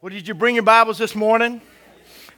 Well, 0.00 0.10
did 0.10 0.28
you 0.28 0.34
bring 0.34 0.54
your 0.54 0.62
Bibles 0.62 0.96
this 0.96 1.16
morning? 1.16 1.60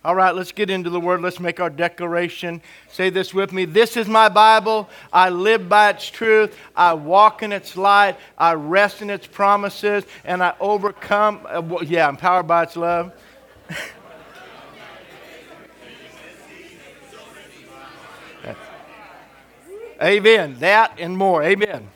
All 0.03 0.15
right, 0.15 0.35
let's 0.35 0.51
get 0.51 0.71
into 0.71 0.89
the 0.89 0.99
Word. 0.99 1.21
Let's 1.21 1.39
make 1.39 1.61
our 1.61 1.69
declaration. 1.69 2.63
Say 2.91 3.11
this 3.11 3.35
with 3.35 3.53
me. 3.53 3.67
This 3.67 3.99
is 3.99 4.09
my 4.09 4.31
Bible. 4.31 4.89
I 5.13 5.29
live 5.29 5.69
by 5.69 5.91
its 5.91 6.09
truth. 6.09 6.57
I 6.75 6.95
walk 6.95 7.43
in 7.43 7.53
its 7.53 7.77
light. 7.77 8.17
I 8.39 8.55
rest 8.55 9.03
in 9.03 9.11
its 9.11 9.27
promises. 9.27 10.05
And 10.25 10.43
I 10.43 10.55
overcome. 10.59 11.47
Uh, 11.47 11.81
yeah, 11.83 12.09
I'm 12.09 12.17
powered 12.17 12.49
by 12.49 12.63
its 12.63 12.77
love. 12.77 13.13
Amen. 20.03 20.57
That 20.61 20.95
and 20.99 21.15
more. 21.15 21.43
Amen. 21.43 21.91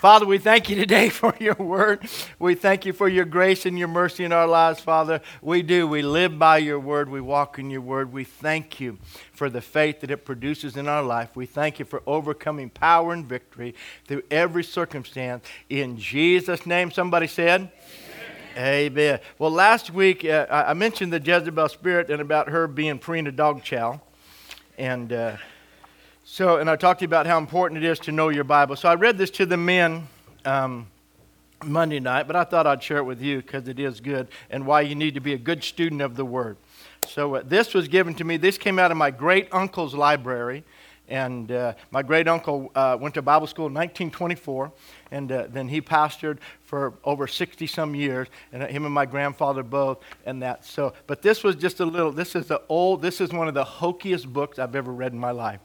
Father, 0.00 0.24
we 0.24 0.38
thank 0.38 0.70
you 0.70 0.76
today 0.76 1.08
for 1.10 1.34
your 1.38 1.56
word. 1.56 2.08
We 2.38 2.54
thank 2.54 2.86
you 2.86 2.94
for 2.94 3.06
your 3.06 3.26
grace 3.26 3.66
and 3.66 3.78
your 3.78 3.86
mercy 3.86 4.24
in 4.24 4.32
our 4.32 4.46
lives, 4.46 4.80
Father. 4.80 5.20
We 5.42 5.60
do. 5.60 5.86
We 5.86 6.00
live 6.00 6.38
by 6.38 6.56
your 6.56 6.80
word. 6.80 7.10
We 7.10 7.20
walk 7.20 7.58
in 7.58 7.68
your 7.68 7.82
word. 7.82 8.10
We 8.10 8.24
thank 8.24 8.80
you 8.80 8.96
for 9.34 9.50
the 9.50 9.60
faith 9.60 10.00
that 10.00 10.10
it 10.10 10.24
produces 10.24 10.78
in 10.78 10.88
our 10.88 11.02
life. 11.02 11.36
We 11.36 11.44
thank 11.44 11.78
you 11.78 11.84
for 11.84 12.02
overcoming 12.06 12.70
power 12.70 13.12
and 13.12 13.26
victory 13.26 13.74
through 14.06 14.22
every 14.30 14.64
circumstance. 14.64 15.44
In 15.68 15.98
Jesus' 15.98 16.64
name, 16.64 16.90
somebody 16.90 17.26
said, 17.26 17.70
Amen. 18.56 19.20
Well, 19.38 19.50
last 19.50 19.90
week 19.90 20.24
uh, 20.24 20.46
I 20.48 20.72
mentioned 20.72 21.12
the 21.12 21.20
Jezebel 21.20 21.68
spirit 21.68 22.08
and 22.08 22.22
about 22.22 22.48
her 22.48 22.66
being 22.66 22.98
preening 22.98 23.26
a 23.28 23.36
dog 23.36 23.62
chow. 23.64 24.00
And. 24.78 25.12
Uh, 25.12 25.36
so, 26.32 26.58
and 26.58 26.70
I 26.70 26.76
talked 26.76 27.00
to 27.00 27.02
you 27.02 27.08
about 27.08 27.26
how 27.26 27.38
important 27.38 27.82
it 27.82 27.90
is 27.90 27.98
to 28.00 28.12
know 28.12 28.28
your 28.28 28.44
Bible. 28.44 28.76
So 28.76 28.88
I 28.88 28.94
read 28.94 29.18
this 29.18 29.30
to 29.30 29.46
the 29.46 29.56
men 29.56 30.06
um, 30.44 30.86
Monday 31.64 31.98
night, 31.98 32.28
but 32.28 32.36
I 32.36 32.44
thought 32.44 32.68
I'd 32.68 32.80
share 32.84 32.98
it 32.98 33.02
with 33.02 33.20
you 33.20 33.38
because 33.42 33.66
it 33.66 33.80
is 33.80 33.98
good 34.00 34.28
and 34.48 34.64
why 34.64 34.82
you 34.82 34.94
need 34.94 35.14
to 35.14 35.20
be 35.20 35.32
a 35.32 35.38
good 35.38 35.64
student 35.64 36.00
of 36.00 36.14
the 36.14 36.24
Word. 36.24 36.56
So 37.08 37.34
uh, 37.34 37.42
this 37.44 37.74
was 37.74 37.88
given 37.88 38.14
to 38.14 38.22
me. 38.22 38.36
This 38.36 38.58
came 38.58 38.78
out 38.78 38.92
of 38.92 38.96
my 38.96 39.10
great 39.10 39.48
uncle's 39.50 39.92
library. 39.92 40.62
And 41.08 41.50
uh, 41.50 41.74
my 41.90 42.02
great 42.02 42.28
uncle 42.28 42.70
uh, 42.76 42.96
went 43.00 43.16
to 43.16 43.22
Bible 43.22 43.48
school 43.48 43.66
in 43.66 43.74
1924, 43.74 44.70
and 45.10 45.32
uh, 45.32 45.48
then 45.50 45.66
he 45.66 45.80
pastored 45.80 46.38
for 46.62 46.94
over 47.02 47.26
60 47.26 47.66
some 47.66 47.96
years, 47.96 48.28
and 48.52 48.62
him 48.62 48.84
and 48.84 48.94
my 48.94 49.06
grandfather 49.06 49.64
both, 49.64 49.98
and 50.24 50.40
that. 50.42 50.64
So, 50.64 50.94
but 51.08 51.20
this 51.20 51.42
was 51.42 51.56
just 51.56 51.80
a 51.80 51.84
little. 51.84 52.12
This 52.12 52.36
is 52.36 52.46
the 52.46 52.62
old. 52.68 53.02
This 53.02 53.20
is 53.20 53.32
one 53.32 53.48
of 53.48 53.54
the 53.54 53.64
hokiest 53.64 54.32
books 54.32 54.60
I've 54.60 54.76
ever 54.76 54.92
read 54.92 55.12
in 55.12 55.18
my 55.18 55.32
life. 55.32 55.58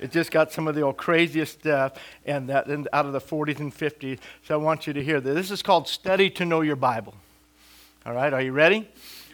It 0.00 0.12
just 0.12 0.30
got 0.30 0.52
some 0.52 0.68
of 0.68 0.74
the 0.74 0.82
old 0.82 0.96
craziest 0.96 1.60
stuff 1.60 1.94
and 2.24 2.48
that 2.48 2.66
and 2.66 2.88
out 2.92 3.06
of 3.06 3.12
the 3.12 3.20
40s 3.20 3.58
and 3.58 3.74
50s. 3.74 4.18
So 4.46 4.54
I 4.54 4.56
want 4.56 4.86
you 4.86 4.92
to 4.92 5.02
hear 5.02 5.20
this. 5.20 5.34
This 5.34 5.50
is 5.50 5.62
called 5.62 5.88
Study 5.88 6.30
to 6.30 6.44
Know 6.44 6.60
Your 6.60 6.76
Bible. 6.76 7.14
All 8.06 8.14
right, 8.14 8.32
are 8.32 8.40
you 8.40 8.52
ready? 8.52 8.88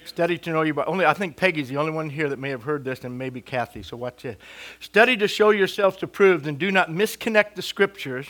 Study 0.05 0.37
to 0.39 0.51
know 0.51 0.63
your 0.63 0.75
Bible. 0.75 0.93
Only 0.93 1.07
I 1.07 1.15
think 1.15 1.37
Peggy's 1.37 1.69
the 1.69 1.77
only 1.77 1.93
one 1.93 2.11
here 2.11 2.29
that 2.29 2.39
may 2.39 2.51
have 2.51 2.63
heard 2.63 2.85
this, 2.85 3.05
and 3.05 3.17
maybe 3.17 3.41
Kathy. 3.41 3.83
So 3.83 3.97
watch 3.97 4.25
it. 4.25 4.39
Study 4.81 5.17
to 5.17 5.29
show 5.29 5.51
yourselves 5.51 6.03
approved, 6.03 6.47
and 6.47 6.59
do 6.59 6.71
not 6.71 6.91
misconnect 6.91 7.55
the 7.55 7.63
scriptures, 7.63 8.27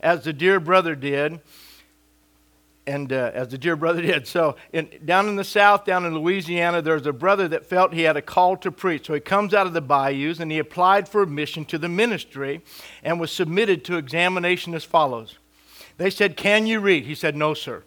as 0.00 0.24
the 0.24 0.32
dear 0.32 0.58
brother 0.58 0.94
did 0.94 1.40
and 2.86 3.12
uh, 3.12 3.30
as 3.34 3.48
the 3.48 3.58
dear 3.58 3.76
brother 3.76 4.02
did. 4.02 4.26
So, 4.26 4.56
in, 4.72 4.88
down 5.04 5.28
in 5.28 5.36
the 5.36 5.44
south, 5.44 5.84
down 5.84 6.04
in 6.04 6.14
Louisiana, 6.14 6.82
there's 6.82 7.06
a 7.06 7.12
brother 7.12 7.48
that 7.48 7.66
felt 7.66 7.92
he 7.92 8.02
had 8.02 8.16
a 8.16 8.22
call 8.22 8.56
to 8.58 8.70
preach. 8.70 9.06
So, 9.06 9.14
he 9.14 9.20
comes 9.20 9.54
out 9.54 9.66
of 9.66 9.72
the 9.72 9.80
bayous 9.80 10.40
and 10.40 10.50
he 10.50 10.58
applied 10.58 11.08
for 11.08 11.22
admission 11.22 11.64
to 11.66 11.78
the 11.78 11.88
ministry 11.88 12.62
and 13.02 13.18
was 13.18 13.32
submitted 13.32 13.84
to 13.86 13.96
examination 13.96 14.74
as 14.74 14.84
follows. 14.84 15.38
They 15.98 16.10
said, 16.10 16.36
Can 16.36 16.66
you 16.66 16.80
read? 16.80 17.06
He 17.06 17.14
said, 17.14 17.36
No, 17.36 17.54
sir. 17.54 17.82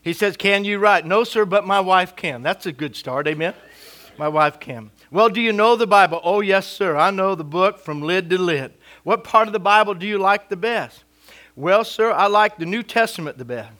He 0.00 0.12
says, 0.12 0.36
Can 0.36 0.64
you 0.64 0.78
write? 0.78 1.04
No, 1.06 1.24
sir, 1.24 1.44
but 1.44 1.66
my 1.66 1.80
wife 1.80 2.14
can. 2.14 2.42
That's 2.42 2.66
a 2.66 2.72
good 2.72 2.96
start, 2.96 3.26
amen? 3.26 3.54
My 4.18 4.28
wife 4.28 4.58
can. 4.58 4.90
Well, 5.10 5.28
do 5.28 5.40
you 5.40 5.52
know 5.52 5.76
the 5.76 5.86
Bible? 5.86 6.20
Oh, 6.22 6.40
yes, 6.40 6.66
sir. 6.66 6.96
I 6.96 7.10
know 7.10 7.34
the 7.34 7.44
book 7.44 7.78
from 7.78 8.02
lid 8.02 8.28
to 8.30 8.38
lid. 8.38 8.74
What 9.04 9.24
part 9.24 9.46
of 9.46 9.52
the 9.52 9.60
Bible 9.60 9.94
do 9.94 10.06
you 10.06 10.18
like 10.18 10.48
the 10.48 10.56
best? 10.56 11.04
Well, 11.56 11.84
sir, 11.84 12.12
I 12.12 12.26
like 12.26 12.58
the 12.58 12.66
New 12.66 12.82
Testament 12.82 13.38
the 13.38 13.44
best. 13.44 13.72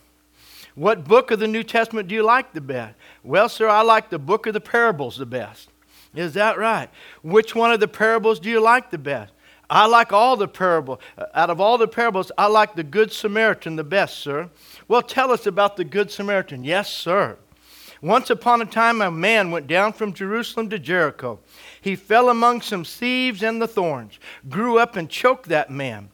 What 0.79 1.03
book 1.03 1.33
of 1.33 1.41
the 1.41 1.49
New 1.49 1.65
Testament 1.65 2.07
do 2.07 2.15
you 2.15 2.23
like 2.23 2.53
the 2.53 2.61
best? 2.61 2.95
Well, 3.25 3.49
sir, 3.49 3.67
I 3.67 3.83
like 3.83 4.11
the 4.11 4.19
book 4.21 4.47
of 4.47 4.55
the 4.55 4.61
parables 4.61 5.17
the 5.17 5.27
best. 5.27 5.71
Is 6.15 6.35
that 6.35 6.57
right? 6.57 6.89
Which 7.21 7.53
one 7.53 7.73
of 7.73 7.81
the 7.81 7.89
parables 7.89 8.39
do 8.39 8.49
you 8.49 8.61
like 8.61 8.93
the 8.93 8.97
best? 8.99 9.33
I 9.69 9.87
like 9.87 10.13
all 10.13 10.37
the 10.37 10.47
parables. 10.47 11.01
Uh, 11.19 11.25
out 11.35 11.51
of 11.51 11.61
all 11.61 11.79
the 11.79 11.89
parables, 11.89 12.31
I 12.39 12.47
like 12.47 12.77
the 12.77 12.85
Good 12.85 13.11
Samaritan 13.11 13.75
the 13.75 13.83
best, 13.83 14.19
sir. 14.19 14.51
Well, 14.87 15.03
tell 15.03 15.33
us 15.33 15.49
about 15.49 15.77
the 15.77 15.85
Good 15.85 16.13
Samaritan. 16.13 16.63
Yes, 16.63 16.93
sir. 16.93 17.39
Once 18.01 18.31
upon 18.31 18.63
a 18.63 18.65
time, 18.65 19.03
a 19.03 19.11
man 19.11 19.51
went 19.51 19.67
down 19.67 19.93
from 19.93 20.13
Jerusalem 20.13 20.71
to 20.71 20.79
Jericho. 20.79 21.41
He 21.81 21.97
fell 21.97 22.29
among 22.29 22.61
some 22.61 22.85
thieves 22.85 23.43
and 23.43 23.61
the 23.61 23.67
thorns, 23.67 24.21
grew 24.49 24.79
up 24.79 24.95
and 24.95 25.11
choked 25.11 25.49
that 25.49 25.71
man. 25.71 26.11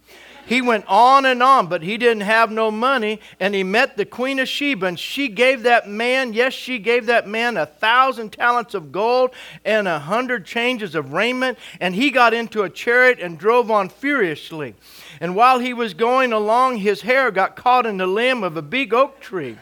He 0.47 0.60
went 0.60 0.84
on 0.87 1.25
and 1.25 1.43
on, 1.43 1.69
but 1.69 1.82
he 1.82 1.97
didn't 1.97 2.22
have 2.22 2.50
no 2.50 2.71
money. 2.71 3.21
And 3.41 3.55
he 3.55 3.65
met 3.65 3.97
the 3.97 4.05
Queen 4.05 4.38
of 4.38 4.49
Sheba, 4.49 4.87
and 4.87 4.99
she 4.99 5.28
gave 5.28 5.62
that 5.62 5.88
man, 5.88 6.32
yes, 6.32 6.53
she 6.53 6.78
gave 6.78 7.06
that 7.06 7.27
man 7.27 7.56
a 7.56 7.66
thousand 7.66 8.32
talents 8.32 8.75
of 8.75 8.93
gold 8.93 9.31
and 9.65 9.88
a 9.88 9.99
hundred 9.99 10.44
changes 10.44 10.94
of 10.94 11.12
raiment. 11.12 11.59
And 11.81 11.94
he 11.94 12.10
got 12.10 12.34
into 12.34 12.62
a 12.62 12.71
chariot 12.71 13.21
and 13.21 13.38
drove 13.38 13.71
on 13.71 13.88
furiously. 13.88 14.75
And 15.21 15.34
while 15.34 15.59
he 15.59 15.72
was 15.72 15.94
going 15.94 16.32
along, 16.32 16.78
his 16.78 17.03
hair 17.03 17.31
got 17.31 17.56
caught 17.56 17.87
in 17.87 17.97
the 17.97 18.06
limb 18.06 18.43
of 18.43 18.56
a 18.56 18.62
big 18.62 18.93
oak 18.93 19.21
tree 19.21 19.56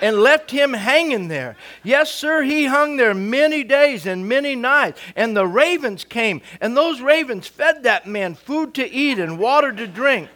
and 0.00 0.20
left 0.20 0.50
him 0.50 0.72
hanging 0.72 1.28
there. 1.28 1.56
Yes, 1.82 2.12
sir, 2.12 2.42
he 2.42 2.66
hung 2.66 2.96
there 2.96 3.14
many 3.14 3.64
days 3.64 4.06
and 4.06 4.28
many 4.28 4.54
nights. 4.54 5.00
And 5.14 5.36
the 5.36 5.46
ravens 5.46 6.04
came, 6.04 6.40
and 6.60 6.76
those 6.76 7.00
ravens 7.00 7.46
fed 7.46 7.82
that 7.82 8.06
man 8.06 8.34
food 8.34 8.74
to 8.74 8.90
eat 8.90 9.18
and 9.18 9.38
water 9.38 9.72
to 9.72 9.86
drink. 9.86 10.28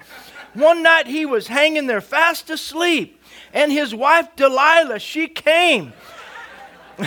One 0.55 0.83
night 0.83 1.07
he 1.07 1.27
was 1.27 1.49
hanging 1.49 1.87
there 1.87 2.01
fast 2.01 2.49
asleep, 2.51 3.21
and 3.53 3.73
his 3.73 3.95
wife 3.95 4.29
Delilah, 4.37 5.01
she 5.01 5.27
came. 5.27 5.93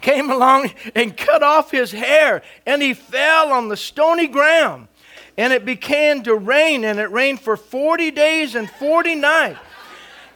came 0.00 0.30
along 0.30 0.70
and 0.94 1.16
cut 1.16 1.42
off 1.42 1.70
his 1.70 1.92
hair, 1.92 2.42
and 2.64 2.80
he 2.80 2.94
fell 2.94 3.52
on 3.52 3.68
the 3.68 3.76
stony 3.76 4.26
ground. 4.26 4.88
And 5.36 5.52
it 5.52 5.64
began 5.64 6.22
to 6.24 6.34
rain, 6.34 6.84
and 6.84 6.98
it 6.98 7.10
rained 7.12 7.40
for 7.40 7.56
40 7.56 8.10
days 8.10 8.54
and 8.54 8.68
40 8.68 9.14
nights. 9.14 9.58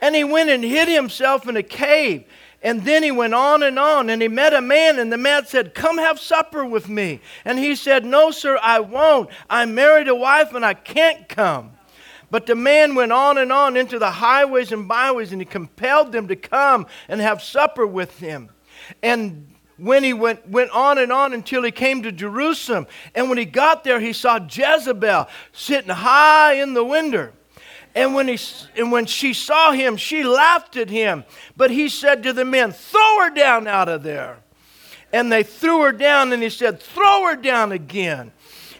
And 0.02 0.16
he 0.16 0.24
went 0.24 0.50
and 0.50 0.64
hid 0.64 0.88
himself 0.88 1.48
in 1.48 1.56
a 1.56 1.62
cave. 1.62 2.24
And 2.60 2.84
then 2.84 3.02
he 3.02 3.10
went 3.10 3.34
on 3.34 3.62
and 3.62 3.78
on, 3.78 4.10
and 4.10 4.20
he 4.20 4.28
met 4.28 4.52
a 4.52 4.60
man, 4.60 4.98
and 4.98 5.12
the 5.12 5.16
man 5.16 5.46
said, 5.46 5.74
Come 5.74 5.98
have 5.98 6.20
supper 6.20 6.64
with 6.64 6.88
me. 6.88 7.20
And 7.44 7.58
he 7.58 7.74
said, 7.74 8.04
No, 8.04 8.30
sir, 8.30 8.58
I 8.62 8.80
won't. 8.80 9.30
I 9.48 9.64
married 9.64 10.08
a 10.08 10.14
wife, 10.14 10.54
and 10.54 10.64
I 10.64 10.74
can't 10.74 11.28
come. 11.28 11.72
But 12.30 12.46
the 12.46 12.54
man 12.54 12.94
went 12.94 13.12
on 13.12 13.36
and 13.38 13.52
on 13.52 13.76
into 13.76 13.98
the 13.98 14.10
highways 14.10 14.72
and 14.72 14.86
byways, 14.86 15.32
and 15.32 15.40
he 15.40 15.44
compelled 15.44 16.12
them 16.12 16.28
to 16.28 16.36
come 16.36 16.86
and 17.08 17.20
have 17.20 17.42
supper 17.42 17.86
with 17.86 18.18
him. 18.18 18.48
And 19.02 19.54
when 19.76 20.04
he 20.04 20.12
went, 20.12 20.48
went 20.48 20.70
on 20.70 20.98
and 20.98 21.12
on 21.12 21.32
until 21.32 21.62
he 21.62 21.72
came 21.72 22.02
to 22.02 22.12
Jerusalem, 22.12 22.86
and 23.14 23.28
when 23.28 23.38
he 23.38 23.44
got 23.44 23.82
there, 23.82 24.00
he 24.00 24.12
saw 24.12 24.38
Jezebel 24.38 25.28
sitting 25.52 25.90
high 25.90 26.54
in 26.54 26.74
the 26.74 26.84
window. 26.84 27.32
And 27.94 28.14
when, 28.14 28.26
he, 28.26 28.38
and 28.76 28.90
when 28.90 29.04
she 29.04 29.34
saw 29.34 29.72
him, 29.72 29.98
she 29.98 30.24
laughed 30.24 30.76
at 30.78 30.88
him. 30.88 31.24
But 31.56 31.70
he 31.70 31.90
said 31.90 32.22
to 32.22 32.32
the 32.32 32.44
men, 32.44 32.72
Throw 32.72 33.20
her 33.20 33.30
down 33.30 33.66
out 33.66 33.88
of 33.88 34.02
there. 34.02 34.38
And 35.12 35.30
they 35.30 35.42
threw 35.42 35.82
her 35.82 35.92
down, 35.92 36.32
and 36.32 36.42
he 36.42 36.48
said, 36.48 36.80
Throw 36.80 37.24
her 37.26 37.36
down 37.36 37.70
again. 37.70 38.32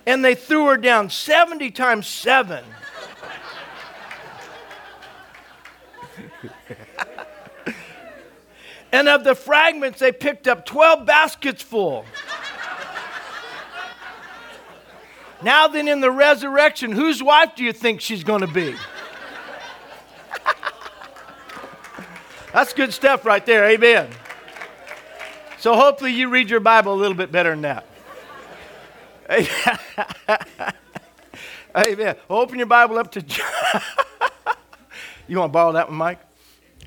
And 0.07 0.25
they 0.25 0.35
threw 0.35 0.67
her 0.67 0.79
down 0.79 1.11
70 1.11 1.71
times 1.73 2.07
7. 2.07 2.65
and 8.93 9.09
of 9.09 9.25
the 9.25 9.35
fragments, 9.35 10.01
they 10.01 10.11
picked 10.11 10.49
up 10.49 10.65
12 10.65 11.05
baskets 11.05 11.63
full. 11.63 12.07
now, 15.43 15.69
then, 15.69 15.87
in 15.87 16.01
the 16.01 16.11
resurrection, 16.11 16.93
whose 16.93 17.23
wife 17.23 17.55
do 17.55 17.63
you 17.63 17.75
think 17.75 18.01
she's 18.01 18.25
going 18.25 18.41
to 18.41 18.47
be? 18.47 18.75
That's 22.53 22.73
good 22.75 22.93
stuff 22.93 23.25
right 23.25 23.45
there. 23.45 23.65
Amen. 23.65 24.11
So 25.59 25.75
hopefully 25.75 26.13
you 26.13 26.29
read 26.29 26.51
your 26.51 26.61
Bible 26.61 26.93
a 26.93 27.01
little 27.01 27.17
bit 27.17 27.33
better 27.33 27.51
than 27.51 27.63
that. 27.63 27.87
Amen. 31.77 32.17
Open 32.29 32.59
your 32.59 32.67
Bible 32.67 32.99
up 32.99 33.13
to 33.13 33.23
John. 33.23 33.47
you 35.29 35.39
want 35.39 35.51
to 35.51 35.53
borrow 35.53 35.73
that 35.73 35.89
one, 35.89 35.97
Mike? 35.97 36.21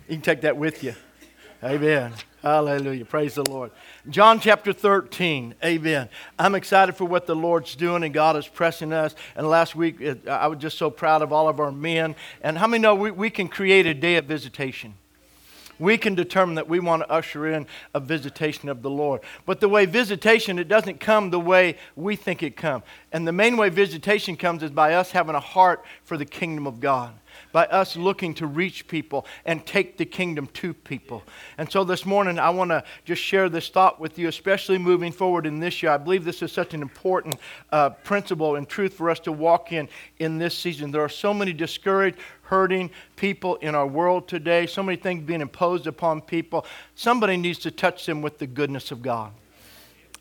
You 0.07 0.15
can 0.15 0.21
take 0.21 0.41
that 0.41 0.55
with 0.57 0.83
you. 0.83 0.93
Amen. 1.63 2.13
Hallelujah. 2.43 3.05
Praise 3.05 3.33
the 3.33 3.49
Lord. 3.49 3.71
John 4.07 4.39
chapter 4.39 4.71
13. 4.71 5.55
Amen. 5.63 6.09
I'm 6.37 6.53
excited 6.53 6.95
for 6.95 7.05
what 7.05 7.25
the 7.25 7.35
Lord's 7.35 7.75
doing 7.75 8.03
and 8.03 8.13
God 8.13 8.35
is 8.35 8.47
pressing 8.47 8.93
us. 8.93 9.15
And 9.35 9.49
last 9.49 9.75
week, 9.75 9.99
I 10.27 10.45
was 10.45 10.59
just 10.59 10.77
so 10.77 10.91
proud 10.91 11.23
of 11.23 11.33
all 11.33 11.49
of 11.49 11.59
our 11.59 11.71
men. 11.71 12.15
And 12.41 12.59
how 12.59 12.67
many 12.67 12.83
know 12.83 12.93
we, 12.93 13.09
we 13.09 13.31
can 13.31 13.47
create 13.47 13.87
a 13.87 13.95
day 13.95 14.17
of 14.17 14.25
visitation? 14.25 14.93
We 15.79 15.97
can 15.97 16.15
determine 16.15 16.55
that 16.55 16.67
we 16.67 16.79
want 16.79 17.03
to 17.03 17.11
usher 17.11 17.47
in 17.47 17.67
a 17.93 17.99
visitation 17.99 18.69
of 18.69 18.81
the 18.81 18.89
Lord. 18.89 19.21
But 19.45 19.59
the 19.59 19.69
way 19.69 19.85
visitation, 19.85 20.59
it 20.59 20.67
doesn't 20.67 20.99
come 20.99 21.29
the 21.29 21.39
way 21.39 21.77
we 21.95 22.15
think 22.15 22.43
it 22.43 22.55
comes. 22.55 22.83
And 23.11 23.27
the 23.27 23.31
main 23.31 23.57
way 23.57 23.69
visitation 23.69 24.37
comes 24.37 24.63
is 24.63 24.71
by 24.71 24.93
us 24.93 25.11
having 25.11 25.35
a 25.35 25.39
heart 25.39 25.83
for 26.03 26.17
the 26.17 26.25
kingdom 26.25 26.67
of 26.67 26.79
God 26.79 27.13
by 27.51 27.65
us 27.67 27.95
looking 27.95 28.33
to 28.35 28.47
reach 28.47 28.87
people 28.87 29.25
and 29.45 29.65
take 29.65 29.97
the 29.97 30.05
kingdom 30.05 30.47
to 30.47 30.73
people. 30.73 31.23
And 31.57 31.71
so 31.71 31.83
this 31.83 32.05
morning, 32.05 32.39
I 32.39 32.49
want 32.49 32.71
to 32.71 32.83
just 33.05 33.21
share 33.21 33.49
this 33.49 33.69
thought 33.69 33.99
with 33.99 34.17
you, 34.19 34.27
especially 34.27 34.77
moving 34.77 35.11
forward 35.11 35.45
in 35.45 35.59
this 35.59 35.81
year. 35.81 35.91
I 35.91 35.97
believe 35.97 36.25
this 36.25 36.41
is 36.41 36.51
such 36.51 36.73
an 36.73 36.81
important 36.81 37.35
uh, 37.71 37.91
principle 37.91 38.55
and 38.55 38.67
truth 38.67 38.93
for 38.93 39.09
us 39.09 39.19
to 39.21 39.31
walk 39.31 39.71
in 39.71 39.87
in 40.19 40.37
this 40.37 40.57
season. 40.57 40.91
There 40.91 41.03
are 41.03 41.09
so 41.09 41.33
many 41.33 41.53
discouraged, 41.53 42.17
hurting 42.45 42.91
people 43.15 43.55
in 43.57 43.75
our 43.75 43.87
world 43.87 44.27
today, 44.27 44.65
so 44.65 44.83
many 44.83 44.95
things 44.95 45.23
being 45.23 45.41
imposed 45.41 45.87
upon 45.87 46.21
people. 46.21 46.65
Somebody 46.95 47.37
needs 47.37 47.59
to 47.59 47.71
touch 47.71 48.05
them 48.05 48.21
with 48.21 48.39
the 48.39 48.47
goodness 48.47 48.91
of 48.91 49.01
God. 49.01 49.31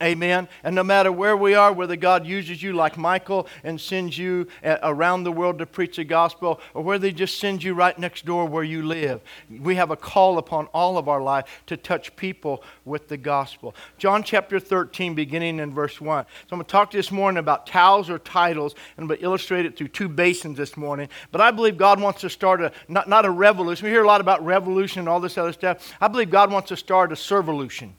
Amen. 0.05 0.49
And 0.63 0.75
no 0.75 0.85
matter 0.85 1.11
where 1.11 1.35
we 1.35 1.55
are, 1.55 1.73
whether 1.73 1.97
God 1.97 2.27
uses 2.27 2.63
you 2.63 2.75
like 2.75 2.99
Michael 2.99 3.49
and 3.63 3.81
sends 3.81 4.19
you 4.19 4.47
uh, 4.63 4.77
around 4.83 5.25
the 5.25 5.33
world 5.33 5.59
to 5.61 5.67
preach 5.67 5.97
the 5.97 6.05
gospel, 6.05 6.61
or 6.75 6.83
whether 6.83 7.07
He 7.07 7.13
just 7.13 7.39
sends 7.39 7.65
you 7.65 7.73
right 7.73 7.99
next 7.99 8.27
door 8.27 8.45
where 8.45 8.65
you 8.65 8.83
live, 8.83 9.23
we 9.49 9.77
have 9.77 9.91
a 9.91 9.97
call 9.97 10.37
upon 10.37 10.67
all 10.75 10.99
of 10.99 11.09
our 11.09 11.23
life 11.23 11.63
to 11.69 11.79
touch 11.79 12.15
people 12.17 12.63
with 12.85 13.09
the 13.09 13.17
gospel. 13.17 13.75
John 13.97 14.23
chapter 14.23 14.61
13, 14.61 15.15
beginning 15.15 15.59
in 15.59 15.73
verse 15.73 15.99
1. 16.03 16.25
So 16.25 16.29
I'm 16.53 16.59
going 16.59 16.67
to 16.67 16.71
talk 16.71 16.91
this 16.91 17.11
morning 17.11 17.39
about 17.39 17.67
towels 17.67 18.11
or 18.11 18.19
titles, 18.19 18.75
and 18.75 19.05
I'm 19.05 19.09
going 19.09 19.21
to 19.21 19.25
illustrate 19.25 19.65
it 19.65 19.75
through 19.75 19.89
two 19.89 20.11
basins 20.11 20.59
this 20.59 20.77
morning. 20.77 21.09
But 21.33 21.41
I 21.41 21.51
believe 21.51 21.79
God 21.79 21.99
wants 21.99 22.21
to 22.21 22.29
start 22.29 22.61
a, 22.61 22.73
not, 22.89 23.09
not 23.09 23.25
a 23.25 23.31
revolution. 23.31 23.87
We 23.87 23.91
hear 23.91 24.05
a 24.05 24.07
lot 24.07 24.21
about 24.21 24.45
revolution 24.45 25.01
and 25.01 25.09
all 25.09 25.21
this 25.21 25.39
other 25.39 25.55
stuff. 25.55 25.95
I 25.99 26.09
believe 26.09 26.31
God 26.31 26.53
wants 26.53 26.69
to 26.69 26.77
start 26.77 27.11
a 27.11 27.15
servolution. 27.15 27.93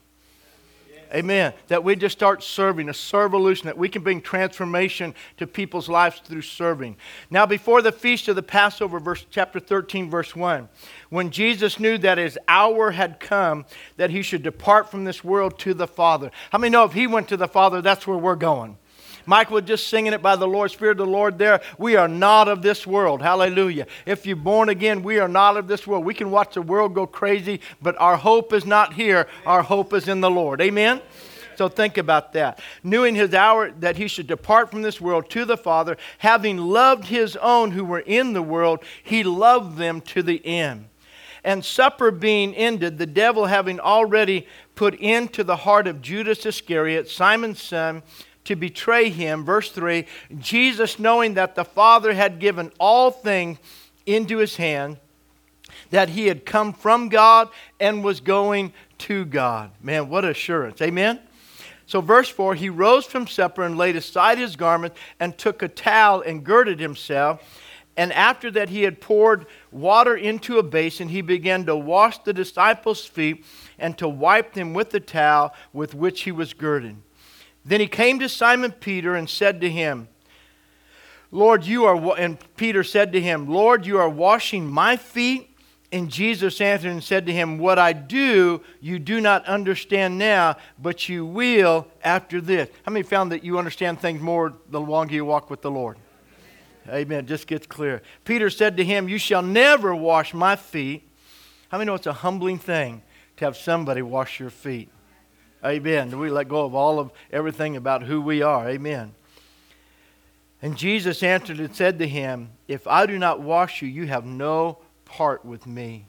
Amen. 1.14 1.52
That 1.68 1.84
we 1.84 1.96
just 1.96 2.16
start 2.16 2.42
serving, 2.42 2.88
a 2.88 2.92
servolution, 2.92 3.64
that 3.64 3.78
we 3.78 3.88
can 3.88 4.02
bring 4.02 4.20
transformation 4.20 5.14
to 5.36 5.46
people's 5.46 5.88
lives 5.88 6.20
through 6.24 6.42
serving. 6.42 6.96
Now, 7.30 7.46
before 7.46 7.82
the 7.82 7.92
feast 7.92 8.28
of 8.28 8.36
the 8.36 8.42
Passover, 8.42 8.98
verse 9.00 9.24
chapter 9.30 9.60
13, 9.60 10.10
verse 10.10 10.34
1, 10.34 10.68
when 11.10 11.30
Jesus 11.30 11.78
knew 11.78 11.98
that 11.98 12.18
his 12.18 12.38
hour 12.48 12.90
had 12.90 13.20
come, 13.20 13.64
that 13.96 14.10
he 14.10 14.22
should 14.22 14.42
depart 14.42 14.90
from 14.90 15.04
this 15.04 15.22
world 15.22 15.58
to 15.60 15.74
the 15.74 15.86
Father. 15.86 16.30
How 16.50 16.58
many 16.58 16.70
know 16.70 16.84
if 16.84 16.92
he 16.92 17.06
went 17.06 17.28
to 17.28 17.36
the 17.36 17.48
Father, 17.48 17.80
that's 17.80 18.06
where 18.06 18.18
we're 18.18 18.36
going? 18.36 18.78
Mike 19.26 19.50
was 19.50 19.64
just 19.64 19.88
singing 19.88 20.12
it 20.12 20.22
by 20.22 20.36
the 20.36 20.48
Lord, 20.48 20.70
Spirit 20.70 20.92
of 20.92 21.06
the 21.06 21.12
Lord 21.12 21.38
there. 21.38 21.60
We 21.78 21.96
are 21.96 22.08
not 22.08 22.48
of 22.48 22.62
this 22.62 22.86
world. 22.86 23.20
Hallelujah. 23.20 23.86
If 24.06 24.24
you're 24.24 24.36
born 24.36 24.68
again, 24.68 25.02
we 25.02 25.18
are 25.18 25.28
not 25.28 25.56
of 25.56 25.68
this 25.68 25.86
world. 25.86 26.04
We 26.04 26.14
can 26.14 26.30
watch 26.30 26.54
the 26.54 26.62
world 26.62 26.94
go 26.94 27.06
crazy, 27.06 27.60
but 27.82 28.00
our 28.00 28.16
hope 28.16 28.52
is 28.52 28.64
not 28.64 28.94
here. 28.94 29.26
Our 29.44 29.62
hope 29.62 29.92
is 29.92 30.08
in 30.08 30.20
the 30.20 30.30
Lord. 30.30 30.60
Amen? 30.60 31.02
So 31.56 31.68
think 31.68 31.96
about 31.96 32.34
that. 32.34 32.60
Knowing 32.82 33.14
his 33.14 33.34
hour 33.34 33.70
that 33.80 33.96
he 33.96 34.08
should 34.08 34.26
depart 34.26 34.70
from 34.70 34.82
this 34.82 35.00
world 35.00 35.30
to 35.30 35.44
the 35.44 35.56
Father, 35.56 35.96
having 36.18 36.58
loved 36.58 37.06
his 37.06 37.36
own 37.36 37.70
who 37.70 37.84
were 37.84 38.00
in 38.00 38.32
the 38.32 38.42
world, 38.42 38.84
he 39.02 39.24
loved 39.24 39.78
them 39.78 40.00
to 40.02 40.22
the 40.22 40.44
end. 40.44 40.88
And 41.42 41.64
supper 41.64 42.10
being 42.10 42.54
ended, 42.54 42.98
the 42.98 43.06
devil 43.06 43.46
having 43.46 43.80
already 43.80 44.46
put 44.74 44.94
into 44.96 45.44
the 45.44 45.56
heart 45.56 45.86
of 45.86 46.02
Judas 46.02 46.44
Iscariot, 46.44 47.08
Simon's 47.08 47.62
son, 47.62 48.02
to 48.46 48.56
betray 48.56 49.10
him. 49.10 49.44
Verse 49.44 49.70
3 49.70 50.06
Jesus, 50.38 50.98
knowing 50.98 51.34
that 51.34 51.54
the 51.54 51.64
Father 51.64 52.14
had 52.14 52.38
given 52.38 52.72
all 52.80 53.10
things 53.10 53.58
into 54.06 54.38
his 54.38 54.56
hand, 54.56 54.98
that 55.90 56.08
he 56.10 56.26
had 56.26 56.46
come 56.46 56.72
from 56.72 57.08
God 57.08 57.48
and 57.78 58.02
was 58.02 58.20
going 58.20 58.72
to 58.98 59.24
God. 59.24 59.70
Man, 59.82 60.08
what 60.08 60.24
assurance. 60.24 60.80
Amen? 60.80 61.20
So, 61.86 62.00
verse 62.00 62.28
4 62.28 62.54
He 62.54 62.68
rose 62.68 63.06
from 63.06 63.26
supper 63.26 63.62
and 63.62 63.76
laid 63.76 63.96
aside 63.96 64.38
his 64.38 64.56
garment 64.56 64.94
and 65.20 65.36
took 65.36 65.62
a 65.62 65.68
towel 65.68 66.22
and 66.22 66.44
girded 66.44 66.80
himself. 66.80 67.62
And 67.98 68.12
after 68.12 68.50
that, 68.50 68.68
he 68.68 68.82
had 68.82 69.00
poured 69.00 69.46
water 69.70 70.14
into 70.14 70.58
a 70.58 70.62
basin. 70.62 71.08
He 71.08 71.22
began 71.22 71.64
to 71.64 71.74
wash 71.74 72.18
the 72.18 72.34
disciples' 72.34 73.06
feet 73.06 73.42
and 73.78 73.96
to 73.96 74.06
wipe 74.06 74.52
them 74.52 74.74
with 74.74 74.90
the 74.90 75.00
towel 75.00 75.54
with 75.72 75.94
which 75.94 76.22
he 76.22 76.32
was 76.32 76.52
girded. 76.52 76.96
Then 77.66 77.80
he 77.80 77.88
came 77.88 78.20
to 78.20 78.28
Simon 78.28 78.70
Peter 78.70 79.16
and 79.16 79.28
said 79.28 79.60
to 79.60 79.68
him, 79.68 80.06
Lord, 81.32 81.64
you 81.64 81.84
are, 81.84 82.16
and 82.16 82.38
Peter 82.56 82.84
said 82.84 83.12
to 83.12 83.20
him, 83.20 83.48
Lord, 83.48 83.84
you 83.84 83.98
are 83.98 84.08
washing 84.08 84.66
my 84.70 84.96
feet. 84.96 85.50
And 85.90 86.08
Jesus 86.08 86.60
answered 86.60 86.90
and 86.90 87.02
said 87.02 87.26
to 87.26 87.32
him, 87.32 87.58
What 87.58 87.78
I 87.78 87.92
do, 87.92 88.60
you 88.80 88.98
do 88.98 89.20
not 89.20 89.44
understand 89.46 90.16
now, 90.16 90.56
but 90.80 91.08
you 91.08 91.26
will 91.26 91.88
after 92.04 92.40
this. 92.40 92.68
How 92.84 92.92
many 92.92 93.02
found 93.02 93.32
that 93.32 93.42
you 93.42 93.58
understand 93.58 94.00
things 94.00 94.20
more 94.20 94.52
the 94.70 94.80
longer 94.80 95.14
you 95.14 95.24
walk 95.24 95.50
with 95.50 95.62
the 95.62 95.70
Lord? 95.70 95.96
Amen. 96.88 97.24
It 97.24 97.26
just 97.26 97.48
gets 97.48 97.66
clear. 97.66 98.02
Peter 98.24 98.48
said 98.48 98.76
to 98.76 98.84
him, 98.84 99.08
You 99.08 99.18
shall 99.18 99.42
never 99.42 99.94
wash 99.94 100.32
my 100.32 100.54
feet. 100.54 101.08
How 101.68 101.78
many 101.78 101.86
know 101.86 101.94
it's 101.94 102.06
a 102.06 102.12
humbling 102.12 102.58
thing 102.58 103.02
to 103.38 103.44
have 103.44 103.56
somebody 103.56 104.02
wash 104.02 104.38
your 104.38 104.50
feet? 104.50 104.88
Amen. 105.66 106.18
We 106.18 106.30
let 106.30 106.48
go 106.48 106.64
of 106.64 106.74
all 106.74 106.98
of 106.98 107.10
everything 107.32 107.76
about 107.76 108.04
who 108.04 108.20
we 108.20 108.42
are. 108.42 108.68
Amen. 108.68 109.14
And 110.62 110.76
Jesus 110.76 111.22
answered 111.22 111.58
and 111.58 111.74
said 111.74 111.98
to 111.98 112.08
him, 112.08 112.50
If 112.68 112.86
I 112.86 113.06
do 113.06 113.18
not 113.18 113.40
wash 113.40 113.82
you, 113.82 113.88
you 113.88 114.06
have 114.06 114.24
no 114.24 114.78
part 115.04 115.44
with 115.44 115.66
me. 115.66 116.06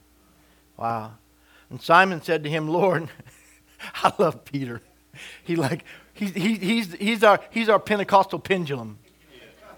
Wow. 0.77 1.13
And 1.69 1.81
Simon 1.81 2.21
said 2.21 2.43
to 2.43 2.49
him, 2.49 2.67
Lord, 2.67 3.09
I 3.95 4.13
love 4.17 4.45
Peter. 4.45 4.81
He 5.43 5.55
like 5.55 5.83
he, 6.17 6.25
he, 6.27 6.55
he's, 6.55 6.93
he's, 6.93 7.23
our, 7.23 7.39
he's 7.51 7.69
our 7.69 7.79
Pentecostal 7.79 8.39
pendulum. 8.39 8.97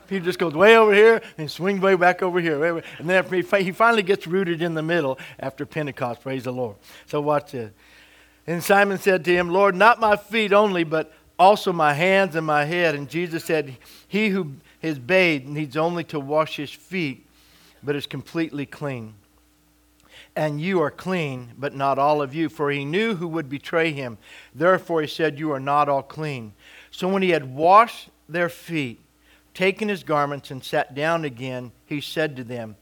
Peter 0.07 0.25
just 0.25 0.39
goes 0.39 0.53
way 0.53 0.75
over 0.75 0.93
here 0.93 1.21
and 1.37 1.51
swings 1.51 1.81
way 1.81 1.95
back 1.95 2.23
over 2.23 2.39
here. 2.39 2.81
And 2.97 3.09
then 3.09 3.23
he, 3.25 3.41
he 3.63 3.71
finally 3.71 4.01
gets 4.01 4.25
rooted 4.25 4.61
in 4.61 4.73
the 4.73 4.81
middle 4.81 5.19
after 5.39 5.65
Pentecost. 5.65 6.21
Praise 6.21 6.45
the 6.45 6.53
Lord. 6.53 6.77
So 7.05 7.21
watch 7.21 7.51
this. 7.51 7.71
And 8.49 8.63
Simon 8.63 8.97
said 8.97 9.23
to 9.25 9.31
him, 9.31 9.49
Lord, 9.49 9.75
not 9.75 9.99
my 9.99 10.15
feet 10.15 10.53
only, 10.53 10.83
but 10.83 11.13
also 11.37 11.71
my 11.71 11.93
hands 11.93 12.35
and 12.35 12.47
my 12.47 12.65
head. 12.65 12.95
And 12.95 13.07
Jesus 13.07 13.45
said, 13.45 13.77
He 14.07 14.29
who 14.29 14.53
is 14.81 14.97
bathed 14.97 15.47
needs 15.47 15.77
only 15.77 16.03
to 16.05 16.19
wash 16.19 16.55
his 16.55 16.71
feet, 16.71 17.27
but 17.83 17.95
is 17.95 18.07
completely 18.07 18.65
clean. 18.65 19.13
And 20.35 20.59
you 20.59 20.81
are 20.81 20.89
clean, 20.89 21.51
but 21.59 21.75
not 21.75 21.99
all 21.99 22.23
of 22.23 22.33
you. 22.33 22.49
For 22.49 22.71
he 22.71 22.85
knew 22.85 23.13
who 23.13 23.27
would 23.27 23.49
betray 23.49 23.91
him. 23.91 24.18
Therefore 24.56 25.01
he 25.01 25.07
said, 25.07 25.37
You 25.37 25.51
are 25.51 25.59
not 25.59 25.87
all 25.87 26.01
clean. 26.01 26.53
So 26.89 27.07
when 27.07 27.21
he 27.21 27.29
had 27.29 27.53
washed 27.53 28.09
their 28.27 28.49
feet, 28.49 28.99
taken 29.53 29.89
his 29.89 30.01
garments, 30.01 30.49
and 30.49 30.63
sat 30.63 30.95
down 30.95 31.23
again, 31.23 31.71
he 31.85 32.01
said 32.01 32.35
to 32.37 32.44
them, 32.44 32.77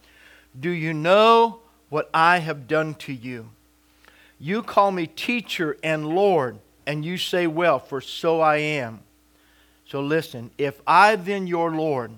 Do 0.57 0.69
you 0.69 0.93
know 0.93 1.59
what 1.89 2.09
I 2.13 2.37
have 2.37 2.69
done 2.69 2.95
to 2.95 3.11
you? 3.11 3.49
You 4.39 4.61
call 4.61 4.91
me 4.91 5.07
teacher 5.07 5.77
and 5.83 6.07
Lord, 6.07 6.59
and 6.85 7.03
you 7.03 7.17
say, 7.17 7.47
Well, 7.47 7.79
for 7.79 8.01
so 8.01 8.39
I 8.39 8.57
am. 8.57 8.99
So 9.87 10.01
listen, 10.01 10.51
if 10.57 10.81
I 10.85 11.15
then, 11.15 11.47
your 11.47 11.71
Lord 11.71 12.11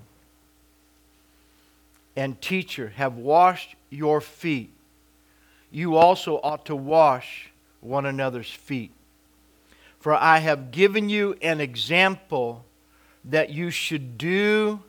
and 2.16 2.40
teacher, 2.42 2.94
have 2.96 3.16
washed 3.16 3.76
your 3.90 4.20
feet, 4.20 4.72
you 5.72 5.96
also 5.96 6.40
ought 6.42 6.66
to 6.66 6.76
wash 6.76 7.52
one 7.80 8.06
another's 8.06 8.50
feet. 8.50 8.92
For 10.00 10.14
I 10.14 10.40
have 10.40 10.72
given 10.72 11.10
you 11.10 11.38
an 11.42 11.62
example 11.62 12.66
that 13.26 13.50
you 13.50 13.70
should 13.70 14.18
do 14.18 14.82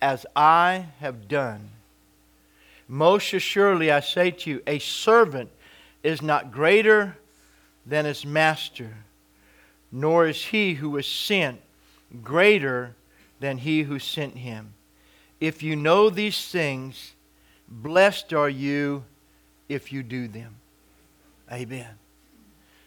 as 0.00 0.24
I 0.34 0.86
have 1.00 1.28
done. 1.28 1.70
Most 2.88 3.32
assuredly, 3.32 3.90
I 3.90 4.00
say 4.00 4.30
to 4.30 4.50
you, 4.50 4.62
a 4.66 4.78
servant 4.78 5.50
is 6.04 6.22
not 6.22 6.52
greater 6.52 7.16
than 7.84 8.04
his 8.04 8.24
master, 8.24 8.98
nor 9.90 10.28
is 10.28 10.40
he 10.44 10.74
who 10.74 10.90
was 10.90 11.06
sent 11.06 11.60
greater 12.22 12.94
than 13.40 13.58
he 13.58 13.82
who 13.82 13.98
sent 13.98 14.36
him. 14.36 14.74
If 15.40 15.62
you 15.62 15.74
know 15.74 16.10
these 16.10 16.46
things, 16.48 17.14
blessed 17.68 18.32
are 18.32 18.48
you 18.48 19.04
if 19.68 19.92
you 19.92 20.02
do 20.02 20.28
them. 20.28 20.54
Amen. 21.50 21.98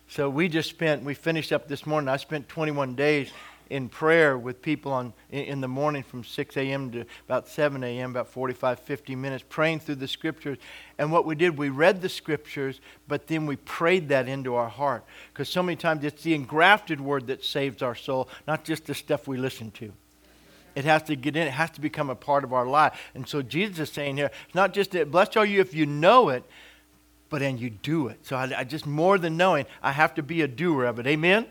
So 0.07 0.29
we 0.29 0.47
just 0.47 0.69
spent, 0.69 1.03
we 1.03 1.13
finished 1.13 1.51
up 1.51 1.67
this 1.67 1.85
morning. 1.85 2.07
I 2.07 2.17
spent 2.17 2.47
21 2.47 2.95
days 2.95 3.29
in 3.69 3.89
prayer 3.89 4.37
with 4.37 4.61
people 4.61 4.91
on, 4.91 5.13
in 5.31 5.61
the 5.61 5.67
morning 5.67 6.03
from 6.03 6.23
6 6.23 6.57
a.m. 6.57 6.91
to 6.91 7.05
about 7.25 7.47
7 7.47 7.83
a.m., 7.83 8.11
about 8.11 8.27
45, 8.27 8.79
50 8.79 9.15
minutes, 9.15 9.43
praying 9.47 9.79
through 9.79 9.95
the 9.95 10.07
scriptures. 10.07 10.57
And 10.97 11.11
what 11.11 11.25
we 11.25 11.35
did, 11.35 11.57
we 11.57 11.69
read 11.69 12.01
the 12.01 12.09
scriptures, 12.09 12.79
but 13.07 13.27
then 13.27 13.45
we 13.45 13.55
prayed 13.57 14.09
that 14.09 14.27
into 14.27 14.55
our 14.55 14.69
heart. 14.69 15.03
Because 15.33 15.49
so 15.49 15.61
many 15.61 15.75
times 15.75 16.03
it's 16.03 16.23
the 16.23 16.33
engrafted 16.33 17.01
word 17.01 17.27
that 17.27 17.43
saves 17.43 17.81
our 17.81 17.95
soul, 17.95 18.29
not 18.47 18.63
just 18.63 18.85
the 18.85 18.93
stuff 18.93 19.27
we 19.27 19.37
listen 19.37 19.71
to. 19.71 19.91
It 20.75 20.85
has 20.85 21.01
to 21.03 21.15
get 21.15 21.35
in, 21.35 21.47
it 21.47 21.53
has 21.53 21.71
to 21.71 21.81
become 21.81 22.11
a 22.11 22.15
part 22.15 22.43
of 22.43 22.53
our 22.53 22.67
life. 22.67 22.99
And 23.15 23.27
so 23.27 23.41
Jesus 23.41 23.79
is 23.79 23.89
saying 23.89 24.17
here, 24.17 24.29
it's 24.45 24.55
not 24.55 24.73
just 24.73 24.91
that, 24.91 25.09
blessed 25.09 25.35
are 25.35 25.45
you 25.45 25.59
if 25.59 25.73
you 25.73 25.87
know 25.87 26.29
it, 26.29 26.43
but 27.29 27.39
then 27.39 27.57
you 27.57 27.69
do 27.69 28.07
it. 28.07 28.19
So 28.25 28.35
I, 28.35 28.59
I 28.59 28.63
just 28.63 28.85
more 28.85 29.17
than 29.17 29.37
knowing, 29.37 29.65
I 29.81 29.91
have 29.91 30.13
to 30.15 30.23
be 30.23 30.41
a 30.43 30.47
doer 30.47 30.85
of 30.85 30.99
it. 30.99 31.07
Amen? 31.07 31.47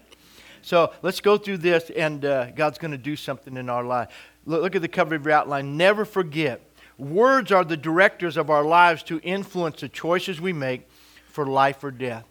So 0.67 0.93
let's 1.01 1.21
go 1.21 1.39
through 1.39 1.59
this, 1.59 1.91
and 1.91 2.25
uh, 2.25 2.51
God's 2.51 2.77
going 2.79 2.91
to 2.91 2.99
do 2.99 3.15
something 3.15 3.57
in 3.57 3.71
our 3.71 3.85
life. 3.85 4.09
Look, 4.47 4.63
look 4.63 4.75
at 4.75 4.83
the 4.83 4.89
cover 4.89 5.15
of 5.15 5.25
your 5.25 5.33
outline. 5.33 5.77
Never 5.77 6.05
forget, 6.05 6.61
words 6.99 7.53
are 7.53 7.65
the 7.65 7.77
directors 7.77 8.37
of 8.37 8.51
our 8.51 8.65
lives 8.65 9.05
to 9.05 9.21
influence 9.21 9.83
the 9.83 9.89
choices 9.89 10.41
we 10.41 10.53
make 10.53 10.89
for 11.29 11.47
life 11.47 11.85
or 11.85 11.93
death. 11.93 12.25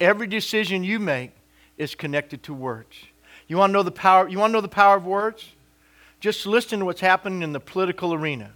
Every 0.00 0.26
decision 0.26 0.82
you 0.82 0.98
make 0.98 1.32
is 1.76 1.94
connected 1.94 2.42
to 2.44 2.54
words. 2.54 2.96
You 3.48 3.58
want 3.58 3.68
to 3.68 3.74
know 3.74 3.82
the 3.82 3.90
power? 3.90 4.30
You 4.30 4.38
want 4.38 4.52
to 4.52 4.54
know 4.54 4.62
the 4.62 4.68
power 4.68 4.96
of 4.96 5.04
words? 5.04 5.52
Just 6.20 6.46
listen 6.46 6.78
to 6.78 6.86
what's 6.86 7.02
happening 7.02 7.42
in 7.42 7.52
the 7.52 7.60
political 7.60 8.14
arena. 8.14 8.52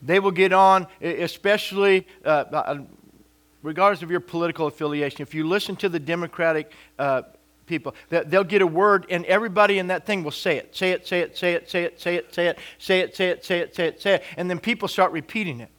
They 0.00 0.20
will 0.20 0.30
get 0.30 0.54
on, 0.54 0.86
especially 1.02 2.06
uh, 2.24 2.44
uh, 2.50 2.78
regardless 3.62 4.00
of 4.00 4.10
your 4.10 4.20
political 4.20 4.68
affiliation. 4.68 5.20
If 5.20 5.34
you 5.34 5.46
listen 5.46 5.76
to 5.76 5.90
the 5.90 6.00
Democratic 6.00 6.72
uh, 6.98 7.24
people, 7.66 7.94
they'll 8.08 8.44
get 8.44 8.62
a 8.62 8.66
word, 8.66 9.06
and 9.10 9.24
everybody 9.26 9.78
in 9.78 9.88
that 9.88 10.06
thing 10.06 10.22
will 10.22 10.30
say 10.30 10.56
it, 10.56 10.74
say 10.74 10.90
it, 10.90 11.06
say 11.06 11.20
it, 11.20 11.36
say 11.36 11.52
it, 11.54 11.70
say 11.70 11.84
it, 11.84 12.00
say 12.00 12.16
it, 12.16 12.34
say 12.34 12.46
it, 12.46 12.58
say 12.78 13.00
it, 13.00 13.14
say 13.14 13.28
it, 13.28 13.44
say 13.44 13.58
it, 13.60 13.74
say 13.74 13.86
it, 13.88 14.02
say 14.02 14.14
it, 14.14 14.22
and 14.36 14.50
then 14.50 14.58
people 14.58 14.88
start 14.88 15.12
repeating 15.12 15.60
it, 15.60 15.70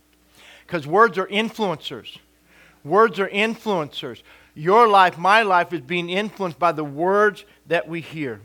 because 0.66 0.86
words 0.88 1.18
are 1.18 1.28
influencers. 1.28 2.18
Words 2.84 3.20
are 3.20 3.30
influencers. 3.30 4.22
Your 4.54 4.88
life, 4.88 5.18
my 5.18 5.42
life, 5.42 5.74
is 5.74 5.82
being 5.82 6.10
influenced 6.10 6.60
by 6.60 6.72
the 6.72 6.84
words 6.84 7.44
that 7.68 7.88
we 7.88 8.00
hear, 8.02 8.42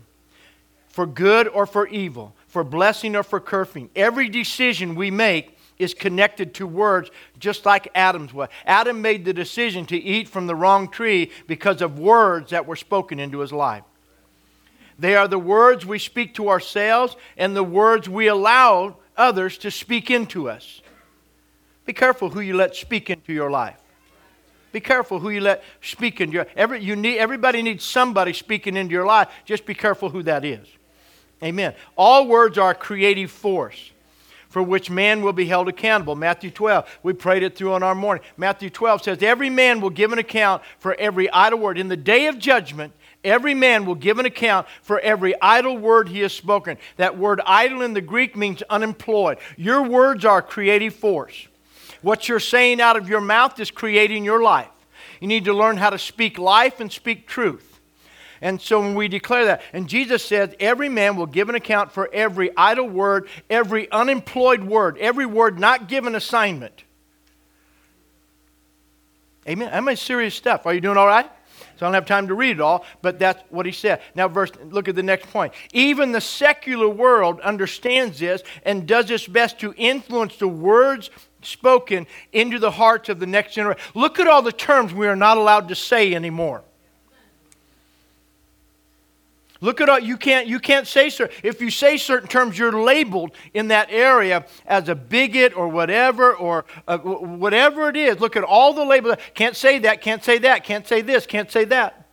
for 0.89 1.05
good 1.05 1.47
or 1.47 1.65
for 1.65 1.87
evil, 1.87 2.35
for 2.47 2.63
blessing 2.63 3.15
or 3.15 3.23
for 3.23 3.39
cursing. 3.39 3.89
Every 3.95 4.27
decision 4.27 4.95
we 4.95 5.11
make 5.11 5.57
is 5.81 5.93
connected 5.93 6.53
to 6.55 6.67
words, 6.67 7.09
just 7.39 7.65
like 7.65 7.89
Adam's 7.95 8.33
was. 8.33 8.49
Adam 8.65 9.01
made 9.01 9.25
the 9.25 9.33
decision 9.33 9.85
to 9.87 9.97
eat 9.97 10.27
from 10.27 10.47
the 10.47 10.55
wrong 10.55 10.89
tree 10.89 11.31
because 11.47 11.81
of 11.81 11.99
words 11.99 12.51
that 12.51 12.67
were 12.67 12.75
spoken 12.75 13.19
into 13.19 13.39
his 13.39 13.51
life. 13.51 13.83
They 14.99 15.15
are 15.15 15.27
the 15.27 15.39
words 15.39 15.85
we 15.85 15.97
speak 15.97 16.35
to 16.35 16.49
ourselves 16.49 17.15
and 17.35 17.55
the 17.55 17.63
words 17.63 18.07
we 18.07 18.27
allow 18.27 18.97
others 19.17 19.57
to 19.59 19.71
speak 19.71 20.11
into 20.11 20.49
us. 20.49 20.81
Be 21.85 21.93
careful 21.93 22.29
who 22.29 22.39
you 22.39 22.55
let 22.55 22.75
speak 22.75 23.09
into 23.09 23.33
your 23.33 23.49
life. 23.49 23.77
Be 24.71 24.79
careful 24.79 25.19
who 25.19 25.29
you 25.31 25.41
let 25.41 25.63
speak 25.81 26.21
into 26.21 26.35
your 26.35 26.47
every 26.55 26.81
you 26.81 26.95
need 26.95 27.17
everybody 27.17 27.61
needs 27.61 27.83
somebody 27.83 28.31
speaking 28.31 28.77
into 28.77 28.93
your 28.93 29.05
life. 29.05 29.27
Just 29.43 29.65
be 29.65 29.73
careful 29.73 30.09
who 30.09 30.23
that 30.23 30.45
is. 30.45 30.67
Amen. 31.43 31.73
All 31.97 32.27
words 32.27 32.57
are 32.57 32.71
a 32.71 32.75
creative 32.75 33.31
force 33.31 33.90
for 34.51 34.61
which 34.61 34.89
man 34.89 35.21
will 35.21 35.31
be 35.31 35.45
held 35.45 35.69
accountable. 35.69 36.13
Matthew 36.13 36.51
12, 36.51 36.99
we 37.03 37.13
prayed 37.13 37.41
it 37.41 37.55
through 37.55 37.71
on 37.71 37.83
our 37.83 37.95
morning. 37.95 38.21
Matthew 38.35 38.69
12 38.69 39.03
says, 39.03 39.23
Every 39.23 39.49
man 39.49 39.79
will 39.79 39.89
give 39.89 40.11
an 40.11 40.19
account 40.19 40.61
for 40.77 40.93
every 40.95 41.31
idle 41.31 41.59
word. 41.59 41.77
In 41.77 41.87
the 41.87 41.95
day 41.95 42.27
of 42.27 42.37
judgment, 42.37 42.91
every 43.23 43.53
man 43.53 43.85
will 43.85 43.95
give 43.95 44.19
an 44.19 44.25
account 44.25 44.67
for 44.81 44.99
every 44.99 45.39
idle 45.41 45.77
word 45.77 46.09
he 46.09 46.19
has 46.19 46.33
spoken. 46.33 46.77
That 46.97 47.17
word 47.17 47.39
idle 47.45 47.81
in 47.81 47.93
the 47.93 48.01
Greek 48.01 48.35
means 48.35 48.61
unemployed. 48.63 49.37
Your 49.55 49.83
words 49.83 50.25
are 50.25 50.41
creative 50.41 50.95
force. 50.95 51.47
What 52.01 52.27
you're 52.27 52.41
saying 52.41 52.81
out 52.81 52.97
of 52.97 53.07
your 53.07 53.21
mouth 53.21 53.57
is 53.57 53.71
creating 53.71 54.25
your 54.25 54.43
life. 54.43 54.67
You 55.21 55.29
need 55.29 55.45
to 55.45 55.53
learn 55.53 55.77
how 55.77 55.91
to 55.91 55.97
speak 55.97 56.37
life 56.37 56.81
and 56.81 56.91
speak 56.91 57.25
truth. 57.25 57.70
And 58.41 58.59
so 58.59 58.79
when 58.79 58.95
we 58.95 59.07
declare 59.07 59.45
that, 59.45 59.61
and 59.71 59.87
Jesus 59.87 60.25
says, 60.25 60.55
every 60.59 60.89
man 60.89 61.15
will 61.15 61.27
give 61.27 61.47
an 61.49 61.55
account 61.55 61.91
for 61.91 62.09
every 62.11 62.49
idle 62.57 62.89
word, 62.89 63.27
every 63.49 63.91
unemployed 63.91 64.63
word, 64.63 64.97
every 64.97 65.27
word 65.27 65.59
not 65.59 65.87
given 65.87 66.15
assignment. 66.15 66.83
Amen. 69.47 69.69
Am 69.69 69.87
I 69.87 69.91
mean, 69.91 69.95
serious 69.95 70.33
stuff. 70.33 70.65
Are 70.65 70.73
you 70.73 70.81
doing 70.81 70.97
all 70.97 71.07
right? 71.07 71.29
So 71.77 71.85
I 71.85 71.87
don't 71.87 71.93
have 71.93 72.05
time 72.05 72.27
to 72.27 72.35
read 72.35 72.57
it 72.57 72.61
all, 72.61 72.85
but 73.01 73.17
that's 73.17 73.41
what 73.49 73.65
he 73.65 73.71
said. 73.71 74.01
Now, 74.13 74.27
verse, 74.27 74.51
look 74.69 74.87
at 74.87 74.95
the 74.95 75.03
next 75.03 75.29
point. 75.31 75.53
Even 75.73 76.11
the 76.11 76.21
secular 76.21 76.89
world 76.89 77.39
understands 77.41 78.19
this 78.19 78.43
and 78.63 78.87
does 78.87 79.09
its 79.09 79.27
best 79.27 79.59
to 79.59 79.73
influence 79.77 80.37
the 80.37 80.47
words 80.47 81.09
spoken 81.41 82.05
into 82.31 82.59
the 82.59 82.71
hearts 82.71 83.09
of 83.09 83.19
the 83.19 83.25
next 83.25 83.53
generation. 83.53 83.81
Look 83.95 84.19
at 84.19 84.27
all 84.27 84.43
the 84.43 84.51
terms 84.51 84.93
we 84.93 85.07
are 85.07 85.15
not 85.15 85.37
allowed 85.37 85.69
to 85.69 85.75
say 85.75 86.13
anymore. 86.13 86.63
Look 89.63 89.79
at 89.79 89.89
all, 89.89 89.99
you 89.99 90.17
can't, 90.17 90.47
you 90.47 90.59
can't 90.59 90.87
say 90.87 91.11
certain, 91.11 91.35
if 91.43 91.61
you 91.61 91.69
say 91.69 91.95
certain 91.95 92.27
terms, 92.27 92.57
you're 92.57 92.81
labeled 92.83 93.31
in 93.53 93.67
that 93.67 93.89
area 93.91 94.43
as 94.65 94.89
a 94.89 94.95
bigot 94.95 95.55
or 95.55 95.67
whatever, 95.67 96.33
or 96.33 96.65
uh, 96.87 96.97
whatever 96.97 97.87
it 97.87 97.95
is. 97.95 98.19
Look 98.19 98.35
at 98.35 98.43
all 98.43 98.73
the 98.73 98.83
labels. 98.83 99.17
Can't 99.35 99.55
say 99.55 99.77
that, 99.79 100.01
can't 100.01 100.23
say 100.23 100.39
that, 100.39 100.63
can't 100.63 100.87
say 100.87 101.01
this, 101.03 101.27
can't 101.27 101.51
say 101.51 101.65
that. 101.65 102.07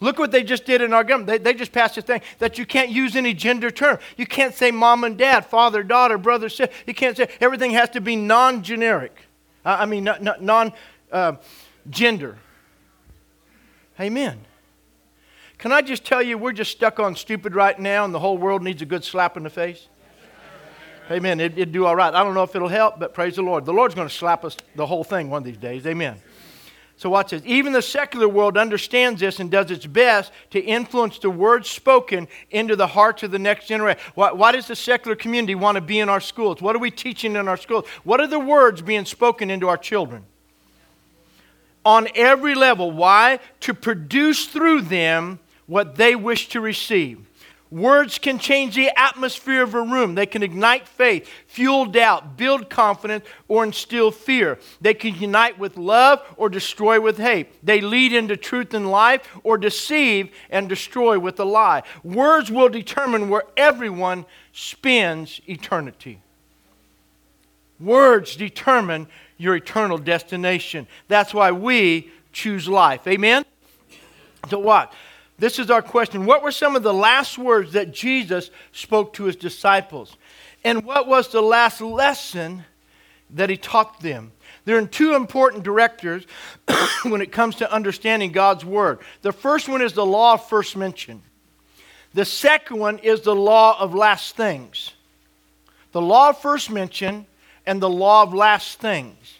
Look 0.00 0.18
what 0.18 0.32
they 0.32 0.42
just 0.42 0.64
did 0.64 0.82
in 0.82 0.92
our 0.92 1.04
government. 1.04 1.28
They, 1.28 1.38
they 1.38 1.56
just 1.56 1.70
passed 1.70 1.96
a 1.98 2.02
thing 2.02 2.20
that 2.40 2.58
you 2.58 2.66
can't 2.66 2.90
use 2.90 3.14
any 3.14 3.32
gender 3.32 3.70
term. 3.70 3.98
You 4.16 4.26
can't 4.26 4.54
say 4.54 4.72
mom 4.72 5.04
and 5.04 5.16
dad, 5.16 5.46
father, 5.46 5.84
daughter, 5.84 6.18
brother, 6.18 6.48
sister. 6.48 6.74
You 6.84 6.94
can't 6.94 7.16
say, 7.16 7.28
everything 7.40 7.70
has 7.72 7.90
to 7.90 8.00
be 8.00 8.16
non 8.16 8.64
generic. 8.64 9.14
Uh, 9.64 9.76
I 9.80 9.86
mean, 9.86 10.04
non 10.04 10.72
uh. 11.12 11.32
Amen. 14.00 14.40
Can 15.60 15.72
I 15.72 15.82
just 15.82 16.04
tell 16.04 16.22
you, 16.22 16.38
we're 16.38 16.52
just 16.52 16.70
stuck 16.70 16.98
on 16.98 17.14
stupid 17.14 17.54
right 17.54 17.78
now, 17.78 18.06
and 18.06 18.14
the 18.14 18.18
whole 18.18 18.38
world 18.38 18.62
needs 18.62 18.80
a 18.80 18.86
good 18.86 19.04
slap 19.04 19.36
in 19.36 19.42
the 19.42 19.50
face? 19.50 19.88
Amen. 21.10 21.38
It, 21.38 21.54
would 21.56 21.70
do 21.70 21.84
all 21.84 21.94
right. 21.94 22.14
I 22.14 22.24
don't 22.24 22.32
know 22.32 22.44
if 22.44 22.56
it'll 22.56 22.68
help, 22.68 22.98
but 22.98 23.12
praise 23.12 23.36
the 23.36 23.42
Lord. 23.42 23.66
The 23.66 23.72
Lord's 23.72 23.94
going 23.94 24.08
to 24.08 24.14
slap 24.14 24.42
us 24.42 24.56
the 24.74 24.86
whole 24.86 25.04
thing 25.04 25.28
one 25.28 25.42
of 25.42 25.44
these 25.44 25.58
days. 25.58 25.86
Amen. 25.86 26.16
So 26.96 27.10
watch 27.10 27.32
this. 27.32 27.42
Even 27.44 27.74
the 27.74 27.82
secular 27.82 28.26
world 28.26 28.56
understands 28.56 29.20
this 29.20 29.38
and 29.38 29.50
does 29.50 29.70
its 29.70 29.84
best 29.84 30.32
to 30.50 30.60
influence 30.60 31.18
the 31.18 31.28
words 31.28 31.68
spoken 31.68 32.26
into 32.50 32.74
the 32.74 32.86
hearts 32.86 33.22
of 33.22 33.30
the 33.30 33.38
next 33.38 33.66
generation. 33.66 34.00
Why, 34.14 34.32
why, 34.32 34.52
does 34.52 34.66
the 34.66 34.76
secular 34.76 35.14
community 35.14 35.54
want 35.54 35.74
to 35.74 35.82
be 35.82 35.98
in 35.98 36.08
our 36.08 36.20
schools? 36.20 36.62
What 36.62 36.74
are 36.74 36.78
we 36.78 36.90
teaching 36.90 37.36
in 37.36 37.48
our 37.48 37.58
schools? 37.58 37.86
What 38.02 38.18
are 38.20 38.26
the 38.26 38.40
words 38.40 38.80
being 38.80 39.04
spoken 39.04 39.50
into 39.50 39.68
our 39.68 39.78
children? 39.78 40.24
On 41.84 42.08
every 42.14 42.54
level. 42.54 42.90
Why? 42.92 43.40
To 43.60 43.74
produce 43.74 44.46
through 44.46 44.82
them 44.82 45.38
what 45.70 45.94
they 45.94 46.16
wish 46.16 46.48
to 46.48 46.60
receive. 46.60 47.24
Words 47.70 48.18
can 48.18 48.40
change 48.40 48.74
the 48.74 48.90
atmosphere 48.98 49.62
of 49.62 49.76
a 49.76 49.82
room. 49.82 50.16
They 50.16 50.26
can 50.26 50.42
ignite 50.42 50.88
faith, 50.88 51.30
fuel 51.46 51.86
doubt, 51.86 52.36
build 52.36 52.68
confidence, 52.68 53.24
or 53.46 53.62
instill 53.62 54.10
fear. 54.10 54.58
They 54.80 54.94
can 54.94 55.14
unite 55.14 55.60
with 55.60 55.76
love 55.76 56.22
or 56.36 56.48
destroy 56.48 57.00
with 57.00 57.18
hate. 57.18 57.64
They 57.64 57.80
lead 57.80 58.12
into 58.12 58.36
truth 58.36 58.74
and 58.74 58.90
life 58.90 59.38
or 59.44 59.56
deceive 59.56 60.34
and 60.50 60.68
destroy 60.68 61.20
with 61.20 61.38
a 61.38 61.44
lie. 61.44 61.84
Words 62.02 62.50
will 62.50 62.68
determine 62.68 63.28
where 63.28 63.44
everyone 63.56 64.26
spends 64.52 65.40
eternity. 65.46 66.20
Words 67.78 68.34
determine 68.34 69.06
your 69.38 69.54
eternal 69.54 69.98
destination. 69.98 70.88
That's 71.06 71.32
why 71.32 71.52
we 71.52 72.10
choose 72.32 72.66
life. 72.66 73.06
Amen? 73.06 73.44
So, 74.48 74.58
what? 74.58 74.92
This 75.40 75.58
is 75.58 75.70
our 75.70 75.80
question. 75.80 76.26
What 76.26 76.42
were 76.42 76.52
some 76.52 76.76
of 76.76 76.82
the 76.82 76.92
last 76.92 77.38
words 77.38 77.72
that 77.72 77.92
Jesus 77.92 78.50
spoke 78.72 79.14
to 79.14 79.24
his 79.24 79.36
disciples? 79.36 80.18
And 80.64 80.84
what 80.84 81.08
was 81.08 81.28
the 81.28 81.40
last 81.40 81.80
lesson 81.80 82.64
that 83.30 83.48
he 83.48 83.56
taught 83.56 84.00
them? 84.00 84.32
There 84.66 84.76
are 84.76 84.86
two 84.86 85.14
important 85.14 85.64
directors 85.64 86.26
when 87.04 87.22
it 87.22 87.32
comes 87.32 87.56
to 87.56 87.72
understanding 87.72 88.32
God's 88.32 88.66
word. 88.66 88.98
The 89.22 89.32
first 89.32 89.66
one 89.66 89.80
is 89.80 89.94
the 89.94 90.04
law 90.04 90.34
of 90.34 90.46
first 90.46 90.76
mention. 90.76 91.22
The 92.12 92.26
second 92.26 92.78
one 92.78 92.98
is 92.98 93.22
the 93.22 93.34
law 93.34 93.80
of 93.80 93.94
last 93.94 94.36
things. 94.36 94.92
The 95.92 96.02
law 96.02 96.28
of 96.28 96.38
first 96.38 96.70
mention 96.70 97.24
and 97.64 97.80
the 97.80 97.88
law 97.88 98.24
of 98.24 98.34
last 98.34 98.78
things. 98.78 99.38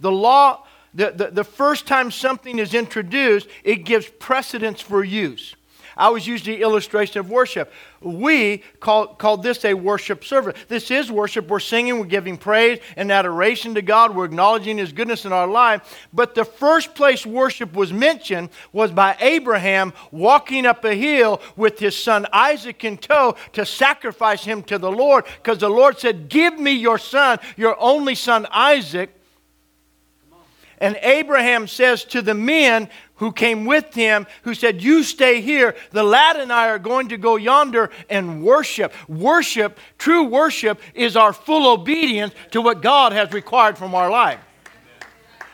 The 0.00 0.12
law 0.12 0.65
the, 0.96 1.12
the, 1.14 1.30
the 1.30 1.44
first 1.44 1.86
time 1.86 2.10
something 2.10 2.58
is 2.58 2.74
introduced, 2.74 3.48
it 3.62 3.84
gives 3.84 4.08
precedence 4.18 4.80
for 4.80 5.04
use. 5.04 5.54
I 5.96 6.06
always 6.06 6.26
use 6.26 6.42
the 6.42 6.60
illustration 6.60 7.20
of 7.20 7.30
worship. 7.30 7.72
We 8.02 8.58
call, 8.80 9.06
call 9.06 9.38
this 9.38 9.64
a 9.64 9.72
worship 9.72 10.24
service. 10.24 10.58
This 10.68 10.90
is 10.90 11.10
worship. 11.10 11.48
We're 11.48 11.58
singing, 11.58 11.98
we're 11.98 12.04
giving 12.04 12.36
praise 12.36 12.80
and 12.96 13.10
adoration 13.10 13.74
to 13.76 13.82
God, 13.82 14.14
we're 14.14 14.26
acknowledging 14.26 14.76
His 14.76 14.92
goodness 14.92 15.24
in 15.24 15.32
our 15.32 15.46
life. 15.46 16.06
But 16.12 16.34
the 16.34 16.44
first 16.44 16.94
place 16.94 17.24
worship 17.24 17.72
was 17.72 17.94
mentioned 17.94 18.50
was 18.72 18.90
by 18.90 19.16
Abraham 19.20 19.94
walking 20.10 20.66
up 20.66 20.84
a 20.84 20.94
hill 20.94 21.40
with 21.56 21.78
his 21.78 21.96
son 21.96 22.26
Isaac 22.30 22.84
in 22.84 22.98
tow 22.98 23.36
to 23.54 23.64
sacrifice 23.64 24.44
him 24.44 24.62
to 24.64 24.76
the 24.76 24.92
Lord 24.92 25.24
because 25.42 25.58
the 25.58 25.70
Lord 25.70 25.98
said, 25.98 26.28
Give 26.28 26.58
me 26.58 26.72
your 26.72 26.98
son, 26.98 27.38
your 27.56 27.74
only 27.80 28.14
son 28.14 28.46
Isaac. 28.50 29.15
And 30.78 30.98
Abraham 31.02 31.66
says 31.66 32.04
to 32.06 32.20
the 32.20 32.34
men 32.34 32.88
who 33.16 33.32
came 33.32 33.64
with 33.64 33.94
him, 33.94 34.26
who 34.42 34.54
said, 34.54 34.82
You 34.82 35.02
stay 35.02 35.40
here. 35.40 35.74
The 35.90 36.02
lad 36.02 36.36
and 36.36 36.52
I 36.52 36.68
are 36.68 36.78
going 36.78 37.08
to 37.08 37.16
go 37.16 37.36
yonder 37.36 37.90
and 38.10 38.42
worship. 38.42 38.92
Worship, 39.08 39.78
true 39.98 40.24
worship, 40.24 40.80
is 40.94 41.16
our 41.16 41.32
full 41.32 41.72
obedience 41.72 42.34
to 42.50 42.60
what 42.60 42.82
God 42.82 43.12
has 43.12 43.32
required 43.32 43.78
from 43.78 43.94
our 43.94 44.10
life. 44.10 44.40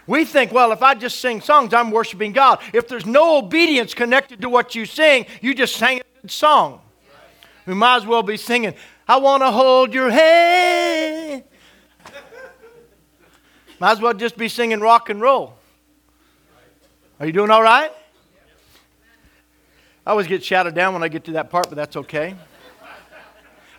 We 0.07 0.25
think, 0.25 0.51
well, 0.53 0.73
if 0.73 0.83
I 0.83 0.95
just 0.95 1.21
sing 1.21 1.41
songs, 1.41 1.73
I'm 1.73 1.93
worshiping 1.93 2.33
God. 2.33 2.61
If 2.73 2.89
there's 2.89 3.07
no 3.07 3.39
obedience 3.39 3.95
connected 3.95 4.41
to 4.43 4.49
what 4.49 4.75
you 4.75 4.85
sing, 4.85 5.27
you 5.41 5.55
just 5.55 5.77
sang 5.77 6.01
a 6.01 6.21
good 6.23 6.31
song. 6.31 6.81
We 7.67 7.75
might 7.75 7.99
as 7.99 8.07
well 8.07 8.25
be 8.25 8.37
singing, 8.37 8.75
I 9.07 9.19
want 9.19 9.43
to 9.43 9.53
hold 9.53 9.95
your 9.95 10.11
hand. 10.11 11.45
Might 13.83 13.91
as 13.91 14.01
well 14.01 14.15
just 14.15 14.37
be 14.37 14.49
singing 14.49 14.79
rock 14.79 15.11
and 15.11 15.21
roll. 15.21 15.55
Are 17.19 17.27
you 17.27 17.33
doing 17.33 17.51
all 17.51 17.65
right? 17.65 17.91
I 20.07 20.11
always 20.11 20.29
get 20.29 20.45
shouted 20.45 20.77
down 20.77 20.93
when 20.93 21.03
I 21.03 21.09
get 21.09 21.25
to 21.25 21.33
that 21.33 21.51
part, 21.51 21.69
but 21.69 21.75
that's 21.75 21.97
okay. 21.97 22.37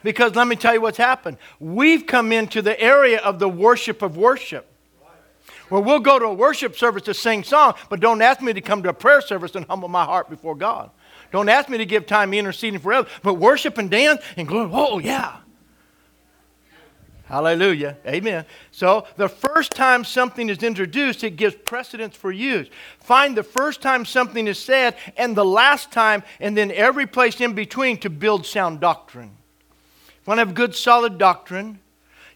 Because 0.03 0.35
let 0.35 0.45
me 0.49 0.57
tell 0.57 0.73
you 0.73 0.81
what's 0.81 0.97
happened. 0.97 1.37
We've 1.57 2.05
come 2.05 2.33
into 2.33 2.61
the 2.61 2.77
area 2.81 3.21
of 3.21 3.39
the 3.39 3.47
worship 3.47 4.01
of 4.01 4.17
worship. 4.17 4.67
Where 5.69 5.79
we'll 5.79 6.01
go 6.01 6.19
to 6.19 6.25
a 6.25 6.33
worship 6.33 6.75
service 6.75 7.03
to 7.03 7.13
sing 7.13 7.45
song, 7.45 7.75
but 7.87 8.01
don't 8.01 8.21
ask 8.21 8.41
me 8.41 8.51
to 8.51 8.59
come 8.59 8.83
to 8.83 8.89
a 8.89 8.93
prayer 8.93 9.21
service 9.21 9.55
and 9.55 9.65
humble 9.67 9.87
my 9.87 10.03
heart 10.03 10.29
before 10.29 10.55
God. 10.55 10.91
Don't 11.31 11.47
ask 11.47 11.69
me 11.69 11.77
to 11.77 11.85
give 11.85 12.07
time 12.07 12.33
interceding 12.33 12.81
for 12.81 12.91
others, 12.91 13.11
but 13.23 13.35
worship 13.35 13.77
and 13.77 13.89
dance 13.89 14.21
and 14.35 14.49
glory. 14.49 14.69
Oh, 14.73 14.99
yeah. 14.99 15.37
Hallelujah. 17.33 17.97
Amen. 18.05 18.45
So, 18.69 19.07
the 19.17 19.27
first 19.27 19.71
time 19.71 20.03
something 20.03 20.49
is 20.49 20.61
introduced, 20.61 21.23
it 21.23 21.31
gives 21.31 21.55
precedence 21.55 22.15
for 22.15 22.31
use. 22.31 22.69
Find 22.99 23.35
the 23.35 23.41
first 23.41 23.81
time 23.81 24.05
something 24.05 24.45
is 24.45 24.59
said 24.59 24.95
and 25.17 25.35
the 25.35 25.43
last 25.43 25.91
time, 25.91 26.21
and 26.39 26.55
then 26.55 26.69
every 26.69 27.07
place 27.07 27.41
in 27.41 27.53
between 27.53 27.97
to 28.01 28.11
build 28.11 28.45
sound 28.45 28.81
doctrine. 28.81 29.31
If 30.09 30.13
you 30.13 30.21
want 30.27 30.41
to 30.41 30.45
have 30.45 30.53
good, 30.53 30.75
solid 30.75 31.17
doctrine, 31.17 31.79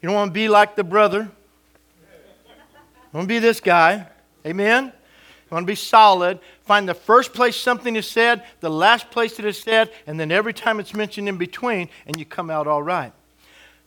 you 0.02 0.08
don't 0.08 0.16
want 0.16 0.30
to 0.30 0.34
be 0.34 0.50
like 0.50 0.76
the 0.76 0.84
brother. 0.84 1.30
You 1.30 3.14
want 3.14 3.26
to 3.26 3.36
be 3.36 3.38
this 3.38 3.60
guy. 3.60 4.08
Amen. 4.48 4.86
You 4.86 5.52
want 5.52 5.68
to 5.68 5.72
be 5.72 5.76
solid. 5.76 6.40
Find 6.64 6.90
the 6.90 6.96
first 6.96 7.36
place 7.36 7.56
something 7.56 7.96
is 7.96 8.08
said, 8.08 8.42
the 8.62 8.72
last 8.72 9.12
place 9.12 9.38
it 9.38 9.46
is 9.46 9.62
said, 9.62 9.92
and 10.08 10.20
then 10.20 10.32
every 10.32 10.54
time 10.54 10.80
it's 10.80 10.96
mentioned 10.96 11.30
in 11.30 11.38
between, 11.38 11.88
and 12.08 12.18
you 12.18 12.26
come 12.26 12.50
out 12.50 12.66
all 12.66 12.82
right. 12.82 13.14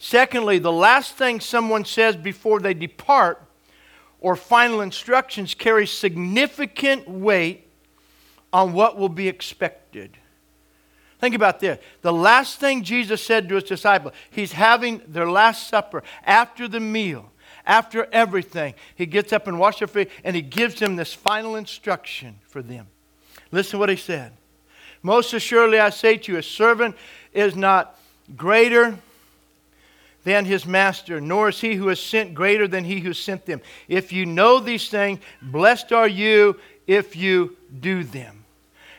Secondly, 0.03 0.59
the 0.59 0.73
last 0.73 1.17
thing 1.17 1.41
someone 1.41 1.85
says 1.85 2.17
before 2.17 2.59
they 2.59 2.73
depart 2.73 3.43
or 4.19 4.35
final 4.35 4.81
instructions 4.81 5.55
carry 5.55 5.87
significant 5.87 7.07
weight 7.07 7.69
on 8.51 8.73
what 8.73 8.97
will 8.97 9.11
be 9.11 9.29
expected. 9.29 10.17
Think 11.19 11.35
about 11.35 11.61
this. 11.61 11.79
The 12.01 12.15
last 12.15 12.59
thing 12.59 12.83
Jesus 12.83 13.23
said 13.23 13.47
to 13.51 13.57
his 13.57 13.65
disciples, 13.65 14.15
he's 14.31 14.53
having 14.53 15.03
their 15.07 15.31
last 15.31 15.69
supper 15.69 16.03
after 16.25 16.67
the 16.67 16.81
meal, 16.81 17.31
after 17.67 18.09
everything. 18.11 18.73
He 18.95 19.05
gets 19.05 19.35
up 19.35 19.47
and 19.49 19.59
washes 19.59 19.81
their 19.81 19.89
feet, 19.89 20.11
and 20.25 20.35
he 20.35 20.41
gives 20.41 20.77
them 20.77 20.97
this 20.97 21.13
final 21.13 21.57
instruction 21.57 22.37
for 22.49 22.63
them. 22.63 22.87
Listen 23.53 23.73
to 23.73 23.79
what 23.79 23.91
he 23.91 23.97
said. 23.97 24.33
Most 25.03 25.35
assuredly, 25.35 25.79
I 25.79 25.91
say 25.91 26.17
to 26.17 26.33
you, 26.33 26.39
a 26.39 26.43
servant 26.43 26.97
is 27.35 27.55
not 27.55 28.01
greater 28.35 28.99
than 30.25 30.45
his 30.45 30.67
master, 30.67 31.21
nor 31.21 31.49
is 31.49 31.61
he 31.61 31.75
who 31.75 31.89
is 31.89 32.01
sent 32.01 32.35
greater 32.35 32.69
than 32.69 32.85
he 32.85 33.01
who 33.01 33.13
sent 33.13 33.47
them. 33.47 33.61
If 33.89 34.13
you 34.13 34.27
know 34.27 34.61
these 34.61 34.89
things, 34.89 35.21
blessed 35.41 35.93
are 35.93 36.09
you 36.09 36.59
if 36.87 37.17
you 37.17 37.57
do 37.81 38.05
them. 38.05 38.40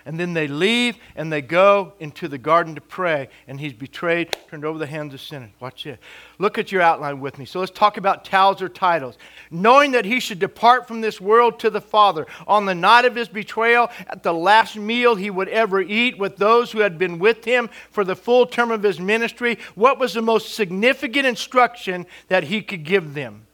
And 0.05 0.19
then 0.19 0.33
they 0.33 0.47
leave 0.47 0.97
and 1.15 1.31
they 1.31 1.41
go 1.41 1.93
into 1.99 2.27
the 2.27 2.37
garden 2.37 2.75
to 2.75 2.81
pray. 2.81 3.29
And 3.47 3.59
he's 3.59 3.73
betrayed, 3.73 4.35
turned 4.49 4.65
over 4.65 4.79
the 4.79 4.87
hands 4.87 5.13
of 5.13 5.21
sinners. 5.21 5.51
Watch 5.59 5.85
it. 5.85 5.99
Look 6.39 6.57
at 6.57 6.71
your 6.71 6.81
outline 6.81 7.19
with 7.19 7.37
me. 7.37 7.45
So 7.45 7.59
let's 7.59 7.71
talk 7.71 7.97
about 7.97 8.25
towels 8.25 8.61
or 8.61 8.69
titles. 8.69 9.17
Knowing 9.49 9.91
that 9.91 10.05
he 10.05 10.19
should 10.19 10.39
depart 10.39 10.87
from 10.87 11.01
this 11.01 11.21
world 11.21 11.59
to 11.59 11.69
the 11.69 11.81
Father 11.81 12.25
on 12.47 12.65
the 12.65 12.75
night 12.75 13.05
of 13.05 13.15
his 13.15 13.27
betrayal, 13.27 13.89
at 14.07 14.23
the 14.23 14.33
last 14.33 14.75
meal 14.75 15.15
he 15.15 15.29
would 15.29 15.49
ever 15.49 15.81
eat 15.81 16.17
with 16.17 16.37
those 16.37 16.71
who 16.71 16.79
had 16.79 16.97
been 16.97 17.19
with 17.19 17.45
him 17.45 17.69
for 17.89 18.03
the 18.03 18.15
full 18.15 18.45
term 18.45 18.71
of 18.71 18.83
his 18.83 18.99
ministry, 18.99 19.57
what 19.75 19.99
was 19.99 20.13
the 20.13 20.21
most 20.21 20.55
significant 20.55 21.25
instruction 21.25 22.05
that 22.27 22.45
he 22.45 22.61
could 22.61 22.83
give 22.83 23.13
them? 23.13 23.45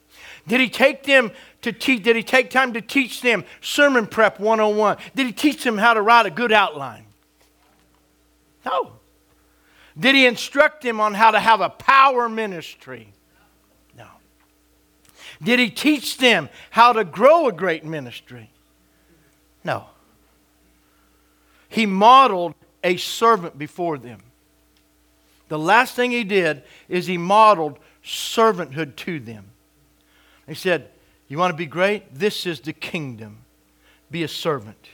Did 0.48 0.62
he 0.62 0.70
take 0.70 1.04
them 1.04 1.32
to 1.62 1.72
teach? 1.72 2.04
Did 2.04 2.16
he 2.16 2.24
take 2.24 2.50
time 2.50 2.74
to 2.74 2.82
teach 2.82 3.22
them 3.22 3.44
sermon 3.62 4.08
prep 4.08 4.40
101? 4.40 4.98
Did 5.16 5.26
he 5.28 5.34
teach 5.34 5.64
them 5.64 5.78
how 5.78 5.94
to 5.94 6.02
write 6.02 6.26
a 6.26 6.32
good 6.32 6.52
outline? 6.52 7.06
No. 8.66 8.94
Did 10.00 10.16
he 10.16 10.26
instruct 10.26 10.84
them 10.84 11.00
on 11.00 11.14
how 11.14 11.32
to 11.32 11.40
have 11.40 11.62
a 11.62 11.70
power 11.70 12.30
ministry? 12.30 13.12
No. 13.98 14.08
Did 15.42 15.60
he 15.60 15.70
teach 15.70 16.18
them 16.18 16.50
how 16.70 16.94
to 16.94 17.04
grow 17.04 17.48
a 17.48 17.52
great 17.52 17.84
ministry? 17.84 18.52
No. 19.64 19.86
He 21.70 21.86
modeled 21.86 22.54
a 22.84 22.98
servant 22.98 23.58
before 23.58 23.98
them. 23.98 24.22
The 25.50 25.60
last 25.60 25.96
thing 25.96 26.12
he 26.12 26.24
did 26.24 26.64
is 26.90 27.08
he 27.08 27.18
modeled 27.18 27.80
servanthood 28.04 28.96
to 28.98 29.20
them. 29.20 29.46
He 30.48 30.54
said, 30.54 30.90
You 31.28 31.38
want 31.38 31.52
to 31.52 31.58
be 31.58 31.66
great? 31.66 32.14
This 32.14 32.46
is 32.46 32.60
the 32.62 32.74
kingdom. 32.74 33.40
Be 34.10 34.24
a 34.24 34.28
servant. 34.28 34.90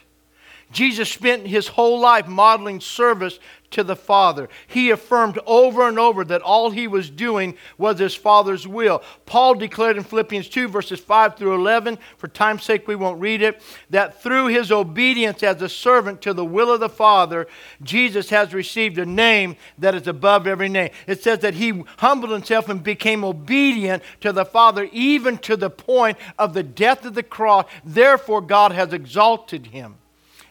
Jesus 0.72 1.08
spent 1.08 1.46
his 1.46 1.68
whole 1.68 2.00
life 2.00 2.26
modeling 2.26 2.80
service 2.80 3.38
to 3.74 3.84
the 3.84 3.96
Father. 3.96 4.48
He 4.66 4.90
affirmed 4.90 5.38
over 5.46 5.88
and 5.88 5.98
over 5.98 6.24
that 6.24 6.42
all 6.42 6.70
he 6.70 6.86
was 6.86 7.10
doing 7.10 7.56
was 7.76 7.98
his 7.98 8.14
Father's 8.14 8.66
will. 8.66 9.02
Paul 9.26 9.54
declared 9.54 9.96
in 9.96 10.04
Philippians 10.04 10.48
2, 10.48 10.68
verses 10.68 11.00
5 11.00 11.36
through 11.36 11.54
11, 11.54 11.98
for 12.16 12.28
time's 12.28 12.62
sake 12.62 12.86
we 12.86 12.94
won't 12.94 13.20
read 13.20 13.42
it, 13.42 13.60
that 13.90 14.22
through 14.22 14.46
his 14.46 14.70
obedience 14.70 15.42
as 15.42 15.60
a 15.60 15.68
servant 15.68 16.22
to 16.22 16.32
the 16.32 16.44
will 16.44 16.72
of 16.72 16.80
the 16.80 16.88
Father, 16.88 17.46
Jesus 17.82 18.30
has 18.30 18.54
received 18.54 18.96
a 18.98 19.06
name 19.06 19.56
that 19.78 19.94
is 19.94 20.06
above 20.06 20.46
every 20.46 20.68
name. 20.68 20.90
It 21.06 21.22
says 21.22 21.40
that 21.40 21.54
he 21.54 21.82
humbled 21.98 22.30
himself 22.30 22.68
and 22.68 22.82
became 22.82 23.24
obedient 23.24 24.02
to 24.20 24.32
the 24.32 24.44
Father, 24.44 24.88
even 24.92 25.36
to 25.38 25.56
the 25.56 25.70
point 25.70 26.16
of 26.38 26.54
the 26.54 26.62
death 26.62 27.04
of 27.04 27.14
the 27.14 27.22
cross. 27.24 27.66
Therefore, 27.84 28.40
God 28.40 28.72
has 28.72 28.92
exalted 28.92 29.66
him 29.66 29.96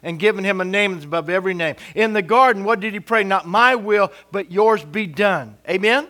and 0.03 0.19
given 0.19 0.43
him 0.43 0.61
a 0.61 0.65
name 0.65 0.93
that's 0.93 1.05
above 1.05 1.29
every 1.29 1.53
name. 1.53 1.75
In 1.95 2.13
the 2.13 2.21
garden, 2.21 2.63
what 2.63 2.79
did 2.79 2.93
he 2.93 2.99
pray? 2.99 3.23
Not 3.23 3.47
my 3.47 3.75
will, 3.75 4.11
but 4.31 4.51
yours 4.51 4.83
be 4.83 5.07
done. 5.07 5.57
Amen? 5.67 6.07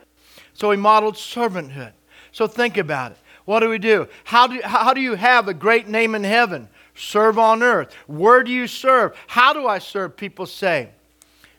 So 0.53 0.71
he 0.71 0.77
modeled 0.77 1.15
servanthood. 1.15 1.93
So 2.31 2.47
think 2.47 2.77
about 2.77 3.11
it. 3.11 3.17
What 3.45 3.59
do 3.59 3.69
we 3.69 3.77
do? 3.77 4.07
How 4.23 4.47
do, 4.47 4.59
how 4.63 4.93
do 4.93 5.01
you 5.01 5.15
have 5.15 5.47
a 5.47 5.53
great 5.53 5.87
name 5.87 6.15
in 6.15 6.23
heaven? 6.23 6.69
Serve 6.95 7.37
on 7.37 7.61
earth. 7.61 7.93
Where 8.07 8.43
do 8.43 8.51
you 8.51 8.67
serve? 8.67 9.15
How 9.27 9.53
do 9.53 9.67
I 9.67 9.79
serve? 9.79 10.15
People 10.15 10.45
say, 10.45 10.89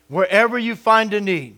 wherever 0.09 0.59
you 0.59 0.77
find 0.77 1.13
a 1.15 1.21
need. 1.21 1.57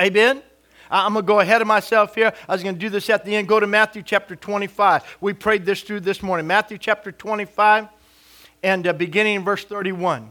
Amen? 0.00 0.42
I'm 0.90 1.14
going 1.14 1.24
to 1.24 1.26
go 1.26 1.40
ahead 1.40 1.62
of 1.62 1.66
myself 1.66 2.14
here. 2.14 2.32
I 2.48 2.52
was 2.52 2.62
going 2.62 2.74
to 2.74 2.80
do 2.80 2.90
this 2.90 3.08
at 3.08 3.24
the 3.24 3.34
end. 3.34 3.48
Go 3.48 3.58
to 3.60 3.66
Matthew 3.66 4.02
chapter 4.02 4.36
25. 4.36 5.18
We 5.22 5.32
prayed 5.32 5.64
this 5.64 5.82
through 5.82 6.00
this 6.00 6.22
morning. 6.22 6.46
Matthew 6.46 6.76
chapter 6.76 7.10
25 7.10 7.88
and 8.62 8.86
uh, 8.86 8.92
beginning 8.92 9.36
in 9.36 9.44
verse 9.44 9.64
31. 9.64 10.28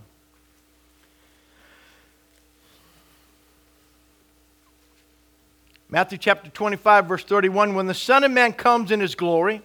Matthew 5.90 6.18
chapter 6.18 6.50
25, 6.50 7.06
verse 7.06 7.24
31 7.26 7.76
When 7.76 7.88
the 7.88 7.94
Son 7.94 8.24
of 8.24 8.32
Man 8.32 8.54
comes 8.54 8.92
in 8.92 9.00
his 9.00 9.14
glory, 9.14 9.62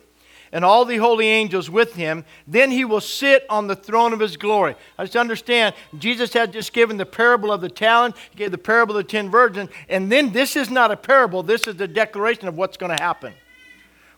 and 0.52 0.64
all 0.64 0.84
the 0.84 0.96
holy 0.96 1.26
angels 1.26 1.68
with 1.68 1.94
him, 1.94 2.24
then 2.46 2.70
he 2.70 2.84
will 2.84 3.00
sit 3.00 3.44
on 3.50 3.66
the 3.66 3.76
throne 3.76 4.12
of 4.12 4.20
his 4.20 4.36
glory. 4.36 4.74
I 4.98 5.04
just 5.04 5.16
understand, 5.16 5.74
Jesus 5.98 6.32
had 6.32 6.52
just 6.52 6.72
given 6.72 6.96
the 6.96 7.06
parable 7.06 7.52
of 7.52 7.60
the 7.60 7.68
talent, 7.68 8.16
he 8.30 8.38
gave 8.38 8.52
the 8.52 8.58
parable 8.58 8.96
of 8.96 9.04
the 9.04 9.10
ten 9.10 9.30
virgins, 9.30 9.70
and 9.88 10.10
then 10.10 10.32
this 10.32 10.56
is 10.56 10.70
not 10.70 10.90
a 10.90 10.96
parable, 10.96 11.42
this 11.42 11.66
is 11.66 11.76
the 11.76 11.88
declaration 11.88 12.48
of 12.48 12.56
what's 12.56 12.76
going 12.76 12.96
to 12.96 13.02
happen. 13.02 13.34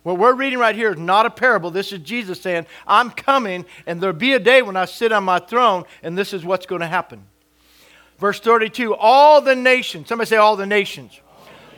What 0.08 0.16
we're 0.16 0.32
reading 0.32 0.58
right 0.58 0.74
here 0.74 0.90
is 0.90 0.98
not 0.98 1.26
a 1.26 1.30
parable. 1.30 1.70
This 1.70 1.92
is 1.92 1.98
Jesus 1.98 2.40
saying, 2.40 2.64
I'm 2.86 3.10
coming, 3.10 3.66
and 3.86 4.00
there'll 4.00 4.16
be 4.16 4.32
a 4.32 4.38
day 4.38 4.62
when 4.62 4.74
I 4.74 4.86
sit 4.86 5.12
on 5.12 5.22
my 5.22 5.38
throne, 5.38 5.84
and 6.02 6.16
this 6.16 6.32
is 6.32 6.46
what's 6.46 6.64
going 6.64 6.80
to 6.80 6.86
happen. 6.86 7.26
Verse 8.16 8.40
32 8.40 8.94
All 8.94 9.42
the 9.42 9.54
nations, 9.54 10.08
somebody 10.08 10.26
say, 10.26 10.38
All 10.38 10.56
the 10.56 10.64
nations. 10.64 11.20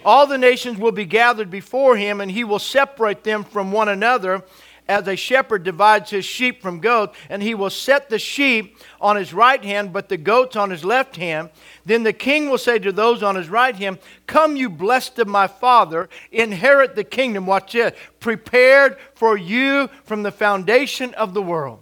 All 0.05 0.29
the 0.29 0.39
nations 0.39 0.79
will 0.79 0.93
be 0.93 1.07
gathered 1.07 1.51
before 1.51 1.97
him, 1.97 2.21
and 2.21 2.31
he 2.31 2.45
will 2.45 2.61
separate 2.61 3.25
them 3.25 3.43
from 3.43 3.73
one 3.73 3.89
another 3.89 4.45
as 4.91 5.07
a 5.07 5.15
shepherd 5.15 5.63
divides 5.63 6.11
his 6.11 6.25
sheep 6.25 6.61
from 6.61 6.81
goats, 6.81 7.17
and 7.29 7.43
he 7.43 7.55
will 7.55 7.71
set 7.71 8.11
the 8.11 8.19
sheep 8.19 8.77
on 9.01 9.15
his 9.15 9.33
right 9.33 9.65
hand, 9.65 9.93
but 9.93 10.09
the 10.09 10.17
goats 10.17 10.57
on 10.57 10.69
his 10.69 10.85
left 10.85 11.15
hand. 11.15 11.49
Then 11.87 12.03
the 12.03 12.13
king 12.13 12.51
will 12.51 12.59
say 12.59 12.81
to 12.81 12.91
those 12.91 13.23
on 13.23 13.37
his 13.37 13.49
right 13.49 13.75
hand, 13.77 14.01
Come, 14.27 14.57
you 14.57 14.69
blessed 14.69 15.21
of 15.21 15.29
my 15.29 15.47
father, 15.47 16.09
inherit 16.33 16.97
the 16.97 17.05
kingdom. 17.05 17.47
Watch 17.47 17.73
this 17.73 17.97
prepared 18.19 18.99
for 19.15 19.39
you 19.39 19.89
from 20.03 20.25
the 20.25 20.33
foundation 20.33 21.15
of 21.15 21.35
the 21.35 21.43
world. 21.43 21.81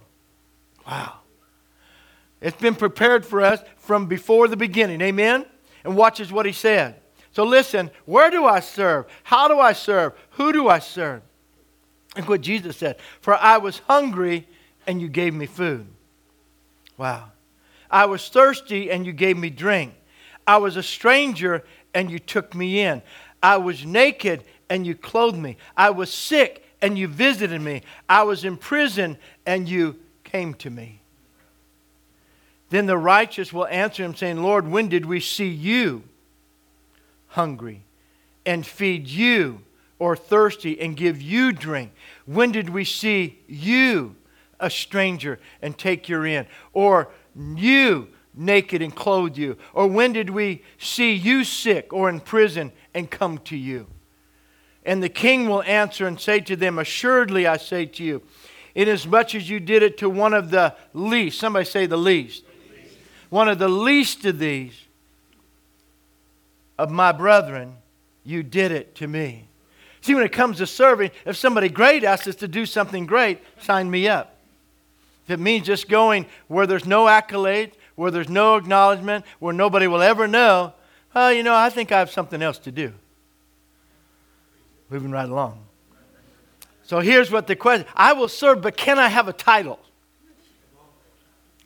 Wow. 0.85 1.15
It's 2.41 2.61
been 2.61 2.75
prepared 2.75 3.25
for 3.25 3.41
us 3.41 3.59
from 3.77 4.05
before 4.05 4.47
the 4.47 4.55
beginning. 4.55 5.01
Amen? 5.01 5.45
And 5.83 5.95
watch 5.95 6.19
watches 6.19 6.31
what 6.31 6.45
he 6.45 6.51
said. 6.51 7.01
So 7.31 7.43
listen, 7.43 7.89
where 8.05 8.29
do 8.29 8.45
I 8.45 8.59
serve? 8.59 9.07
How 9.23 9.47
do 9.47 9.59
I 9.59 9.73
serve? 9.73 10.13
Who 10.31 10.53
do 10.53 10.69
I 10.69 10.77
serve? 10.77 11.23
Look 12.17 12.29
what 12.29 12.41
Jesus 12.41 12.77
said. 12.77 12.97
For 13.21 13.35
I 13.35 13.57
was 13.57 13.79
hungry 13.79 14.47
and 14.87 15.01
you 15.01 15.07
gave 15.07 15.33
me 15.33 15.45
food. 15.45 15.85
Wow. 16.97 17.31
I 17.89 18.05
was 18.05 18.27
thirsty 18.29 18.91
and 18.91 19.05
you 19.05 19.13
gave 19.13 19.37
me 19.37 19.49
drink. 19.49 19.93
I 20.45 20.57
was 20.57 20.75
a 20.75 20.83
stranger 20.83 21.63
and 21.93 22.09
you 22.09 22.19
took 22.19 22.55
me 22.55 22.79
in. 22.79 23.01
I 23.41 23.57
was 23.57 23.85
naked 23.85 24.43
and 24.69 24.85
you 24.85 24.95
clothed 24.95 25.37
me. 25.37 25.57
I 25.77 25.91
was 25.91 26.11
sick 26.11 26.65
and 26.81 26.97
you 26.97 27.07
visited 27.07 27.61
me. 27.61 27.83
I 28.07 28.23
was 28.23 28.45
in 28.45 28.57
prison 28.57 29.17
and 29.45 29.67
you 29.67 29.99
came 30.23 30.53
to 30.55 30.69
me. 30.69 31.01
Then 32.69 32.85
the 32.85 32.97
righteous 32.97 33.51
will 33.51 33.67
answer 33.67 34.03
him, 34.03 34.15
saying, 34.15 34.43
Lord, 34.43 34.67
when 34.67 34.89
did 34.89 35.05
we 35.05 35.19
see 35.19 35.49
you 35.49 36.03
hungry 37.29 37.81
and 38.45 38.65
feed 38.65 39.07
you, 39.07 39.61
or 39.99 40.15
thirsty 40.15 40.79
and 40.79 40.97
give 40.97 41.21
you 41.21 41.51
drink? 41.51 41.91
When 42.25 42.51
did 42.51 42.69
we 42.69 42.85
see 42.85 43.39
you 43.47 44.15
a 44.59 44.69
stranger 44.69 45.39
and 45.61 45.77
take 45.77 46.09
you 46.09 46.23
in? 46.23 46.47
Or 46.73 47.09
you 47.35 48.07
naked 48.33 48.81
and 48.81 48.95
clothe 48.95 49.37
you? 49.37 49.57
Or 49.73 49.87
when 49.87 50.13
did 50.13 50.29
we 50.29 50.63
see 50.77 51.13
you 51.13 51.43
sick 51.43 51.93
or 51.93 52.09
in 52.09 52.21
prison 52.21 52.71
and 52.93 53.11
come 53.11 53.37
to 53.39 53.57
you? 53.57 53.87
And 54.85 55.03
the 55.03 55.09
king 55.09 55.47
will 55.47 55.61
answer 55.63 56.07
and 56.07 56.19
say 56.19 56.39
to 56.41 56.55
them, 56.55 56.79
Assuredly 56.79 57.45
I 57.45 57.57
say 57.57 57.85
to 57.85 58.03
you, 58.03 58.23
inasmuch 58.73 59.35
as 59.35 59.49
you 59.49 59.59
did 59.59 59.83
it 59.83 59.97
to 59.99 60.09
one 60.09 60.33
of 60.33 60.51
the 60.51 60.75
least, 60.93 61.39
somebody 61.39 61.65
say 61.65 61.85
the 61.85 61.97
least, 61.97 62.43
one 63.29 63.49
of 63.49 63.59
the 63.59 63.69
least 63.69 64.25
of 64.25 64.39
these 64.39 64.73
of 66.77 66.89
my 66.89 67.11
brethren, 67.11 67.75
you 68.23 68.41
did 68.41 68.71
it 68.71 68.95
to 68.95 69.07
me. 69.07 69.48
See, 70.01 70.15
when 70.15 70.23
it 70.23 70.31
comes 70.31 70.57
to 70.57 70.67
serving, 70.67 71.11
if 71.25 71.35
somebody 71.35 71.69
great 71.69 72.03
asks 72.03 72.27
us 72.27 72.35
to 72.37 72.47
do 72.47 72.65
something 72.65 73.05
great, 73.05 73.39
sign 73.59 73.91
me 73.91 74.07
up. 74.07 74.37
If 75.25 75.31
it 75.31 75.39
means 75.39 75.67
just 75.67 75.89
going 75.89 76.25
where 76.47 76.65
there's 76.65 76.85
no 76.85 77.07
accolade, 77.07 77.71
where 77.95 78.11
there's 78.11 78.29
no 78.29 78.55
acknowledgement, 78.55 79.25
where 79.39 79.53
nobody 79.53 79.87
will 79.87 80.01
ever 80.01 80.27
know, 80.27 80.73
well, 81.13 81.33
you 81.33 81.43
know, 81.43 81.55
I 81.55 81.69
think 81.69 81.91
I 81.91 81.99
have 81.99 82.11
something 82.11 82.41
else 82.41 82.57
to 82.59 82.71
do. 82.71 82.93
Moving 84.89 85.11
right 85.11 85.29
along. 85.29 85.65
So 86.83 86.99
here's 86.99 87.29
what 87.29 87.45
the 87.45 87.55
question 87.55 87.85
I 87.95 88.13
will 88.13 88.27
serve, 88.27 88.61
but 88.61 88.75
can 88.75 88.97
I 88.97 89.09
have 89.09 89.27
a 89.27 89.33
title? 89.33 89.79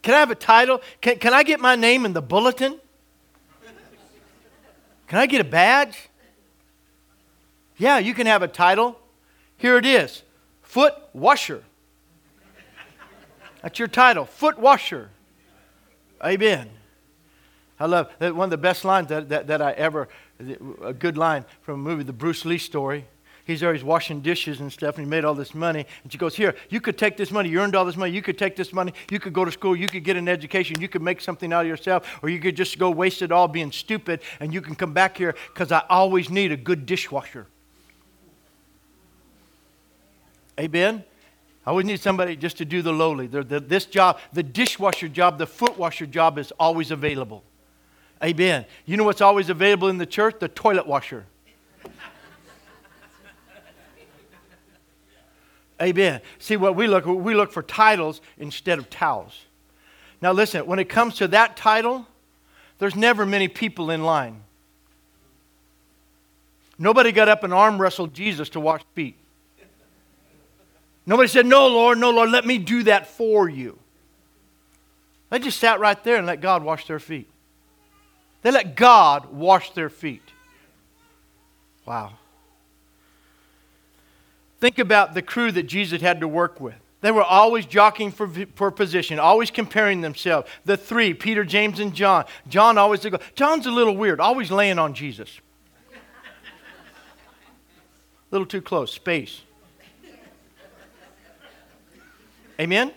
Can 0.01 0.15
I 0.15 0.19
have 0.19 0.31
a 0.31 0.35
title? 0.35 0.81
Can, 0.99 1.17
can 1.17 1.33
I 1.33 1.43
get 1.43 1.61
my 1.61 1.75
name 1.75 2.05
in 2.05 2.11
the 2.11 2.21
bulletin? 2.21 2.77
Can 5.07 5.19
I 5.19 5.25
get 5.25 5.39
a 5.39 5.45
badge? 5.45 6.09
Yeah, 7.77 7.97
you 7.99 8.13
can 8.13 8.27
have 8.27 8.41
a 8.43 8.47
title. 8.47 8.99
Here 9.57 9.77
it 9.77 9.85
is 9.85 10.23
Foot 10.61 10.93
Washer. 11.13 11.63
That's 13.61 13.79
your 13.79 13.87
title, 13.87 14.25
Foot 14.25 14.59
Washer. 14.59 15.09
Amen. 16.23 16.69
I 17.79 17.85
love 17.85 18.11
that 18.19 18.35
one 18.35 18.45
of 18.45 18.51
the 18.51 18.57
best 18.57 18.85
lines 18.85 19.07
that, 19.07 19.29
that, 19.29 19.47
that 19.47 19.61
I 19.61 19.71
ever, 19.71 20.07
a 20.81 20.93
good 20.93 21.17
line 21.17 21.45
from 21.61 21.75
a 21.75 21.83
movie, 21.83 22.03
the 22.03 22.13
Bruce 22.13 22.45
Lee 22.45 22.57
story. 22.57 23.05
He's 23.45 23.59
he's 23.59 23.83
washing 23.83 24.21
dishes 24.21 24.61
and 24.61 24.71
stuff, 24.71 24.97
and 24.97 25.05
he 25.05 25.09
made 25.09 25.25
all 25.25 25.33
this 25.33 25.53
money. 25.53 25.85
And 26.03 26.11
she 26.11 26.17
goes, 26.17 26.33
Here, 26.33 26.55
you 26.69 26.79
could 26.79 26.97
take 26.97 27.17
this 27.17 27.29
money. 27.29 27.49
You 27.49 27.59
earned 27.59 27.75
all 27.75 27.83
this 27.83 27.97
money. 27.97 28.11
You 28.13 28.21
could 28.21 28.37
take 28.37 28.55
this 28.55 28.71
money. 28.71 28.93
You 29.11 29.19
could 29.19 29.33
go 29.33 29.43
to 29.43 29.51
school. 29.51 29.75
You 29.75 29.89
could 29.89 30.05
get 30.05 30.15
an 30.15 30.29
education. 30.29 30.79
You 30.79 30.87
could 30.87 31.01
make 31.01 31.19
something 31.19 31.51
out 31.51 31.63
of 31.63 31.67
yourself. 31.67 32.19
Or 32.23 32.29
you 32.29 32.39
could 32.39 32.55
just 32.55 32.79
go 32.79 32.89
waste 32.89 33.21
it 33.21 33.33
all 33.33 33.49
being 33.49 33.73
stupid, 33.73 34.21
and 34.39 34.53
you 34.53 34.61
can 34.61 34.75
come 34.75 34.93
back 34.93 35.17
here 35.17 35.35
because 35.53 35.73
I 35.73 35.83
always 35.89 36.29
need 36.29 36.53
a 36.53 36.57
good 36.57 36.85
dishwasher. 36.85 37.47
Amen? 40.59 41.03
I 41.65 41.69
always 41.69 41.85
need 41.85 41.99
somebody 41.99 42.35
just 42.35 42.57
to 42.57 42.65
do 42.65 42.81
the 42.81 42.91
lowly. 42.91 43.27
The, 43.27 43.43
the, 43.43 43.59
this 43.59 43.85
job, 43.85 44.19
the 44.33 44.43
dishwasher 44.43 45.07
job, 45.07 45.37
the 45.37 45.47
foot 45.47 45.77
washer 45.77 46.05
job 46.05 46.37
is 46.37 46.51
always 46.59 46.91
available. 46.91 47.43
Amen. 48.23 48.65
You 48.85 48.97
know 48.97 49.03
what's 49.03 49.21
always 49.21 49.49
available 49.49 49.87
in 49.89 49.97
the 49.97 50.05
church? 50.05 50.35
The 50.39 50.47
toilet 50.47 50.87
washer. 50.87 51.25
Amen. 55.81 56.21
See 56.39 56.55
what 56.55 56.75
we 56.75 56.87
look 56.87 57.05
we 57.05 57.35
look 57.35 57.51
for 57.51 57.61
titles 57.63 58.21
instead 58.37 58.79
of 58.79 58.89
towels. 58.89 59.45
Now 60.21 60.31
listen, 60.31 60.65
when 60.65 60.79
it 60.79 60.87
comes 60.87 61.15
to 61.15 61.27
that 61.29 61.57
title, 61.57 62.07
there's 62.79 62.95
never 62.95 63.25
many 63.25 63.49
people 63.49 63.89
in 63.89 64.03
line. 64.03 64.43
Nobody 66.77 67.11
got 67.11 67.27
up 67.27 67.43
and 67.43 67.53
arm 67.53 67.81
wrestled 67.81 68.13
Jesus 68.13 68.49
to 68.49 68.59
wash 68.59 68.81
feet. 68.93 69.17
Nobody 71.05 71.27
said, 71.27 71.45
No, 71.45 71.67
Lord, 71.67 71.97
no, 71.97 72.11
Lord, 72.11 72.29
let 72.29 72.45
me 72.45 72.57
do 72.57 72.83
that 72.83 73.07
for 73.07 73.49
you. 73.49 73.77
They 75.29 75.39
just 75.39 75.59
sat 75.59 75.79
right 75.79 76.01
there 76.03 76.17
and 76.17 76.27
let 76.27 76.41
God 76.41 76.63
wash 76.63 76.87
their 76.87 76.99
feet. 76.99 77.29
They 78.43 78.51
let 78.51 78.75
God 78.75 79.33
wash 79.33 79.71
their 79.71 79.89
feet. 79.89 80.21
Wow. 81.85 82.13
Think 84.59 84.79
about 84.79 85.13
the 85.13 85.21
crew 85.21 85.51
that 85.51 85.63
Jesus 85.63 86.01
had 86.01 86.21
to 86.21 86.27
work 86.27 86.61
with. 86.61 86.75
They 87.01 87.11
were 87.11 87.23
always 87.23 87.65
jockeying 87.65 88.11
for, 88.11 88.29
for 88.55 88.71
position, 88.71 89.19
always 89.19 89.51
comparing 89.51 89.99
themselves. 89.99 90.47
The 90.63 90.77
three, 90.77 91.13
Peter, 91.13 91.43
James, 91.43 91.81
and 91.81 91.93
John. 91.93 92.23
John 92.47 92.77
always 92.77 93.01
go, 93.01 93.17
John's 93.35 93.65
a 93.65 93.71
little 93.71 93.97
weird, 93.97 94.21
always 94.21 94.51
laying 94.51 94.79
on 94.79 94.93
Jesus. 94.93 95.41
a 95.91 95.97
little 98.31 98.47
too 98.47 98.61
close, 98.61 98.93
space. 98.93 99.41
Amen? 102.63 102.93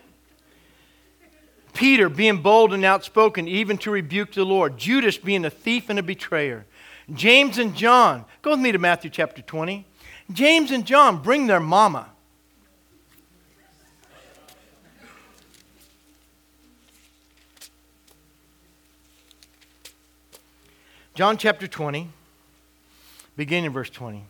Peter 1.74 2.09
being 2.09 2.40
bold 2.40 2.72
and 2.72 2.85
outspoken, 2.85 3.48
even 3.48 3.76
to 3.79 3.90
rebuke 3.90 4.33
the 4.33 4.44
Lord. 4.44 4.79
Judas 4.79 5.18
being 5.18 5.44
a 5.44 5.50
thief 5.50 5.90
and 5.90 5.98
a 5.98 6.05
betrayer. 6.05 6.64
James 7.12 7.59
and 7.59 7.74
John. 7.74 8.24
Go 8.42 8.52
with 8.52 8.61
me 8.61 8.70
to 8.70 8.79
Matthew 8.79 9.11
chapter 9.11 9.42
20. 9.42 9.85
James 10.33 10.70
and 10.70 10.87
John 10.87 11.20
bring 11.20 11.48
their 11.48 11.59
mama. 11.59 12.11
John 21.14 21.38
chapter 21.38 21.66
20, 21.66 22.09
beginning 23.37 23.64
in 23.64 23.72
verse 23.72 23.90
20. 23.90 24.22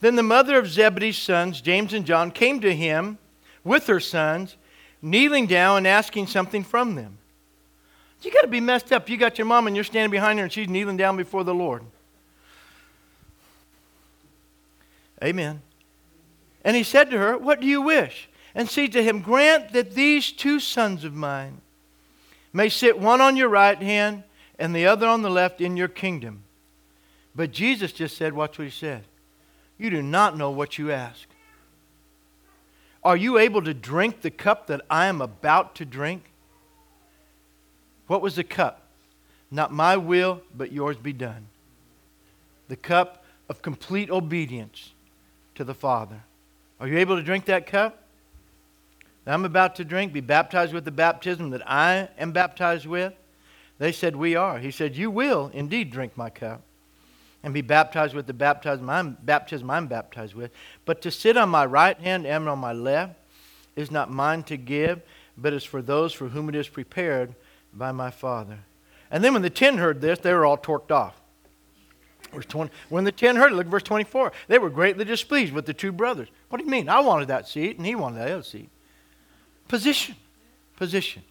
Then 0.00 0.16
the 0.16 0.22
mother 0.22 0.58
of 0.58 0.68
Zebedee's 0.68 1.18
sons, 1.18 1.60
James 1.60 1.92
and 1.92 2.06
John, 2.06 2.30
came 2.30 2.60
to 2.60 2.74
him 2.74 3.18
with 3.64 3.86
her 3.88 4.00
sons, 4.00 4.56
kneeling 5.02 5.46
down 5.46 5.78
and 5.78 5.86
asking 5.86 6.28
something 6.28 6.62
from 6.62 6.94
them. 6.94 7.18
You 8.22 8.32
got 8.32 8.42
to 8.42 8.48
be 8.48 8.60
messed 8.60 8.92
up. 8.92 9.08
You 9.08 9.16
got 9.16 9.38
your 9.38 9.46
mom 9.46 9.66
and 9.66 9.76
you're 9.76 9.84
standing 9.84 10.10
behind 10.10 10.38
her 10.38 10.44
and 10.44 10.52
she's 10.52 10.68
kneeling 10.68 10.96
down 10.96 11.16
before 11.16 11.44
the 11.44 11.54
Lord. 11.54 11.82
Amen. 15.22 15.62
And 16.64 16.76
he 16.76 16.82
said 16.82 17.10
to 17.10 17.18
her, 17.18 17.38
What 17.38 17.60
do 17.60 17.66
you 17.66 17.82
wish? 17.82 18.28
And 18.54 18.68
said 18.68 18.92
to 18.92 19.02
him, 19.02 19.20
Grant 19.20 19.72
that 19.72 19.94
these 19.94 20.32
two 20.32 20.58
sons 20.58 21.04
of 21.04 21.14
mine 21.14 21.60
may 22.52 22.68
sit 22.68 22.98
one 22.98 23.20
on 23.20 23.36
your 23.36 23.48
right 23.48 23.80
hand 23.80 24.24
and 24.58 24.74
the 24.74 24.86
other 24.86 25.06
on 25.06 25.22
the 25.22 25.30
left 25.30 25.60
in 25.60 25.76
your 25.76 25.88
kingdom. 25.88 26.42
But 27.34 27.52
Jesus 27.52 27.92
just 27.92 28.16
said, 28.16 28.32
Watch 28.32 28.58
what 28.58 28.64
he 28.64 28.70
said. 28.70 29.04
You 29.78 29.90
do 29.90 30.02
not 30.02 30.36
know 30.36 30.50
what 30.50 30.76
you 30.76 30.90
ask. 30.90 31.28
Are 33.04 33.16
you 33.16 33.38
able 33.38 33.62
to 33.62 33.72
drink 33.72 34.20
the 34.20 34.30
cup 34.30 34.66
that 34.66 34.80
I 34.90 35.06
am 35.06 35.22
about 35.22 35.76
to 35.76 35.84
drink? 35.84 36.24
What 38.08 38.20
was 38.20 38.34
the 38.34 38.44
cup? 38.44 38.82
Not 39.50 39.72
my 39.72 39.96
will, 39.96 40.42
but 40.54 40.72
yours 40.72 40.96
be 40.96 41.12
done. 41.12 41.46
The 42.66 42.76
cup 42.76 43.24
of 43.48 43.62
complete 43.62 44.10
obedience 44.10 44.92
to 45.54 45.64
the 45.64 45.74
Father. 45.74 46.22
Are 46.80 46.88
you 46.88 46.98
able 46.98 47.16
to 47.16 47.22
drink 47.22 47.46
that 47.46 47.66
cup 47.66 48.02
that 49.24 49.32
I'm 49.32 49.44
about 49.44 49.76
to 49.76 49.84
drink? 49.84 50.12
Be 50.12 50.20
baptized 50.20 50.74
with 50.74 50.84
the 50.84 50.90
baptism 50.90 51.50
that 51.50 51.68
I 51.70 52.08
am 52.18 52.32
baptized 52.32 52.86
with? 52.86 53.14
They 53.78 53.92
said, 53.92 54.16
We 54.16 54.34
are. 54.34 54.58
He 54.58 54.70
said, 54.70 54.96
You 54.96 55.10
will 55.10 55.50
indeed 55.54 55.90
drink 55.90 56.16
my 56.16 56.30
cup 56.30 56.62
and 57.42 57.54
be 57.54 57.60
baptized 57.60 58.14
with 58.14 58.26
the 58.26 58.32
baptism 58.32 58.90
I'm, 58.90 59.16
baptism 59.22 59.70
I'm 59.70 59.86
baptized 59.86 60.34
with. 60.34 60.50
But 60.84 61.02
to 61.02 61.10
sit 61.10 61.36
on 61.36 61.48
my 61.48 61.64
right 61.64 61.98
hand 61.98 62.26
and 62.26 62.48
on 62.48 62.58
my 62.58 62.72
left 62.72 63.14
is 63.76 63.90
not 63.90 64.10
mine 64.10 64.42
to 64.44 64.56
give, 64.56 65.00
but 65.36 65.52
is 65.52 65.64
for 65.64 65.80
those 65.80 66.12
for 66.12 66.28
whom 66.28 66.48
it 66.48 66.54
is 66.54 66.68
prepared 66.68 67.34
by 67.72 67.92
my 67.92 68.10
Father. 68.10 68.58
And 69.10 69.22
then 69.22 69.32
when 69.32 69.42
the 69.42 69.50
ten 69.50 69.78
heard 69.78 70.00
this, 70.00 70.18
they 70.18 70.32
were 70.32 70.44
all 70.44 70.58
torqued 70.58 70.90
off. 70.90 71.20
Verse 72.32 72.46
20, 72.46 72.70
when 72.88 73.04
the 73.04 73.12
ten 73.12 73.36
heard 73.36 73.52
it, 73.52 73.54
look 73.54 73.66
at 73.66 73.70
verse 73.70 73.82
24. 73.84 74.32
They 74.48 74.58
were 74.58 74.68
greatly 74.68 75.04
displeased 75.04 75.52
with 75.52 75.64
the 75.64 75.72
two 75.72 75.92
brothers. 75.92 76.28
What 76.48 76.58
do 76.58 76.64
you 76.64 76.70
mean? 76.70 76.88
I 76.88 77.00
wanted 77.00 77.28
that 77.28 77.48
seat, 77.48 77.78
and 77.78 77.86
he 77.86 77.94
wanted 77.94 78.18
that 78.18 78.30
other 78.30 78.42
seat. 78.42 78.68
Position. 79.68 80.16
Position. 80.76 81.22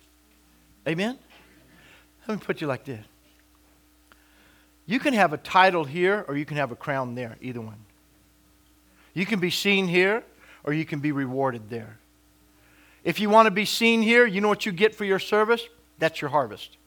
Amen? 0.88 1.20
Let 2.28 2.40
me 2.40 2.44
put 2.44 2.62
you 2.62 2.68
like 2.68 2.86
this. 2.86 3.06
You 4.88 5.00
can 5.00 5.14
have 5.14 5.34
a 5.34 5.38
title 5.38 5.84
here, 5.84 6.26
or 6.28 6.36
you 6.36 6.46
can 6.46 6.58
have 6.58 6.72
a 6.72 6.76
crown 6.76 7.14
there, 7.14 7.38
either 7.42 7.62
one. 7.62 7.78
You 9.14 9.26
can 9.26 9.40
be 9.40 9.50
seen 9.50 9.88
here 9.88 10.24
or 10.64 10.74
you 10.74 10.86
can 10.86 11.00
be 11.00 11.12
rewarded 11.12 11.70
there. 11.70 11.98
If 13.04 13.20
you 13.20 13.30
want 13.30 13.48
to 13.48 13.52
be 13.52 13.66
seen 13.66 14.02
here, 14.02 14.26
you 14.26 14.42
know 14.42 14.48
what 14.48 14.66
you 14.66 14.72
get 14.72 14.94
for 14.94 15.06
your 15.06 15.18
service? 15.18 15.66
That's 15.98 16.22
your 16.22 16.30
harvest. 16.30 16.78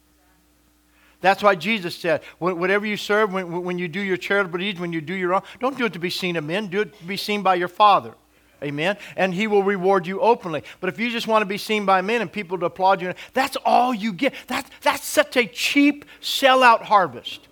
That's 1.22 1.42
why 1.42 1.54
Jesus 1.54 1.96
said, 1.96 2.22
whatever 2.38 2.86
you 2.86 2.96
serve, 2.96 3.32
when, 3.32 3.64
when 3.64 3.78
you 3.78 3.88
do 3.88 4.00
your 4.00 4.16
charitable 4.16 4.58
deeds, 4.58 4.78
when 4.78 4.92
you 4.92 5.00
do 5.00 5.12
your 5.12 5.34
own, 5.34 5.42
don't 5.58 5.76
do 5.76 5.86
it 5.86 5.92
to 5.94 5.98
be 5.98 6.08
seen 6.08 6.36
of 6.36 6.44
men, 6.44 6.68
do 6.68 6.82
it 6.82 6.96
to 6.98 7.04
be 7.04 7.16
seen 7.16 7.42
by 7.42 7.56
your 7.56 7.68
Father. 7.68 8.14
Amen. 8.62 8.96
And 9.16 9.34
he 9.34 9.46
will 9.46 9.62
reward 9.62 10.06
you 10.06 10.20
openly. 10.20 10.62
But 10.80 10.88
if 10.88 11.00
you 11.00 11.10
just 11.10 11.26
want 11.26 11.42
to 11.42 11.46
be 11.46 11.58
seen 11.58 11.84
by 11.84 12.00
men 12.00 12.20
and 12.20 12.30
people 12.30 12.58
to 12.58 12.66
applaud 12.66 13.02
you, 13.02 13.12
that's 13.32 13.56
all 13.64 13.92
you 13.92 14.12
get. 14.12 14.34
That, 14.46 14.70
that's 14.82 15.04
such 15.04 15.36
a 15.36 15.46
cheap 15.46 16.04
sellout 16.20 16.82
harvest. 16.82 17.48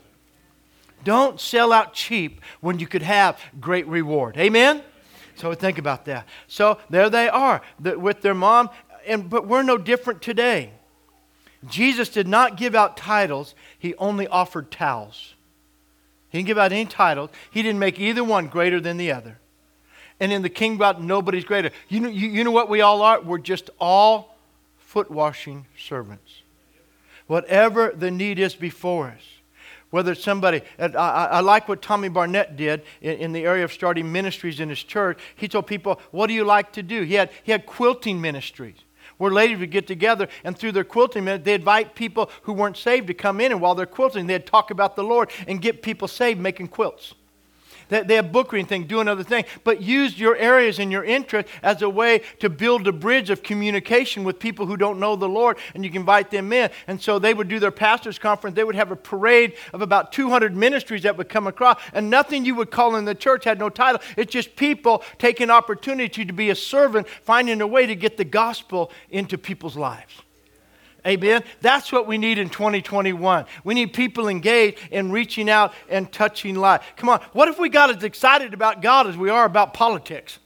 Don't 1.09 1.41
sell 1.41 1.73
out 1.73 1.95
cheap 1.95 2.43
when 2.61 2.79
you 2.81 2.87
could 2.87 3.01
have 3.01 3.41
great 3.59 3.87
reward. 3.87 4.37
Amen? 4.37 4.83
So 5.37 5.55
think 5.55 5.79
about 5.79 6.05
that. 6.05 6.29
So 6.49 6.77
there 6.91 7.09
they 7.09 7.31
are 7.31 7.63
with 7.79 8.21
their 8.21 8.35
mom, 8.35 8.69
and, 9.07 9.31
but 9.31 9.47
we're 9.47 9.63
no 9.63 9.79
different 9.79 10.21
today. 10.21 10.71
Jesus 11.67 12.11
did 12.11 12.29
not 12.29 12.59
give 12.59 12.75
out 12.75 12.99
titles, 12.99 13.55
he 13.79 13.95
only 13.95 14.27
offered 14.27 14.71
towels. 14.71 15.35
He 16.29 16.37
didn't 16.37 16.49
give 16.49 16.59
out 16.59 16.73
any 16.73 16.85
titles. 16.85 17.31
He 17.51 17.63
didn't 17.63 17.79
make 17.79 17.99
either 17.99 18.23
one 18.23 18.49
greater 18.49 18.79
than 18.79 18.99
the 18.99 19.11
other. 19.11 19.39
And 20.21 20.31
in 20.31 20.43
the 20.43 20.51
kingdom 20.51 21.07
nobody's 21.07 21.47
greater. 21.47 21.71
You 21.89 22.01
know, 22.01 22.11
you, 22.11 22.29
you 22.29 22.45
know 22.45 22.51
what 22.51 22.69
we 22.69 22.83
all 22.83 23.01
are? 23.01 23.19
We're 23.23 23.39
just 23.39 23.71
all 23.81 24.37
foot 24.77 25.11
washing 25.11 25.65
servants. 25.75 26.43
Whatever 27.29 27.95
the 27.97 28.11
need 28.11 28.39
is 28.39 28.55
before 28.55 29.07
us. 29.07 29.38
Whether 29.91 30.13
it's 30.13 30.23
somebody, 30.23 30.61
I, 30.79 30.87
I, 30.87 31.41
like 31.41 31.67
what 31.67 31.81
Tommy 31.81 32.09
Barnett 32.11 32.57
did 32.57 32.83
in, 33.01 33.17
in, 33.19 33.33
the 33.33 33.45
area 33.47 33.65
of 33.65 33.73
starting 33.73 34.13
ministries 34.13 34.61
in 34.61 34.69
his 34.69 34.83
church. 34.83 35.19
He 35.35 35.49
told 35.49 35.67
people, 35.67 35.99
What 36.11 36.27
do 36.27 36.35
you 36.35 36.45
like 36.45 36.73
to 36.73 36.83
do? 36.83 37.03
He 37.03 37.15
had, 37.15 37.31
he 37.43 37.53
had 37.53 37.65
quilting 37.65 38.21
ministries 38.21 38.77
where 39.17 39.33
ladies 39.33 39.59
would 39.59 39.71
get 39.71 39.87
together 39.87 40.29
and 40.45 40.57
through 40.57 40.73
their 40.73 40.85
quilting, 40.85 41.25
they 41.25 41.55
invite 41.55 41.95
people 41.95 42.31
who 42.43 42.53
weren't 42.53 42.77
saved 42.77 43.09
to 43.09 43.15
come 43.15 43.41
in, 43.41 43.53
and 43.53 43.61
while 43.61 43.75
they're 43.75 43.87
quilting, 43.87 44.27
they'd 44.27 44.47
talk 44.47 44.71
about 44.71 44.97
the 44.97 45.03
Lord 45.03 45.31
and 45.47 45.61
get 45.61 45.83
people 45.83 46.09
saved 46.09 46.41
making 46.41 46.69
quilts. 46.69 47.15
They, 47.89 48.17
have 48.17 48.33
book 48.33 48.53
reading 48.53 48.67
thing, 48.67 48.87
do 48.87 49.01
another 49.01 49.23
thing. 49.23 49.45
But 49.65 49.83
use 49.83 50.19
your 50.19 50.37
areas 50.37 50.79
and 50.79 50.93
your 50.93 51.05
interest 51.05 51.49
as 51.63 51.83
a 51.83 51.89
way 51.89 52.23
to 52.41 52.51
build 52.51 52.87
a 52.87 52.93
bridge 52.93 53.31
of 53.31 53.43
communication 53.43 54.25
with 54.25 54.39
people 54.39 54.67
who 54.67 54.77
don't 54.77 55.01
know 55.01 55.17
the 55.17 55.29
Lord, 55.29 55.59
and 55.75 55.85
you 55.85 55.91
can 55.91 56.03
invite 56.03 56.31
them 56.31 56.53
in. 56.53 56.71
And 56.87 57.01
so 57.01 57.19
they 57.19 57.35
would 57.35 57.49
do 57.49 57.59
their 57.59 57.71
pastors' 57.71 58.19
conference. 58.19 58.57
They 58.57 58.65
would 58.65 58.75
have 58.75 58.91
a 58.91 58.97
parade 58.97 59.55
of 59.73 59.83
about 59.83 60.13
200 60.13 60.55
ministries 60.55 61.03
that 61.03 61.17
would 61.17 61.29
come 61.29 61.47
across, 61.47 61.81
and 61.93 62.11
nothing 62.11 62.45
you 62.45 62.55
would 62.55 62.71
call 62.71 62.97
in 62.97 63.05
the 63.05 63.15
church 63.15 63.45
had 63.45 63.59
no 63.59 63.69
title. 63.69 64.01
It's 64.17 64.33
just 64.33 64.57
people 64.57 65.03
taking 65.19 65.51
opportunity 65.51 66.25
to 66.25 66.33
be 66.33 66.51
a 66.51 66.55
servant, 66.55 67.09
finding 67.09 67.61
a 67.61 67.67
way 67.67 67.87
to 67.87 67.95
get 67.95 68.17
the 68.17 68.25
gospel 68.25 68.91
into 69.11 69.39
people's 69.39 69.77
lives. 69.77 70.23
Amen. 71.07 71.45
That's 71.61 71.93
what 71.93 72.07
we 72.07 72.19
need 72.19 72.39
in 72.39 72.51
2021. 72.51 73.47
We 73.65 73.75
need 73.75 73.93
people 73.93 74.29
engaged 74.29 74.79
in 74.91 75.13
reaching 75.13 75.49
out 75.49 75.73
and 75.89 76.11
touching 76.11 76.57
life. 76.57 76.83
Come 76.97 77.09
on. 77.09 77.21
What 77.33 77.49
if 77.49 77.59
we 77.59 77.69
got 77.69 77.95
as 77.95 78.03
excited 78.03 78.53
about 78.53 78.83
God 78.83 79.07
as 79.07 79.17
we 79.17 79.31
are 79.31 79.45
about 79.45 79.75
politics? 79.75 80.39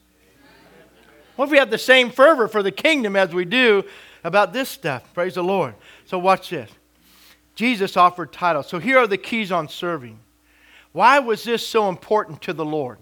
What 1.37 1.47
if 1.47 1.51
we 1.51 1.59
had 1.59 1.71
the 1.71 1.79
same 1.79 2.11
fervor 2.11 2.49
for 2.49 2.63
the 2.63 2.71
kingdom 2.71 3.17
as 3.17 3.33
we 3.33 3.45
do 3.45 3.85
about 4.23 4.53
this 4.53 4.69
stuff? 4.69 5.13
Praise 5.15 5.35
the 5.35 5.43
Lord. 5.43 5.75
So, 6.05 6.19
watch 6.19 6.51
this. 6.51 6.71
Jesus 7.55 7.97
offered 7.97 8.33
titles. 8.33 8.69
So, 8.69 8.79
here 8.79 8.99
are 8.99 9.07
the 9.07 9.19
keys 9.19 9.51
on 9.51 9.69
serving. 9.69 10.19
Why 10.93 11.19
was 11.19 11.43
this 11.43 11.67
so 11.67 11.89
important 11.89 12.43
to 12.43 12.53
the 12.53 12.65
Lord? 12.65 12.99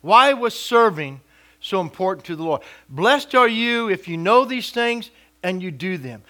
Why 0.00 0.32
was 0.32 0.58
serving 0.58 1.20
so 1.60 1.80
important 1.80 2.26
to 2.26 2.36
the 2.36 2.44
Lord? 2.44 2.62
Blessed 2.88 3.34
are 3.34 3.48
you 3.48 3.88
if 3.88 4.06
you 4.06 4.16
know 4.16 4.44
these 4.44 4.70
things 4.70 5.10
and 5.42 5.60
you 5.60 5.72
do 5.72 5.98
them. 5.98 6.22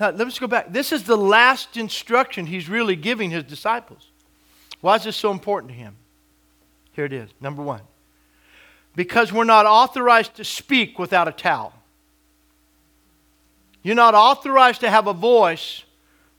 Now, 0.00 0.10
let's 0.10 0.38
go 0.38 0.46
back. 0.46 0.72
This 0.72 0.92
is 0.92 1.04
the 1.04 1.16
last 1.16 1.76
instruction 1.76 2.46
he's 2.46 2.68
really 2.68 2.94
giving 2.94 3.30
his 3.30 3.44
disciples. 3.44 4.10
Why 4.80 4.96
is 4.96 5.04
this 5.04 5.16
so 5.16 5.32
important 5.32 5.72
to 5.72 5.76
him? 5.76 5.96
Here 6.92 7.04
it 7.04 7.12
is. 7.12 7.30
Number 7.40 7.62
one. 7.62 7.80
Because 8.94 9.32
we're 9.32 9.44
not 9.44 9.66
authorized 9.66 10.36
to 10.36 10.44
speak 10.44 10.98
without 10.98 11.26
a 11.26 11.32
towel. 11.32 11.72
You're 13.82 13.96
not 13.96 14.14
authorized 14.14 14.80
to 14.80 14.90
have 14.90 15.06
a 15.06 15.12
voice 15.12 15.84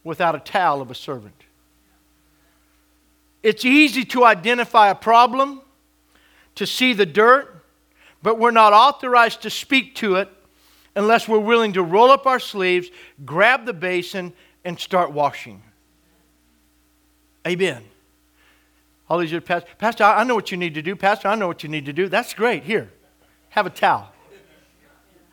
without 0.03 0.35
a 0.35 0.39
towel 0.39 0.81
of 0.81 0.91
a 0.91 0.95
servant. 0.95 1.35
It's 3.43 3.63
easy 3.63 4.03
to 4.05 4.25
identify 4.25 4.89
a 4.89 4.95
problem, 4.95 5.61
to 6.55 6.65
see 6.65 6.93
the 6.93 7.05
dirt, 7.05 7.63
but 8.21 8.37
we're 8.37 8.51
not 8.51 8.73
authorized 8.73 9.41
to 9.43 9.49
speak 9.49 9.95
to 9.95 10.15
it 10.15 10.29
unless 10.95 11.27
we're 11.27 11.39
willing 11.39 11.73
to 11.73 11.83
roll 11.83 12.11
up 12.11 12.25
our 12.25 12.39
sleeves, 12.39 12.89
grab 13.25 13.65
the 13.65 13.73
basin, 13.73 14.33
and 14.63 14.79
start 14.79 15.11
washing. 15.11 15.63
Amen. 17.47 17.83
All 19.09 19.17
these 19.17 19.31
years, 19.31 19.43
Pastor, 19.43 19.67
Pastor, 19.77 20.03
I 20.03 20.23
know 20.23 20.35
what 20.35 20.51
you 20.51 20.57
need 20.57 20.75
to 20.75 20.81
do. 20.81 20.95
Pastor, 20.95 21.29
I 21.29 21.35
know 21.35 21.47
what 21.47 21.63
you 21.63 21.69
need 21.69 21.85
to 21.85 21.93
do. 21.93 22.07
That's 22.07 22.33
great. 22.33 22.63
Here, 22.63 22.91
have 23.49 23.65
a 23.65 23.71
towel. 23.71 24.11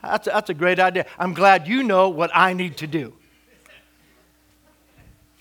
That's 0.03 0.27
a, 0.27 0.31
that's 0.31 0.51
a 0.51 0.55
great 0.55 0.79
idea. 0.79 1.07
I'm 1.19 1.35
glad 1.35 1.67
you 1.67 1.83
know 1.83 2.09
what 2.09 2.31
I 2.33 2.53
need 2.53 2.77
to 2.79 2.87
do. 2.87 3.13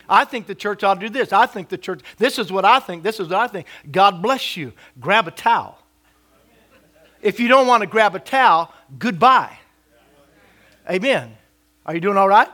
I 0.07 0.25
think 0.25 0.47
the 0.47 0.55
church 0.55 0.83
ought 0.83 0.95
to 0.95 1.07
do 1.07 1.09
this. 1.09 1.33
I 1.33 1.45
think 1.45 1.69
the 1.69 1.77
church, 1.77 2.01
this 2.17 2.37
is 2.37 2.51
what 2.51 2.65
I 2.65 2.79
think. 2.79 3.03
This 3.03 3.19
is 3.19 3.29
what 3.29 3.39
I 3.39 3.47
think. 3.47 3.67
God 3.91 4.21
bless 4.21 4.55
you. 4.55 4.73
Grab 4.99 5.27
a 5.27 5.31
towel. 5.31 5.79
If 7.21 7.39
you 7.39 7.47
don't 7.47 7.67
want 7.67 7.81
to 7.81 7.87
grab 7.87 8.15
a 8.15 8.19
towel, 8.19 8.71
goodbye. 8.99 9.57
Amen. 10.89 11.35
Are 11.85 11.93
you 11.93 12.01
doing 12.01 12.17
all 12.17 12.29
right? 12.29 12.49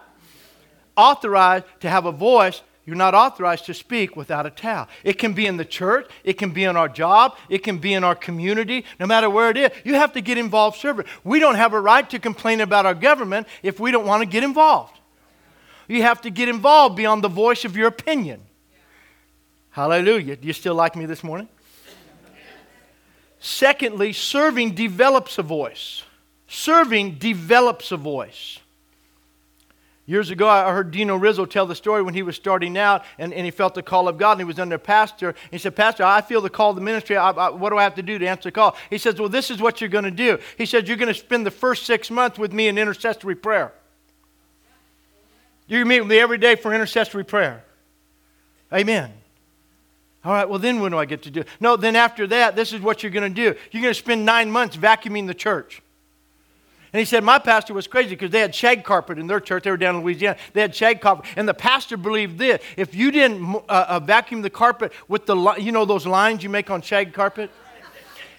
Authorized 0.96 1.66
to 1.82 1.90
have 1.90 2.06
a 2.06 2.12
voice. 2.12 2.62
You're 2.86 2.96
not 2.96 3.14
authorized 3.14 3.66
to 3.68 3.74
speak 3.74 4.16
without 4.16 4.46
a 4.46 4.50
towel. 4.50 4.88
It 5.04 5.14
can 5.14 5.34
be 5.34 5.46
in 5.46 5.58
the 5.58 5.66
church, 5.66 6.10
it 6.24 6.34
can 6.34 6.50
be 6.50 6.64
in 6.64 6.76
our 6.76 6.90
job, 6.90 7.38
it 7.48 7.60
can 7.60 7.78
be 7.78 7.94
in 7.94 8.04
our 8.04 8.16
community, 8.16 8.86
no 9.00 9.06
matter 9.06 9.30
where 9.30 9.50
it 9.52 9.58
is. 9.58 9.70
You 9.86 9.96
have 9.96 10.14
to 10.14 10.22
get 10.22 10.38
involved 10.38 10.78
serving. 10.80 11.06
We 11.24 11.40
don't 11.40 11.56
have 11.56 11.74
a 11.74 11.80
right 11.80 12.10
to 12.10 12.20
complain 12.20 12.60
about 12.60 12.86
our 12.86 12.96
government 12.96 13.48
if 13.62 13.80
we 13.80 13.92
don't 13.92 14.06
want 14.06 14.22
to 14.24 14.26
get 14.26 14.44
involved. 14.44 15.00
You 15.88 16.02
have 16.02 16.22
to 16.22 16.30
get 16.30 16.50
involved 16.50 16.96
beyond 16.96 17.24
the 17.24 17.30
voice 17.30 17.66
of 17.66 17.78
your 17.78 17.88
opinion. 17.88 18.42
Hallelujah. 19.70 20.36
Do 20.36 20.48
you 20.48 20.54
still 20.54 20.76
like 20.76 20.96
me 20.96 21.06
this 21.06 21.24
morning? 21.24 21.48
Secondly, 23.40 24.14
serving 24.14 24.76
develops 24.76 25.38
a 25.38 25.44
voice. 25.44 26.04
Serving 26.54 27.16
develops 27.16 27.94
a 27.94 27.98
voice. 27.98 28.60
Years 30.06 30.32
ago, 30.32 30.50
I 30.50 30.70
heard 30.74 30.92
Dino 30.92 31.16
Rizzo 31.16 31.46
tell 31.46 31.66
the 31.66 31.76
story 31.76 32.02
when 32.02 32.14
he 32.14 32.24
was 32.24 32.36
starting 32.36 32.78
out 32.78 33.06
and, 33.18 33.34
and 33.34 33.46
he 33.46 33.52
felt 33.52 33.74
the 33.74 33.82
call 33.82 34.10
of 34.10 34.18
God 34.18 34.34
and 34.34 34.42
he 34.42 34.44
was 34.44 34.60
under 34.60 34.78
pastor. 34.78 35.34
He 35.50 35.58
said, 35.58 35.78
Pastor, 35.78 36.04
I 36.04 36.20
feel 36.20 36.42
the 36.42 36.50
call 36.50 36.72
of 36.72 36.76
the 36.76 36.82
ministry. 36.82 37.16
I, 37.16 37.32
I, 37.32 37.50
what 37.52 37.70
do 37.70 37.78
I 37.78 37.84
have 37.84 37.96
to 37.96 38.04
do 38.04 38.20
to 38.20 38.28
answer 38.28 38.50
the 38.50 38.52
call? 38.52 38.76
He 38.90 38.98
says, 38.98 39.18
Well, 39.18 39.30
this 39.30 39.50
is 39.50 39.62
what 39.62 39.80
you're 39.80 39.90
going 39.90 40.04
to 40.04 40.12
do. 40.12 40.40
He 40.58 40.66
said, 40.66 40.90
You're 40.90 40.98
going 40.98 41.08
to 41.08 41.18
spend 41.18 41.46
the 41.46 41.52
first 41.52 41.86
six 41.86 42.12
months 42.12 42.38
with 42.38 42.52
me 42.52 42.68
in 42.68 42.78
intercessory 42.78 43.36
prayer. 43.36 43.72
You 45.68 45.86
meet 45.86 46.02
with 46.02 46.10
me 46.10 46.20
every 46.20 46.38
day 46.38 46.56
for 46.56 46.74
intercessory 46.74 47.24
prayer. 47.24 47.64
Amen. 48.74 49.14
All 50.26 50.34
right, 50.34 50.50
well, 50.50 50.60
then 50.60 50.82
when 50.82 50.92
do 50.92 50.98
I 50.98 51.06
get 51.06 51.22
to 51.24 51.32
do? 51.32 51.46
No, 51.62 51.78
then 51.78 51.96
after 51.96 52.28
that, 52.28 52.58
this 52.58 52.74
is 52.74 52.82
what 52.82 53.04
you're 53.04 53.12
going 53.14 53.34
to 53.34 53.42
do. 53.54 53.58
You're 53.72 53.82
going 53.82 53.94
to 53.94 53.98
spend 53.98 54.26
nine 54.26 54.52
months 54.52 54.76
vacuuming 54.76 55.28
the 55.28 55.34
church. 55.34 55.82
And 56.94 57.00
he 57.00 57.06
said, 57.06 57.24
My 57.24 57.40
pastor 57.40 57.74
was 57.74 57.88
crazy 57.88 58.10
because 58.10 58.32
they 58.32 58.42
had 58.42 58.54
shag 58.54 58.84
carpet 58.84 59.18
in 59.18 59.28
their 59.28 59.40
church. 59.40 59.64
They 59.64 59.72
were 59.72 59.78
down 59.78 59.96
in 59.96 60.02
Louisiana. 60.02 60.38
They 60.54 60.62
had 60.62 60.76
shag 60.76 61.00
carpet. 61.00 61.26
And 61.36 61.48
the 61.48 61.54
pastor 61.54 61.96
believed 61.96 62.38
this 62.38 62.62
if 62.76 62.94
you 62.94 63.12
didn't 63.12 63.56
uh, 63.56 63.86
uh, 63.88 64.00
vacuum 64.00 64.42
the 64.42 64.50
carpet 64.50 64.92
with 65.08 65.26
the, 65.26 65.56
you 65.58 65.72
know, 65.72 65.86
those 65.86 66.06
lines 66.06 66.44
you 66.44 66.50
make 66.50 66.70
on 66.70 66.82
shag 66.82 67.14
carpet? 67.14 67.50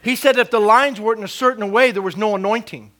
He 0.03 0.17
said 0.17 0.37
if 0.37 0.51
the 0.51 0.61
lines 0.61 1.01
weren't 1.01 1.19
in 1.19 1.25
a 1.25 1.29
certain 1.29 1.71
way, 1.71 1.93
there 1.93 2.03
was 2.03 2.17
no 2.17 2.35
anointing. 2.35 2.91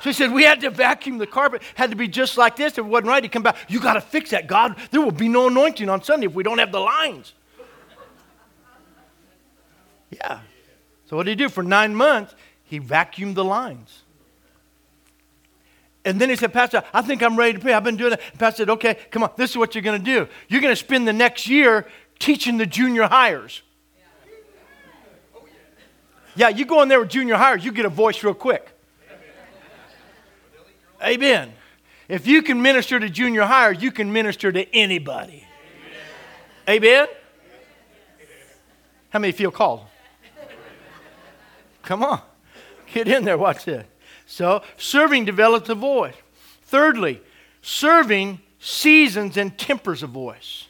So 0.00 0.10
he 0.10 0.12
said, 0.12 0.30
we 0.30 0.44
had 0.44 0.60
to 0.60 0.70
vacuum 0.70 1.18
the 1.18 1.26
carpet, 1.26 1.62
had 1.74 1.90
to 1.90 1.96
be 1.96 2.06
just 2.06 2.38
like 2.38 2.54
this. 2.54 2.74
If 2.74 2.78
it 2.78 2.82
wasn't 2.82 3.08
right, 3.08 3.24
he'd 3.24 3.32
come 3.32 3.42
back. 3.42 3.56
You 3.66 3.80
got 3.80 3.94
to 3.94 4.00
fix 4.00 4.30
that, 4.30 4.46
God. 4.46 4.76
There 4.92 5.00
will 5.00 5.10
be 5.10 5.28
no 5.28 5.48
anointing 5.48 5.88
on 5.88 6.02
Sunday 6.04 6.26
if 6.26 6.34
we 6.34 6.44
don't 6.44 6.58
have 6.58 6.70
the 6.70 6.78
lines. 6.78 7.32
Yeah. 10.10 10.40
So 11.06 11.16
what 11.16 11.24
did 11.24 11.38
he 11.38 11.44
do? 11.44 11.48
For 11.48 11.62
nine 11.62 11.94
months, 11.94 12.34
he 12.66 12.80
vacuumed 12.80 13.34
the 13.34 13.44
lines. 13.44 14.02
And 16.04 16.20
then 16.20 16.30
he 16.30 16.36
said, 16.36 16.52
Pastor, 16.52 16.84
I 16.94 17.02
think 17.02 17.22
I'm 17.22 17.36
ready 17.36 17.54
to 17.54 17.58
pray. 17.58 17.72
I've 17.72 17.82
been 17.82 17.96
doing 17.96 18.12
it. 18.12 18.20
Pastor 18.38 18.58
said, 18.58 18.70
okay, 18.70 18.94
come 19.10 19.24
on, 19.24 19.30
this 19.36 19.50
is 19.50 19.56
what 19.56 19.74
you're 19.74 19.82
going 19.82 19.98
to 19.98 20.04
do. 20.04 20.28
You're 20.48 20.60
going 20.60 20.72
to 20.72 20.76
spend 20.76 21.08
the 21.08 21.12
next 21.12 21.48
year 21.48 21.84
teaching 22.20 22.58
the 22.58 22.66
junior 22.66 23.04
hires. 23.04 23.62
Yeah, 26.36 26.50
you 26.50 26.64
go 26.64 26.82
in 26.82 26.88
there 26.88 27.00
with 27.00 27.08
junior 27.08 27.36
hires, 27.36 27.64
you 27.64 27.72
get 27.72 27.86
a 27.86 27.90
voice 27.90 28.22
real 28.22 28.34
quick. 28.34 28.70
Amen. 31.02 31.52
If 32.08 32.26
you 32.26 32.42
can 32.42 32.62
minister 32.62 33.00
to 33.00 33.08
junior 33.08 33.42
hires, 33.42 33.82
you 33.82 33.90
can 33.90 34.12
minister 34.12 34.52
to 34.52 34.74
anybody. 34.74 35.44
Amen? 36.68 37.08
How 39.10 39.18
many 39.18 39.32
feel 39.32 39.50
called? 39.50 39.80
Come 41.82 42.04
on. 42.04 42.20
Get 42.96 43.08
in 43.08 43.26
there. 43.26 43.36
Watch 43.36 43.66
this. 43.66 43.84
So, 44.24 44.62
serving 44.78 45.26
develops 45.26 45.68
a 45.68 45.74
voice. 45.74 46.14
Thirdly, 46.62 47.20
serving 47.60 48.40
seasons 48.58 49.36
and 49.36 49.56
tempers 49.58 50.02
a 50.02 50.06
voice. 50.06 50.64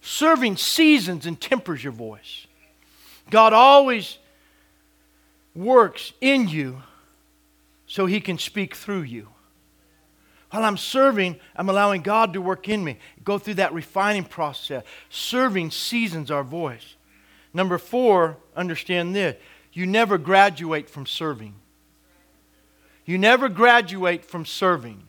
Serving 0.00 0.56
seasons 0.56 1.26
and 1.26 1.40
tempers 1.40 1.84
your 1.84 1.92
voice. 1.92 2.48
God 3.30 3.52
always 3.52 4.18
works 5.54 6.12
in 6.20 6.48
you 6.48 6.82
so 7.86 8.06
he 8.06 8.20
can 8.20 8.36
speak 8.36 8.74
through 8.74 9.02
you. 9.02 9.28
While 10.50 10.64
I'm 10.64 10.76
serving, 10.76 11.38
I'm 11.54 11.68
allowing 11.68 12.02
God 12.02 12.32
to 12.32 12.42
work 12.42 12.68
in 12.68 12.82
me, 12.82 12.98
go 13.22 13.38
through 13.38 13.54
that 13.54 13.72
refining 13.72 14.24
process. 14.24 14.82
Serving 15.08 15.70
seasons 15.70 16.32
our 16.32 16.42
voice. 16.42 16.96
Number 17.54 17.78
four, 17.78 18.38
understand 18.56 19.14
this 19.14 19.36
you 19.78 19.86
never 19.86 20.18
graduate 20.18 20.90
from 20.90 21.06
serving. 21.06 21.54
You 23.04 23.16
never 23.16 23.48
graduate 23.48 24.24
from 24.24 24.44
serving. 24.44 25.00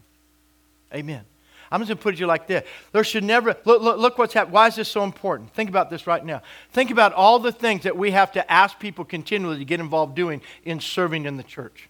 Amen. 0.93 1.25
I'm 1.71 1.81
just 1.81 1.87
going 1.87 1.97
to 1.97 2.03
put 2.03 2.13
it 2.13 2.17
to 2.17 2.19
you 2.19 2.27
like 2.27 2.45
this. 2.45 2.67
There 2.91 3.03
should 3.03 3.23
never, 3.23 3.57
look, 3.65 3.81
look, 3.81 3.97
look 3.97 4.19
what's 4.19 4.35
happened. 4.35 4.53
Why 4.53 4.67
is 4.67 4.75
this 4.75 4.87
so 4.87 5.03
important? 5.03 5.55
Think 5.55 5.71
about 5.71 5.89
this 5.89 6.05
right 6.05 6.23
now. 6.23 6.43
Think 6.71 6.91
about 6.91 7.13
all 7.13 7.39
the 7.39 7.51
things 7.51 7.81
that 7.81 7.97
we 7.97 8.11
have 8.11 8.31
to 8.33 8.51
ask 8.51 8.77
people 8.77 9.05
continually 9.05 9.57
to 9.57 9.65
get 9.65 9.79
involved 9.79 10.15
doing 10.15 10.39
in 10.63 10.79
serving 10.79 11.25
in 11.25 11.35
the 11.35 11.41
church. 11.41 11.89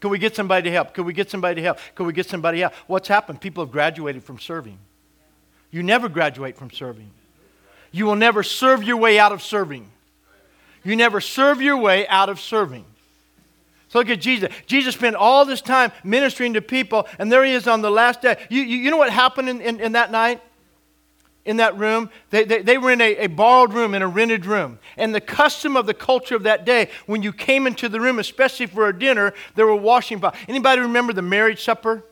Could 0.00 0.10
we 0.10 0.18
get 0.18 0.34
somebody 0.34 0.70
to 0.70 0.70
help? 0.70 0.94
Could 0.94 1.04
we 1.04 1.12
get 1.12 1.28
somebody 1.28 1.56
to 1.56 1.62
help? 1.62 1.80
Could 1.94 2.06
we 2.06 2.14
get 2.14 2.30
somebody 2.30 2.60
help? 2.60 2.72
What's 2.86 3.08
happened? 3.08 3.42
People 3.42 3.62
have 3.62 3.70
graduated 3.70 4.24
from 4.24 4.38
serving. 4.38 4.78
You 5.70 5.82
never 5.82 6.08
graduate 6.08 6.56
from 6.56 6.70
serving. 6.70 7.10
You 7.92 8.06
will 8.06 8.16
never 8.16 8.42
serve 8.42 8.82
your 8.84 8.96
way 8.96 9.18
out 9.18 9.32
of 9.32 9.42
serving. 9.42 9.90
You 10.86 10.94
never 10.94 11.20
serve 11.20 11.60
your 11.60 11.76
way 11.76 12.06
out 12.06 12.28
of 12.28 12.40
serving. 12.40 12.84
So 13.88 13.98
look 13.98 14.08
at 14.08 14.20
Jesus. 14.20 14.52
Jesus 14.66 14.94
spent 14.94 15.16
all 15.16 15.44
this 15.44 15.60
time 15.60 15.90
ministering 16.04 16.54
to 16.54 16.62
people, 16.62 17.08
and 17.18 17.30
there 17.30 17.44
he 17.44 17.52
is 17.52 17.66
on 17.66 17.82
the 17.82 17.90
last 17.90 18.22
day. 18.22 18.36
You, 18.48 18.62
you, 18.62 18.76
you 18.76 18.90
know 18.92 18.96
what 18.96 19.10
happened 19.10 19.48
in, 19.48 19.60
in, 19.60 19.80
in, 19.80 19.92
that 19.92 20.12
night? 20.12 20.40
In 21.44 21.56
that 21.56 21.76
room? 21.76 22.08
They, 22.30 22.44
they, 22.44 22.62
they 22.62 22.78
were 22.78 22.92
in 22.92 23.00
a, 23.00 23.16
a 23.16 23.26
borrowed 23.26 23.72
room, 23.72 23.94
in 23.94 24.02
a 24.02 24.06
rented 24.06 24.46
room. 24.46 24.78
And 24.96 25.12
the 25.12 25.20
custom 25.20 25.76
of 25.76 25.86
the 25.86 25.94
culture 25.94 26.36
of 26.36 26.44
that 26.44 26.64
day, 26.64 26.88
when 27.06 27.20
you 27.20 27.32
came 27.32 27.66
into 27.66 27.88
the 27.88 28.00
room, 28.00 28.20
especially 28.20 28.66
for 28.66 28.88
a 28.88 28.96
dinner, 28.96 29.34
there 29.56 29.66
were 29.66 29.74
washing 29.74 30.20
pots. 30.20 30.38
Anybody 30.46 30.82
remember 30.82 31.12
the 31.12 31.22
marriage 31.22 31.64
supper 31.64 32.04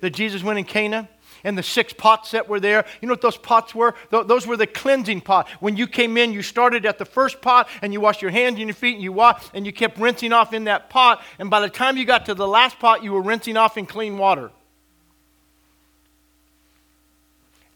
that 0.00 0.10
Jesus 0.10 0.44
went 0.44 0.58
in 0.58 0.64
Cana? 0.64 1.08
And 1.44 1.56
the 1.56 1.62
six 1.62 1.92
pots 1.92 2.30
that 2.32 2.48
were 2.48 2.60
there. 2.60 2.84
You 3.00 3.08
know 3.08 3.12
what 3.12 3.20
those 3.20 3.36
pots 3.36 3.74
were? 3.74 3.94
Th- 4.10 4.26
those 4.26 4.46
were 4.46 4.56
the 4.56 4.66
cleansing 4.66 5.22
pot. 5.22 5.48
When 5.60 5.76
you 5.76 5.86
came 5.86 6.16
in, 6.16 6.32
you 6.32 6.42
started 6.42 6.86
at 6.86 6.98
the 6.98 7.04
first 7.04 7.40
pot 7.40 7.68
and 7.82 7.92
you 7.92 8.00
washed 8.00 8.22
your 8.22 8.30
hands 8.30 8.58
and 8.58 8.66
your 8.66 8.74
feet 8.74 8.94
and 8.94 9.02
you 9.02 9.12
washed 9.12 9.50
and 9.54 9.66
you 9.66 9.72
kept 9.72 9.98
rinsing 9.98 10.32
off 10.32 10.52
in 10.52 10.64
that 10.64 10.90
pot. 10.90 11.22
And 11.38 11.50
by 11.50 11.60
the 11.60 11.68
time 11.68 11.96
you 11.96 12.04
got 12.04 12.26
to 12.26 12.34
the 12.34 12.48
last 12.48 12.78
pot, 12.78 13.02
you 13.02 13.12
were 13.12 13.22
rinsing 13.22 13.56
off 13.56 13.76
in 13.78 13.86
clean 13.86 14.18
water. 14.18 14.50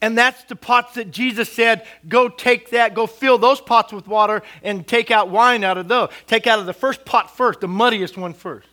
And 0.05 0.19
that's 0.19 0.45
the 0.45 0.57
pots 0.57 0.97
that 0.97 1.11
Jesus 1.11 1.51
said, 1.51 1.87
go 2.07 2.29
take 2.29 2.71
that, 2.71 2.95
go 2.95 3.07
fill 3.07 3.39
those 3.39 3.59
pots 3.59 3.91
with 3.91 4.07
water 4.07 4.43
and 4.63 4.87
take 4.87 5.11
out 5.11 5.31
wine 5.31 5.65
out 5.65 5.79
of 5.79 5.89
those. 5.89 6.11
Take 6.27 6.47
out 6.47 6.59
of 6.59 6.67
the 6.67 6.75
first 6.75 7.07
pot 7.07 7.35
first, 7.35 7.61
the 7.61 7.69
muddiest 7.69 8.19
one 8.19 8.35
first. 8.35 8.69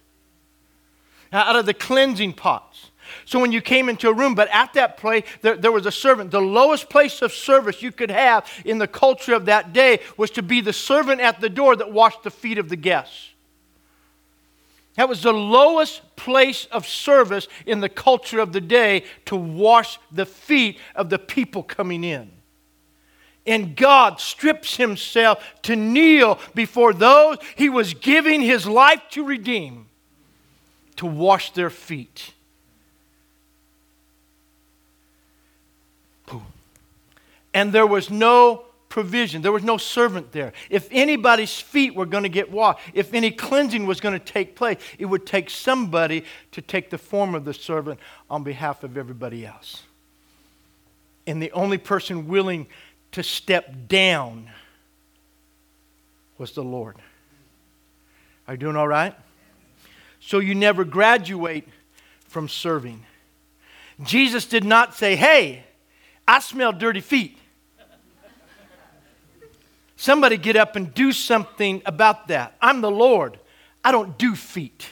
Now, 1.32 1.44
Out 1.44 1.56
of 1.56 1.66
the 1.66 1.74
cleansing 1.74 2.34
pots. 2.34 2.91
So 3.32 3.40
when 3.40 3.54
you 3.54 3.62
came 3.62 3.88
into 3.88 4.10
a 4.10 4.14
room, 4.14 4.36
but 4.36 4.50
at 4.52 4.74
that 4.74 4.98
place, 4.98 5.24
there, 5.42 5.56
there, 5.56 5.72
was 5.72 5.86
a 5.86 5.92
servant. 5.92 6.32
The 6.32 6.42
lowest 6.42 6.90
place 6.90 7.22
of 7.22 7.32
service 7.32 7.82
you 7.82 7.94
could 7.94 8.12
have 8.12 8.46
in 8.66 8.78
the 8.78 8.90
culture 8.90 9.34
of 9.34 9.46
that 9.46 9.72
day 9.72 10.02
was 10.18 10.32
to 10.32 10.44
be 10.44 10.60
the 10.60 10.74
servant 10.74 11.22
at 11.22 11.40
the 11.40 11.48
door 11.48 11.78
that 11.78 11.94
washed 11.94 12.24
the 12.24 12.30
feet 12.30 12.58
of 12.58 12.68
the 12.68 12.76
guests. 12.76 13.30
That 14.96 15.08
was 15.08 15.24
the 15.24 15.32
lowest 15.32 16.02
place 16.18 16.66
of 16.74 16.86
service 16.86 17.48
in 17.66 17.80
the 17.80 17.88
culture 17.88 18.42
of 18.42 18.52
the 18.52 18.60
day 18.60 19.06
to 19.28 19.38
wash 19.38 19.98
the 20.12 20.26
feet 20.26 20.78
of 20.94 21.10
the 21.10 21.18
people 21.18 21.64
coming 21.64 22.04
in. 22.04 22.34
And 23.48 23.78
God 23.78 24.20
strips 24.20 24.76
himself 24.76 25.42
to 25.62 25.78
kneel 25.78 26.38
before 26.54 26.92
those 26.92 27.38
he 27.56 27.70
was 27.70 27.94
giving 27.94 28.42
his 28.42 28.68
life 28.68 29.04
to 29.12 29.24
redeem, 29.24 29.88
to 30.98 31.06
wash 31.06 31.52
their 31.52 31.70
feet. 31.70 32.34
And 37.54 37.74
there 37.74 37.88
was 37.88 38.10
no 38.10 38.66
provision. 38.92 39.42
There 39.42 39.52
was 39.52 39.64
no 39.64 39.78
servant 39.78 40.32
there. 40.32 40.54
If 40.70 40.88
anybody's 40.92 41.60
feet 41.60 41.96
were 41.96 42.06
going 42.06 42.24
to 42.24 42.30
get 42.30 42.52
washed, 42.52 42.80
if 42.94 43.14
any 43.14 43.32
cleansing 43.32 43.88
was 43.88 44.00
going 44.00 44.14
to 44.14 44.24
take 44.24 44.56
place, 44.56 44.78
it 45.00 45.06
would 45.06 45.26
take 45.26 45.50
somebody 45.50 46.26
to 46.52 46.62
take 46.62 46.90
the 46.90 46.98
form 46.98 47.34
of 47.34 47.46
the 47.46 47.54
servant 47.54 48.00
on 48.30 48.44
behalf 48.44 48.84
of 48.84 48.98
everybody 48.98 49.46
else. 49.46 49.84
And 51.26 51.42
the 51.42 51.52
only 51.54 51.78
person 51.78 52.28
willing 52.28 52.68
to 53.14 53.24
step 53.24 53.88
down 53.88 54.50
was 56.38 56.52
the 56.52 56.64
Lord. 56.64 56.98
Are 58.48 58.56
you 58.56 58.58
doing 58.58 58.76
all 58.76 58.88
right? 58.88 59.16
So 60.20 60.40
you 60.40 60.56
never 60.56 60.84
graduate 60.84 61.68
from 62.28 62.48
serving. 62.48 63.06
Jesus 64.04 64.46
did 64.46 64.64
not 64.64 64.96
say, 64.96 65.16
Hey, 65.16 65.64
I 66.28 66.40
smell 66.40 66.74
dirty 66.74 67.02
feet. 67.02 67.38
Somebody 70.02 70.38
get 70.38 70.56
up 70.56 70.76
and 70.76 70.92
do 70.96 71.12
something 71.12 71.84
about 71.86 72.30
that. 72.30 72.58
I'm 72.60 72.82
the 72.82 72.90
Lord. 72.90 73.38
I 73.84 73.92
don't 73.92 74.18
do 74.18 74.34
feet. 74.34 74.88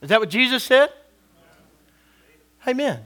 Is 0.00 0.08
that 0.08 0.18
what 0.18 0.30
Jesus 0.30 0.64
said? 0.64 0.88
Amen. 2.66 3.04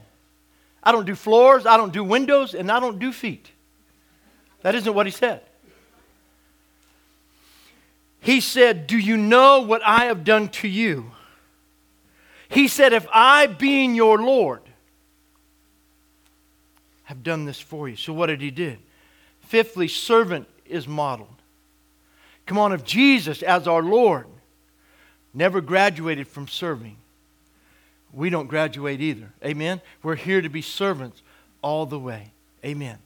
I 0.81 0.93
don't 0.93 1.05
do 1.05 1.13
floors, 1.13 1.65
I 1.65 1.75
don't 1.75 1.91
do 1.91 2.05
windows, 2.05 2.53
and 2.53 2.71
I 2.71 2.79
don't 2.79 2.99
do 2.99 3.11
feet. 3.11 3.51
That 4.61 4.75
isn't 4.75 4.93
what 4.93 5.07
he 5.07 5.11
said. 5.11 5.41
He 8.21 8.39
said, 8.39 8.87
Do 8.87 8.97
you 8.97 9.17
know 9.17 9.59
what 9.59 9.81
I 9.83 10.05
have 10.05 10.23
done 10.23 10.47
to 10.49 10.69
you? 10.69 11.11
He 12.47 12.69
said, 12.69 12.93
If 12.93 13.05
I, 13.13 13.47
being 13.47 13.93
your 13.95 14.19
Lord, 14.19 14.61
have 17.03 17.23
done 17.23 17.43
this 17.43 17.59
for 17.59 17.89
you. 17.89 17.97
So 17.97 18.13
what 18.13 18.27
did 18.27 18.39
he 18.39 18.51
do? 18.51 18.77
Fifthly, 19.51 19.89
servant 19.89 20.47
is 20.65 20.87
modeled. 20.87 21.27
Come 22.45 22.57
on, 22.57 22.71
if 22.71 22.85
Jesus, 22.85 23.43
as 23.43 23.67
our 23.67 23.83
Lord, 23.83 24.27
never 25.33 25.59
graduated 25.59 26.29
from 26.29 26.47
serving, 26.47 26.95
we 28.13 28.29
don't 28.29 28.47
graduate 28.47 29.01
either. 29.01 29.33
Amen? 29.43 29.81
We're 30.03 30.15
here 30.15 30.41
to 30.41 30.47
be 30.47 30.61
servants 30.61 31.21
all 31.61 31.85
the 31.85 31.99
way. 31.99 32.31
Amen. 32.63 32.99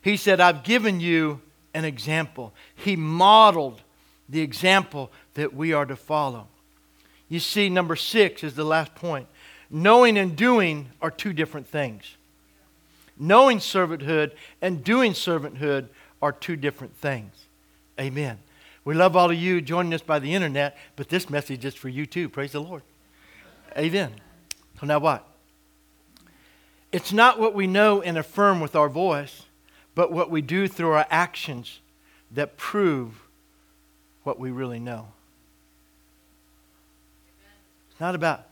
He 0.00 0.16
said, 0.16 0.40
I've 0.40 0.64
given 0.64 0.98
you 0.98 1.42
an 1.74 1.84
example. 1.84 2.54
He 2.74 2.96
modeled 2.96 3.82
the 4.30 4.40
example 4.40 5.12
that 5.34 5.52
we 5.52 5.74
are 5.74 5.84
to 5.84 5.94
follow. 5.94 6.46
You 7.28 7.38
see, 7.38 7.68
number 7.68 7.96
six 7.96 8.42
is 8.42 8.54
the 8.54 8.64
last 8.64 8.94
point. 8.94 9.26
Knowing 9.68 10.16
and 10.16 10.36
doing 10.36 10.88
are 11.02 11.10
two 11.10 11.34
different 11.34 11.68
things. 11.68 12.16
Knowing 13.18 13.58
servanthood 13.58 14.32
and 14.60 14.82
doing 14.82 15.12
servanthood 15.12 15.88
are 16.20 16.32
two 16.32 16.56
different 16.56 16.96
things. 16.96 17.46
Amen. 18.00 18.38
We 18.84 18.94
love 18.94 19.16
all 19.16 19.30
of 19.30 19.36
you 19.36 19.60
joining 19.60 19.94
us 19.94 20.02
by 20.02 20.18
the 20.18 20.34
internet, 20.34 20.76
but 20.96 21.08
this 21.08 21.30
message 21.30 21.64
is 21.64 21.74
for 21.74 21.88
you 21.88 22.06
too. 22.06 22.28
Praise 22.28 22.52
the 22.52 22.60
Lord. 22.60 22.82
Amen. 23.76 24.12
So 24.80 24.86
now 24.86 24.98
what? 24.98 25.26
It's 26.90 27.12
not 27.12 27.38
what 27.38 27.54
we 27.54 27.66
know 27.66 28.02
and 28.02 28.18
affirm 28.18 28.60
with 28.60 28.74
our 28.74 28.88
voice, 28.88 29.44
but 29.94 30.12
what 30.12 30.30
we 30.30 30.42
do 30.42 30.68
through 30.68 30.90
our 30.90 31.06
actions 31.10 31.80
that 32.32 32.56
prove 32.56 33.22
what 34.24 34.38
we 34.38 34.50
really 34.50 34.80
know. 34.80 35.08
It's 37.90 38.00
not 38.00 38.14
about 38.14 38.46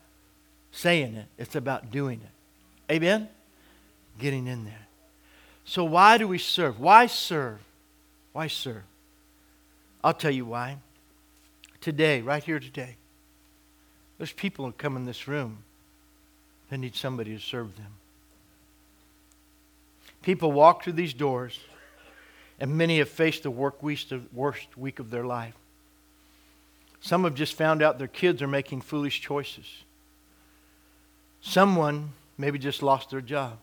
saying 0.73 1.17
it, 1.17 1.27
it's 1.39 1.57
about 1.57 1.91
doing 1.91 2.21
it. 2.23 2.93
Amen? 2.93 3.29
Getting 4.21 4.47
in 4.47 4.65
there. 4.65 4.87
So, 5.65 5.85
why 5.85 6.19
do 6.19 6.29
we 6.29 6.39
serve? 6.39 6.79
Why 6.79 7.07
serve? 7.07 7.59
Why 8.33 8.47
serve? 8.47 8.83
I'll 10.03 10.15
tell 10.15 10.31
you 10.31 10.45
why. 10.45 10.79
Today, 11.81 12.21
right 12.21 12.43
here 12.43 12.61
today, 12.61 12.97
there's 14.19 14.33
people 14.33 14.67
who 14.67 14.73
come 14.73 14.97
in 14.97 15.07
this 15.07 15.27
room 15.27 15.59
that 16.69 16.79
need 16.79 16.95
somebody 16.95 17.35
to 17.35 17.41
serve 17.41 17.77
them. 17.77 17.95
People 20.23 20.53
walk 20.53 20.85
through 20.85 20.93
these 20.95 21.15
doors, 21.15 21.59
and 22.59 22.77
many 22.77 22.99
have 22.99 23.09
faced 23.09 23.43
the 23.43 23.51
worst 23.51 24.77
week 24.77 24.99
of 24.99 25.11
their 25.11 25.25
life. 25.25 25.55
Some 27.01 27.25
have 27.25 27.35
just 27.35 27.55
found 27.55 27.83
out 27.83 27.99
their 27.99 28.07
kids 28.07 28.43
are 28.43 28.49
making 28.49 28.83
foolish 28.83 29.21
choices. 29.21 29.67
Someone 31.41 32.13
maybe 32.37 32.59
just 32.59 32.83
lost 32.83 33.11
their 33.11 33.23
job. 33.23 33.57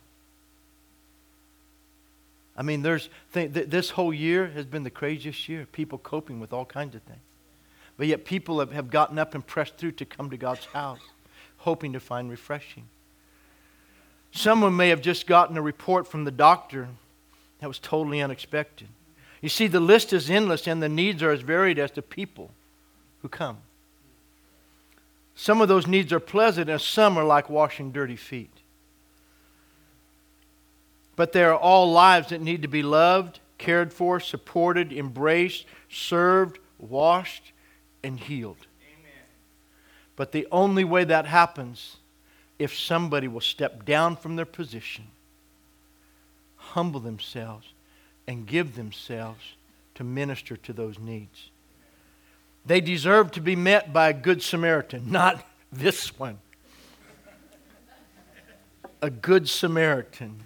I 2.58 2.64
mean, 2.64 2.82
there's 2.82 3.10
th- 3.34 3.54
th- 3.54 3.68
this 3.70 3.92
whole 3.92 4.14
year 4.14 4.48
has 4.48 4.66
been 4.66 4.84
the 4.84 4.90
craziest 4.90 5.48
year. 5.48 5.68
People 5.72 6.00
coping 6.00 6.40
with 6.40 6.52
all 6.52 6.66
kinds 6.66 6.96
of 6.96 7.04
things. 7.04 7.20
But 7.98 8.08
yet 8.08 8.26
people 8.26 8.60
have, 8.60 8.72
have 8.72 8.90
gotten 8.90 9.20
up 9.20 9.36
and 9.36 9.46
pressed 9.46 9.78
through 9.78 9.94
to 9.94 10.06
come 10.06 10.30
to 10.30 10.38
God's 10.38 10.66
house, 10.66 11.00
hoping 11.58 11.94
to 11.94 12.00
find 12.00 12.30
refreshing. 12.30 12.88
Someone 14.32 14.76
may 14.76 14.90
have 14.90 15.02
just 15.02 15.28
gotten 15.28 15.58
a 15.58 15.62
report 15.62 16.08
from 16.08 16.24
the 16.24 16.32
doctor 16.32 16.90
that 17.60 17.68
was 17.68 17.80
totally 17.80 18.22
unexpected. 18.22 18.88
You 19.42 19.50
see, 19.50 19.68
the 19.68 19.80
list 19.80 20.14
is 20.14 20.30
endless 20.30 20.68
and 20.68 20.82
the 20.82 20.90
needs 20.90 21.24
are 21.24 21.32
as 21.32 21.42
varied 21.42 21.80
as 21.80 21.92
the 21.92 22.02
people 22.02 22.52
who 23.22 23.30
come. 23.30 23.58
Some 25.36 25.62
of 25.62 25.68
those 25.68 25.86
needs 25.86 26.12
are 26.12 26.20
pleasant, 26.20 26.68
and 26.68 26.82
some 26.82 27.16
are 27.16 27.24
like 27.24 27.48
washing 27.48 27.92
dirty 27.92 28.16
feet. 28.16 28.50
But 31.18 31.34
they 31.34 31.44
are 31.44 31.58
all 31.58 31.92
lives 31.92 32.30
that 32.30 32.42
need 32.42 32.62
to 32.62 32.68
be 32.70 32.84
loved, 32.84 33.40
cared 33.58 33.92
for, 33.92 34.20
supported, 34.22 34.94
embraced, 34.94 35.66
served, 35.90 36.60
washed, 36.78 37.52
and 38.04 38.20
healed. 38.20 38.68
Amen. 38.82 39.26
But 40.16 40.32
the 40.32 40.48
only 40.52 40.84
way 40.84 41.04
that 41.04 41.26
happens 41.26 41.98
if 42.60 42.78
somebody 42.78 43.28
will 43.28 43.42
step 43.42 43.84
down 43.84 44.16
from 44.16 44.36
their 44.36 44.46
position, 44.46 45.06
humble 46.56 47.00
themselves, 47.00 47.74
and 48.28 48.46
give 48.46 48.76
themselves 48.76 49.56
to 49.96 50.04
minister 50.04 50.56
to 50.56 50.72
those 50.72 51.00
needs. 51.00 51.50
They 52.64 52.80
deserve 52.80 53.32
to 53.32 53.42
be 53.42 53.56
met 53.56 53.92
by 53.92 54.10
a 54.10 54.14
good 54.14 54.44
Samaritan, 54.44 55.12
not 55.12 55.44
this 55.72 56.18
one. 56.20 56.38
A 59.02 59.10
good 59.10 59.50
Samaritan 59.50 60.44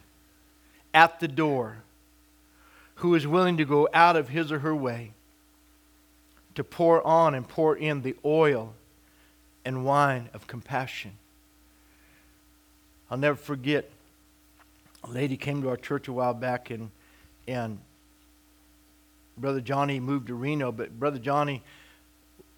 at 0.93 1.19
the 1.19 1.27
door 1.27 1.77
who 2.95 3.15
is 3.15 3.25
willing 3.25 3.57
to 3.57 3.65
go 3.65 3.87
out 3.93 4.15
of 4.15 4.29
his 4.29 4.51
or 4.51 4.59
her 4.59 4.75
way 4.75 5.11
to 6.55 6.63
pour 6.63 7.05
on 7.05 7.33
and 7.33 7.47
pour 7.47 7.75
in 7.75 8.01
the 8.01 8.15
oil 8.23 8.73
and 9.65 9.85
wine 9.85 10.29
of 10.33 10.47
compassion. 10.47 11.11
I'll 13.09 13.17
never 13.17 13.37
forget 13.37 13.89
a 15.03 15.09
lady 15.09 15.37
came 15.37 15.61
to 15.63 15.69
our 15.69 15.77
church 15.77 16.07
a 16.07 16.13
while 16.13 16.33
back 16.33 16.69
and 16.69 16.91
and 17.47 17.79
Brother 19.37 19.61
Johnny 19.61 19.99
moved 19.99 20.27
to 20.27 20.35
Reno, 20.35 20.71
but 20.71 20.99
Brother 20.99 21.17
Johnny 21.17 21.63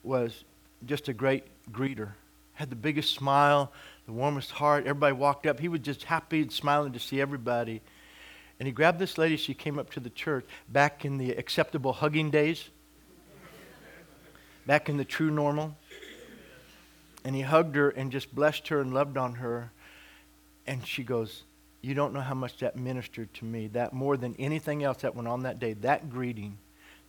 was 0.03 0.43
just 0.85 1.07
a 1.07 1.13
great 1.13 1.45
greeter. 1.71 2.09
Had 2.53 2.69
the 2.69 2.75
biggest 2.75 3.13
smile, 3.13 3.71
the 4.05 4.11
warmest 4.11 4.51
heart. 4.51 4.83
Everybody 4.83 5.13
walked 5.13 5.47
up. 5.47 5.59
He 5.59 5.69
was 5.69 5.79
just 5.79 6.03
happy 6.03 6.41
and 6.41 6.51
smiling 6.51 6.91
to 6.93 6.99
see 6.99 7.21
everybody. 7.21 7.81
And 8.59 8.67
he 8.67 8.71
grabbed 8.71 8.99
this 8.99 9.17
lady. 9.17 9.35
She 9.37 9.53
came 9.53 9.79
up 9.79 9.91
to 9.91 9.99
the 9.99 10.09
church 10.09 10.45
back 10.69 11.05
in 11.05 11.17
the 11.17 11.31
acceptable 11.31 11.93
hugging 11.93 12.29
days, 12.29 12.69
back 14.65 14.89
in 14.89 14.97
the 14.97 15.05
true 15.05 15.31
normal. 15.31 15.75
And 17.25 17.35
he 17.35 17.41
hugged 17.41 17.75
her 17.75 17.89
and 17.89 18.11
just 18.11 18.33
blessed 18.33 18.67
her 18.67 18.81
and 18.81 18.93
loved 18.93 19.17
on 19.17 19.35
her. 19.35 19.71
And 20.67 20.85
she 20.85 21.03
goes, 21.03 21.43
You 21.81 21.93
don't 21.93 22.13
know 22.13 22.21
how 22.21 22.35
much 22.35 22.57
that 22.59 22.75
ministered 22.75 23.33
to 23.35 23.45
me. 23.45 23.67
That 23.67 23.93
more 23.93 24.17
than 24.17 24.35
anything 24.37 24.83
else 24.83 24.97
that 25.01 25.15
went 25.15 25.27
on 25.27 25.43
that 25.43 25.59
day, 25.59 25.73
that 25.73 26.09
greeting 26.09 26.57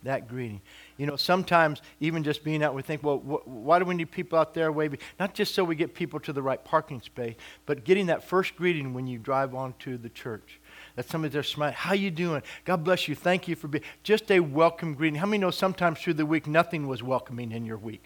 that 0.05 0.27
greeting. 0.27 0.61
You 0.97 1.05
know, 1.05 1.17
sometimes 1.17 1.81
even 1.99 2.23
just 2.23 2.43
being 2.43 2.63
out, 2.63 2.73
we 2.73 2.81
think, 2.81 3.03
well, 3.03 3.17
wh- 3.17 3.45
why 3.47 3.79
do 3.79 3.85
we 3.85 3.93
need 3.93 4.09
people 4.11 4.39
out 4.39 4.53
there 4.53 4.71
waving? 4.71 4.99
Not 5.19 5.33
just 5.33 5.53
so 5.53 5.63
we 5.63 5.75
get 5.75 5.93
people 5.93 6.19
to 6.21 6.33
the 6.33 6.41
right 6.41 6.63
parking 6.63 7.01
space, 7.01 7.35
but 7.65 7.83
getting 7.83 8.05
that 8.05 8.23
first 8.23 8.55
greeting 8.55 8.93
when 8.93 9.05
you 9.05 9.17
drive 9.17 9.53
onto 9.53 9.97
the 9.97 10.09
church. 10.09 10.59
That 10.95 11.09
somebody 11.09 11.33
there 11.33 11.43
smiling, 11.43 11.75
how 11.75 11.93
you 11.93 12.09
doing? 12.09 12.41
God 12.63 12.83
bless 12.83 13.07
you. 13.07 13.15
Thank 13.15 13.47
you 13.47 13.55
for 13.55 13.67
being. 13.67 13.83
Just 14.03 14.31
a 14.31 14.39
welcome 14.39 14.93
greeting. 14.93 15.19
How 15.19 15.25
many 15.25 15.39
know 15.39 15.51
sometimes 15.51 15.99
through 15.99 16.13
the 16.13 16.25
week 16.25 16.47
nothing 16.47 16.87
was 16.87 17.03
welcoming 17.03 17.51
in 17.51 17.65
your 17.65 17.77
week? 17.77 18.03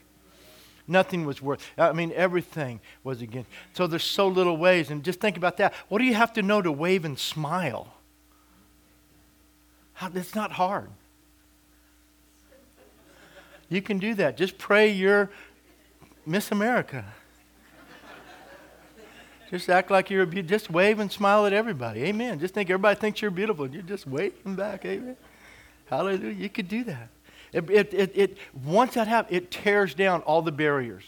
Nothing 0.87 1.23
was 1.23 1.39
worth. 1.39 1.63
I 1.77 1.93
mean, 1.93 2.11
everything 2.15 2.79
was 3.03 3.21
again. 3.21 3.45
So 3.73 3.85
there's 3.85 4.03
so 4.03 4.27
little 4.27 4.57
ways, 4.57 4.89
and 4.89 5.03
just 5.03 5.19
think 5.19 5.37
about 5.37 5.57
that. 5.57 5.75
What 5.87 5.99
do 5.99 6.05
you 6.05 6.15
have 6.15 6.33
to 6.33 6.41
know 6.41 6.63
to 6.63 6.71
wave 6.71 7.05
and 7.05 7.17
smile? 7.19 7.93
How, 9.93 10.09
it's 10.15 10.33
not 10.33 10.53
hard. 10.53 10.89
You 13.69 13.83
can 13.83 13.99
do 13.99 14.15
that. 14.15 14.35
Just 14.35 14.57
pray 14.57 14.89
you're 14.89 15.29
Miss 16.25 16.51
America. 16.51 17.05
Just 19.49 19.69
act 19.69 19.89
like 19.89 20.09
you're 20.09 20.23
a 20.23 20.43
just 20.43 20.69
wave 20.69 20.99
and 20.99 21.11
smile 21.11 21.45
at 21.45 21.53
everybody. 21.53 22.03
Amen. 22.03 22.39
Just 22.39 22.53
think 22.53 22.69
everybody 22.69 22.99
thinks 22.99 23.21
you're 23.21 23.31
beautiful. 23.31 23.67
you're 23.67 23.81
just 23.81 24.05
waving 24.05 24.55
back. 24.55 24.85
Amen. 24.85 25.17
Hallelujah. 25.89 26.33
You 26.33 26.49
could 26.49 26.67
do 26.67 26.83
that. 26.83 27.09
It, 27.51 27.69
it, 27.69 27.93
it, 27.93 28.11
it, 28.13 28.37
once 28.63 28.93
that 28.93 29.07
happens, 29.07 29.35
it 29.35 29.49
tears 29.49 29.95
down 29.95 30.21
all 30.21 30.41
the 30.41 30.51
barriers. 30.51 31.03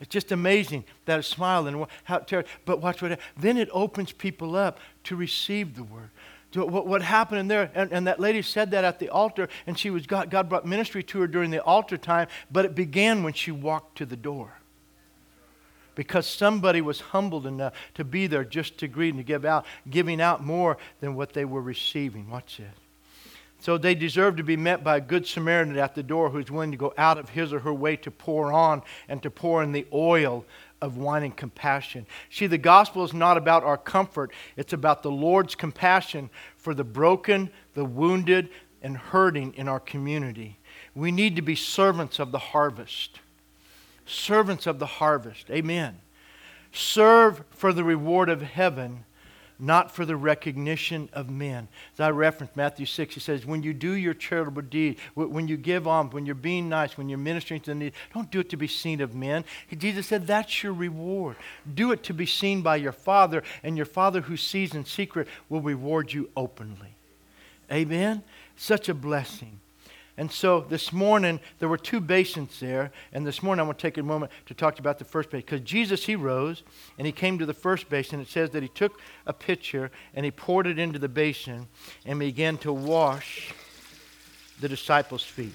It's 0.00 0.10
just 0.10 0.32
amazing 0.32 0.84
that 1.06 1.20
a 1.20 1.22
smile 1.22 1.66
and 1.66 1.86
how 2.04 2.16
it 2.18 2.26
tears. 2.26 2.46
But 2.64 2.80
watch 2.80 3.02
what 3.02 3.18
then 3.36 3.56
it 3.56 3.68
opens 3.72 4.12
people 4.12 4.56
up 4.56 4.78
to 5.04 5.16
receive 5.16 5.76
the 5.76 5.84
word 5.84 6.10
what, 6.54 6.86
what 6.86 7.02
happened 7.02 7.40
in 7.40 7.48
there. 7.48 7.70
And, 7.74 7.92
and, 7.92 8.06
that 8.06 8.20
lady 8.20 8.42
said 8.42 8.70
that 8.70 8.84
at 8.84 8.98
the 8.98 9.10
altar, 9.10 9.48
and 9.66 9.78
she 9.78 9.90
was 9.90 10.06
God, 10.06 10.30
God 10.30 10.48
brought 10.48 10.66
ministry 10.66 11.02
to 11.04 11.20
her 11.20 11.26
during 11.26 11.50
the 11.50 11.62
altar 11.62 11.96
time, 11.96 12.28
but 12.50 12.64
it 12.64 12.74
began 12.74 13.22
when 13.22 13.32
she 13.32 13.50
walked 13.50 13.98
to 13.98 14.06
the 14.06 14.16
door. 14.16 14.57
Because 15.98 16.28
somebody 16.28 16.80
was 16.80 17.00
humbled 17.00 17.44
enough 17.44 17.72
to 17.94 18.04
be 18.04 18.28
there 18.28 18.44
just 18.44 18.78
to 18.78 18.86
greet 18.86 19.14
and 19.14 19.18
to 19.18 19.24
give 19.24 19.44
out, 19.44 19.66
giving 19.90 20.20
out 20.20 20.44
more 20.44 20.78
than 21.00 21.16
what 21.16 21.32
they 21.32 21.44
were 21.44 21.60
receiving. 21.60 22.30
Watch 22.30 22.58
this. 22.58 22.68
So 23.58 23.76
they 23.76 23.96
deserve 23.96 24.36
to 24.36 24.44
be 24.44 24.56
met 24.56 24.84
by 24.84 24.98
a 24.98 25.00
good 25.00 25.26
Samaritan 25.26 25.76
at 25.76 25.96
the 25.96 26.04
door 26.04 26.30
who's 26.30 26.52
willing 26.52 26.70
to 26.70 26.76
go 26.76 26.94
out 26.96 27.18
of 27.18 27.30
his 27.30 27.52
or 27.52 27.58
her 27.58 27.74
way 27.74 27.96
to 27.96 28.12
pour 28.12 28.52
on 28.52 28.82
and 29.08 29.20
to 29.24 29.30
pour 29.32 29.60
in 29.60 29.72
the 29.72 29.88
oil 29.92 30.44
of 30.80 30.98
wine 30.98 31.24
and 31.24 31.36
compassion. 31.36 32.06
See, 32.30 32.46
the 32.46 32.58
gospel 32.58 33.02
is 33.02 33.12
not 33.12 33.36
about 33.36 33.64
our 33.64 33.76
comfort, 33.76 34.30
it's 34.56 34.72
about 34.72 35.02
the 35.02 35.10
Lord's 35.10 35.56
compassion 35.56 36.30
for 36.56 36.74
the 36.74 36.84
broken, 36.84 37.50
the 37.74 37.84
wounded, 37.84 38.50
and 38.82 38.96
hurting 38.96 39.52
in 39.54 39.66
our 39.66 39.80
community. 39.80 40.60
We 40.94 41.10
need 41.10 41.34
to 41.34 41.42
be 41.42 41.56
servants 41.56 42.20
of 42.20 42.30
the 42.30 42.38
harvest. 42.38 43.18
Servants 44.08 44.66
of 44.66 44.78
the 44.78 44.86
harvest. 44.86 45.50
Amen. 45.50 46.00
Serve 46.72 47.44
for 47.50 47.72
the 47.72 47.84
reward 47.84 48.28
of 48.28 48.42
heaven 48.42 49.04
not 49.58 49.90
for 49.90 50.04
the 50.04 50.16
recognition 50.16 51.08
of 51.12 51.28
men. 51.28 51.68
As 51.94 52.00
I 52.00 52.10
referenced 52.10 52.56
Matthew 52.56 52.86
6, 52.86 53.14
he 53.14 53.20
says, 53.20 53.44
when 53.44 53.62
you 53.62 53.74
do 53.74 53.92
your 53.92 54.14
charitable 54.14 54.62
deed, 54.62 54.98
when 55.14 55.48
you 55.48 55.56
give 55.56 55.86
alms, 55.86 56.12
when 56.12 56.26
you're 56.26 56.34
being 56.34 56.68
nice, 56.68 56.96
when 56.96 57.08
you're 57.08 57.18
ministering 57.18 57.60
to 57.62 57.70
the 57.70 57.74
needy, 57.74 57.96
don't 58.14 58.30
do 58.30 58.40
it 58.40 58.50
to 58.50 58.56
be 58.56 58.68
seen 58.68 59.00
of 59.00 59.14
men. 59.14 59.44
Jesus 59.76 60.06
said, 60.06 60.26
that's 60.26 60.62
your 60.62 60.72
reward. 60.72 61.36
Do 61.74 61.90
it 61.92 62.04
to 62.04 62.14
be 62.14 62.26
seen 62.26 62.62
by 62.62 62.76
your 62.76 62.92
Father, 62.92 63.42
and 63.62 63.76
your 63.76 63.86
Father 63.86 64.20
who 64.20 64.36
sees 64.36 64.74
in 64.74 64.84
secret 64.84 65.26
will 65.48 65.60
reward 65.60 66.12
you 66.12 66.30
openly. 66.36 66.94
Amen? 67.70 68.22
Such 68.56 68.88
a 68.88 68.94
blessing. 68.94 69.60
And 70.18 70.32
so 70.32 70.66
this 70.68 70.92
morning, 70.92 71.38
there 71.60 71.68
were 71.68 71.78
two 71.78 72.00
basins 72.00 72.58
there. 72.58 72.90
And 73.12 73.24
this 73.24 73.40
morning, 73.40 73.60
I 73.60 73.66
want 73.66 73.78
to 73.78 73.82
take 73.82 73.98
a 73.98 74.02
moment 74.02 74.32
to 74.46 74.52
talk 74.52 74.80
about 74.80 74.98
the 74.98 75.04
first 75.04 75.30
basin. 75.30 75.46
Because 75.46 75.60
Jesus, 75.60 76.06
he 76.06 76.16
rose 76.16 76.64
and 76.98 77.06
he 77.06 77.12
came 77.12 77.38
to 77.38 77.46
the 77.46 77.54
first 77.54 77.88
basin. 77.88 78.20
It 78.20 78.26
says 78.26 78.50
that 78.50 78.64
he 78.64 78.68
took 78.68 79.00
a 79.26 79.32
pitcher 79.32 79.92
and 80.12 80.24
he 80.24 80.32
poured 80.32 80.66
it 80.66 80.76
into 80.76 80.98
the 80.98 81.08
basin 81.08 81.68
and 82.04 82.18
began 82.18 82.58
to 82.58 82.72
wash 82.72 83.54
the 84.60 84.68
disciples' 84.68 85.22
feet. 85.22 85.54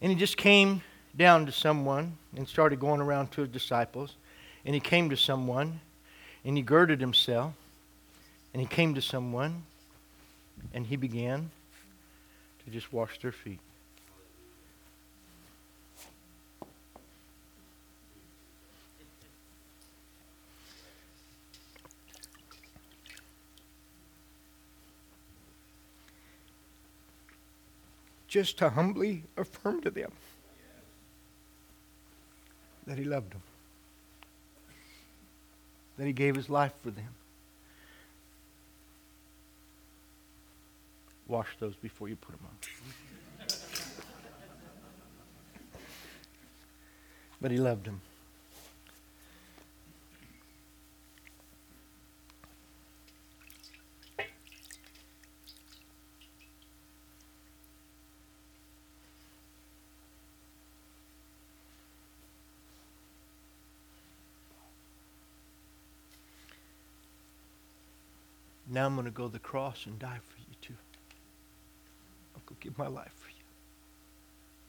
And 0.00 0.10
he 0.10 0.14
just 0.14 0.38
came 0.38 0.80
down 1.14 1.44
to 1.44 1.52
someone 1.52 2.16
and 2.34 2.48
started 2.48 2.80
going 2.80 3.02
around 3.02 3.32
to 3.32 3.42
his 3.42 3.50
disciples. 3.50 4.16
And 4.64 4.74
he 4.74 4.80
came 4.80 5.10
to 5.10 5.16
someone 5.16 5.80
and 6.42 6.56
he 6.56 6.62
girded 6.62 6.98
himself 6.98 7.52
and 8.52 8.60
he 8.60 8.66
came 8.66 8.94
to 8.94 9.02
someone 9.02 9.64
and 10.74 10.86
he 10.86 10.96
began 10.96 11.50
to 12.64 12.70
just 12.70 12.92
wash 12.92 13.18
their 13.20 13.32
feet. 13.32 13.60
Just 28.28 28.56
to 28.58 28.70
humbly 28.70 29.24
affirm 29.36 29.82
to 29.82 29.90
them 29.90 30.10
that 32.86 32.96
he 32.96 33.04
loved 33.04 33.32
them, 33.32 33.42
that 35.98 36.06
he 36.06 36.14
gave 36.14 36.34
his 36.34 36.48
life 36.48 36.72
for 36.82 36.90
them. 36.90 37.14
wash 41.28 41.48
those 41.60 41.74
before 41.76 42.08
you 42.08 42.16
put 42.16 42.36
them 42.36 42.46
on. 42.46 42.56
but 47.40 47.50
he 47.50 47.56
loved 47.56 47.86
him. 47.86 48.00
Now 68.68 68.86
I'm 68.86 68.94
going 68.94 69.04
to 69.04 69.10
go 69.10 69.26
to 69.26 69.32
the 69.32 69.38
cross 69.38 69.84
and 69.84 69.98
die 69.98 70.18
for 70.26 70.41
give 72.62 72.78
my 72.78 72.86
life 72.86 73.12
for 73.18 73.28
you. 73.28 73.34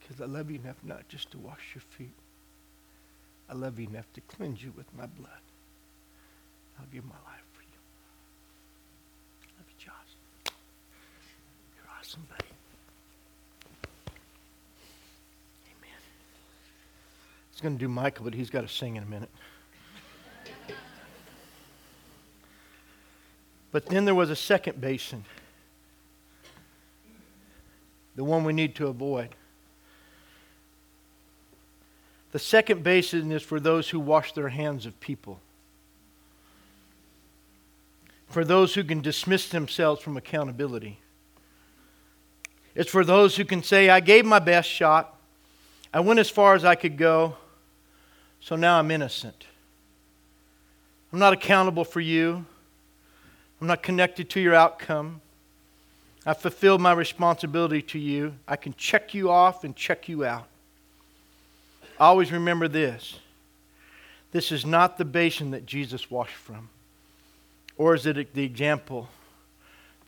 Because 0.00 0.20
I 0.20 0.26
love 0.26 0.50
you 0.50 0.58
enough 0.62 0.76
not 0.82 1.08
just 1.08 1.30
to 1.30 1.38
wash 1.38 1.74
your 1.74 1.82
feet. 1.82 2.12
I 3.48 3.54
love 3.54 3.78
you 3.78 3.88
enough 3.88 4.12
to 4.14 4.20
cleanse 4.22 4.62
you 4.62 4.72
with 4.76 4.86
my 4.96 5.06
blood. 5.06 5.30
I'll 6.78 6.86
give 6.92 7.04
my 7.04 7.14
life 7.14 7.44
for 7.52 7.62
you. 7.62 7.68
Love 9.56 9.66
you, 9.68 9.86
Josh. 9.86 10.52
You're 11.76 11.90
awesome, 11.98 12.26
buddy. 12.28 12.50
Amen. 15.68 16.00
I 16.00 17.52
was 17.52 17.60
going 17.60 17.74
to 17.76 17.80
do 17.80 17.88
Michael, 17.88 18.24
but 18.24 18.34
he's 18.34 18.50
got 18.50 18.62
to 18.62 18.68
sing 18.68 18.96
in 18.96 19.04
a 19.04 19.06
minute. 19.06 19.30
But 23.70 23.86
then 23.86 24.04
there 24.04 24.14
was 24.14 24.30
a 24.30 24.36
second 24.36 24.80
basin, 24.80 25.24
the 28.16 28.24
one 28.24 28.44
we 28.44 28.52
need 28.52 28.74
to 28.76 28.86
avoid. 28.86 29.30
The 32.32 32.38
second 32.38 32.82
basin 32.82 33.30
is 33.30 33.42
for 33.42 33.60
those 33.60 33.90
who 33.90 34.00
wash 34.00 34.32
their 34.32 34.48
hands 34.48 34.86
of 34.86 34.98
people, 35.00 35.40
for 38.28 38.44
those 38.44 38.74
who 38.74 38.82
can 38.82 39.00
dismiss 39.00 39.48
themselves 39.48 40.02
from 40.02 40.16
accountability. 40.16 40.98
It's 42.74 42.90
for 42.90 43.04
those 43.04 43.36
who 43.36 43.44
can 43.44 43.62
say, 43.62 43.88
I 43.88 44.00
gave 44.00 44.24
my 44.24 44.40
best 44.40 44.68
shot, 44.68 45.16
I 45.92 46.00
went 46.00 46.18
as 46.18 46.28
far 46.28 46.54
as 46.54 46.64
I 46.64 46.74
could 46.74 46.98
go, 46.98 47.36
so 48.40 48.56
now 48.56 48.80
I'm 48.80 48.90
innocent. 48.90 49.46
I'm 51.12 51.20
not 51.20 51.32
accountable 51.32 51.84
for 51.84 52.00
you. 52.00 52.44
I'm 53.60 53.68
not 53.68 53.84
connected 53.84 54.28
to 54.30 54.40
your 54.40 54.54
outcome. 54.54 55.20
I 56.26 56.32
fulfilled 56.34 56.80
my 56.80 56.92
responsibility 56.92 57.82
to 57.82 57.98
you. 57.98 58.34
I 58.48 58.56
can 58.56 58.74
check 58.74 59.12
you 59.12 59.30
off 59.30 59.64
and 59.64 59.76
check 59.76 60.08
you 60.08 60.24
out. 60.24 60.46
Always 61.98 62.32
remember 62.32 62.68
this 62.68 63.18
this 64.32 64.50
is 64.50 64.66
not 64.66 64.98
the 64.98 65.04
basin 65.04 65.52
that 65.52 65.64
Jesus 65.64 66.10
washed 66.10 66.34
from, 66.34 66.68
or 67.76 67.94
is 67.94 68.06
it 68.06 68.34
the 68.34 68.44
example 68.44 69.08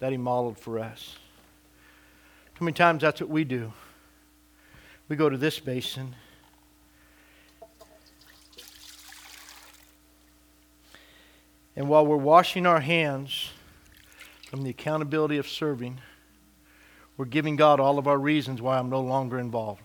that 0.00 0.10
he 0.10 0.18
modeled 0.18 0.58
for 0.58 0.78
us? 0.78 1.16
How 2.54 2.64
many 2.64 2.74
times 2.74 3.02
that's 3.02 3.20
what 3.20 3.30
we 3.30 3.44
do? 3.44 3.72
We 5.08 5.16
go 5.16 5.28
to 5.28 5.36
this 5.36 5.60
basin 5.60 6.16
And 11.76 11.90
while 11.90 12.06
we're 12.06 12.16
washing 12.16 12.64
our 12.64 12.80
hands 12.80 13.50
the 14.62 14.70
accountability 14.70 15.38
of 15.38 15.48
serving, 15.48 15.98
we're 17.16 17.24
giving 17.24 17.56
God 17.56 17.80
all 17.80 17.98
of 17.98 18.06
our 18.06 18.18
reasons 18.18 18.60
why 18.60 18.78
I'm 18.78 18.90
no 18.90 19.00
longer 19.00 19.38
involved. 19.38 19.82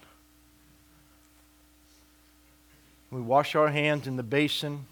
We 3.09 3.21
wash 3.21 3.55
our 3.55 3.69
hands 3.69 4.07
in 4.07 4.15
the 4.15 4.23
basin. 4.23 4.85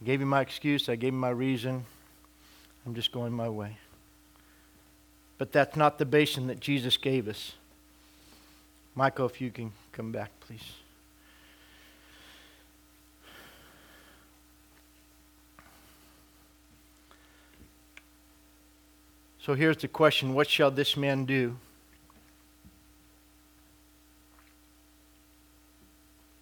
I 0.00 0.04
gave 0.04 0.20
him 0.20 0.28
my 0.28 0.40
excuse, 0.40 0.88
I 0.88 0.96
gave 0.96 1.12
him 1.12 1.20
my 1.20 1.30
reason. 1.30 1.84
I'm 2.84 2.94
just 2.94 3.10
going 3.10 3.32
my 3.32 3.48
way. 3.48 3.76
But 5.38 5.52
that's 5.52 5.76
not 5.76 5.98
the 5.98 6.04
basin 6.04 6.46
that 6.46 6.60
Jesus 6.60 6.96
gave 6.96 7.28
us. 7.28 7.52
Michael, 8.94 9.26
if 9.26 9.40
you 9.40 9.50
can 9.50 9.72
come 9.92 10.12
back, 10.12 10.30
please. 10.40 10.85
So 19.46 19.54
here's 19.54 19.76
the 19.76 19.86
question 19.86 20.34
What 20.34 20.50
shall 20.50 20.72
this 20.72 20.96
man 20.96 21.24
do? 21.24 21.56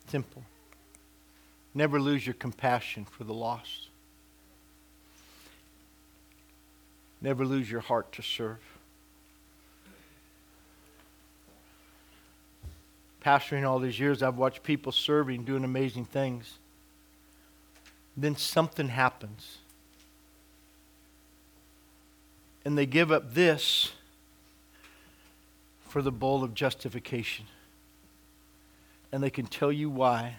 Simple. 0.08 0.42
Never 1.74 2.00
lose 2.00 2.26
your 2.26 2.32
compassion 2.32 3.04
for 3.04 3.24
the 3.24 3.34
lost. 3.34 3.88
Never 7.20 7.44
lose 7.44 7.70
your 7.70 7.82
heart 7.82 8.10
to 8.12 8.22
serve. 8.22 8.62
Pastoring 13.22 13.68
all 13.68 13.80
these 13.80 14.00
years, 14.00 14.22
I've 14.22 14.38
watched 14.38 14.62
people 14.62 14.92
serving, 14.92 15.44
doing 15.44 15.64
amazing 15.64 16.06
things. 16.06 16.58
Then 18.16 18.34
something 18.36 18.88
happens 18.88 19.58
and 22.64 22.78
they 22.78 22.86
give 22.86 23.12
up 23.12 23.34
this 23.34 23.92
for 25.88 26.02
the 26.02 26.10
bowl 26.10 26.42
of 26.42 26.54
justification. 26.54 27.44
And 29.12 29.22
they 29.22 29.30
can 29.30 29.46
tell 29.46 29.70
you 29.70 29.90
why 29.90 30.36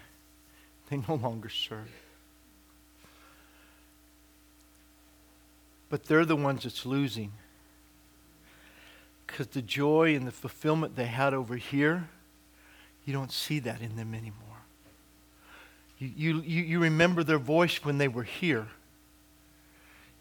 they 0.90 0.98
no 1.08 1.16
longer 1.16 1.50
serve. 1.50 1.92
But 5.90 6.06
they're 6.06 6.26
the 6.26 6.36
ones 6.36 6.64
that's 6.64 6.86
losing. 6.86 7.32
Because 9.28 9.48
the 9.48 9.62
joy 9.62 10.16
and 10.16 10.28
the 10.28 10.32
fulfillment 10.32 10.96
they 10.96 11.06
had 11.06 11.34
over 11.34 11.56
here, 11.56 12.10
you 13.06 13.14
don't 13.14 13.32
see 13.32 13.60
that 13.60 13.82
in 13.82 13.96
them 13.96 14.14
anymore. 14.14 14.42
You, 16.00 16.42
you, 16.42 16.64
you 16.64 16.80
remember 16.80 17.24
their 17.24 17.40
voice 17.40 17.84
when 17.86 17.98
they 17.98 18.08
were 18.08 18.24
here. 18.24 18.68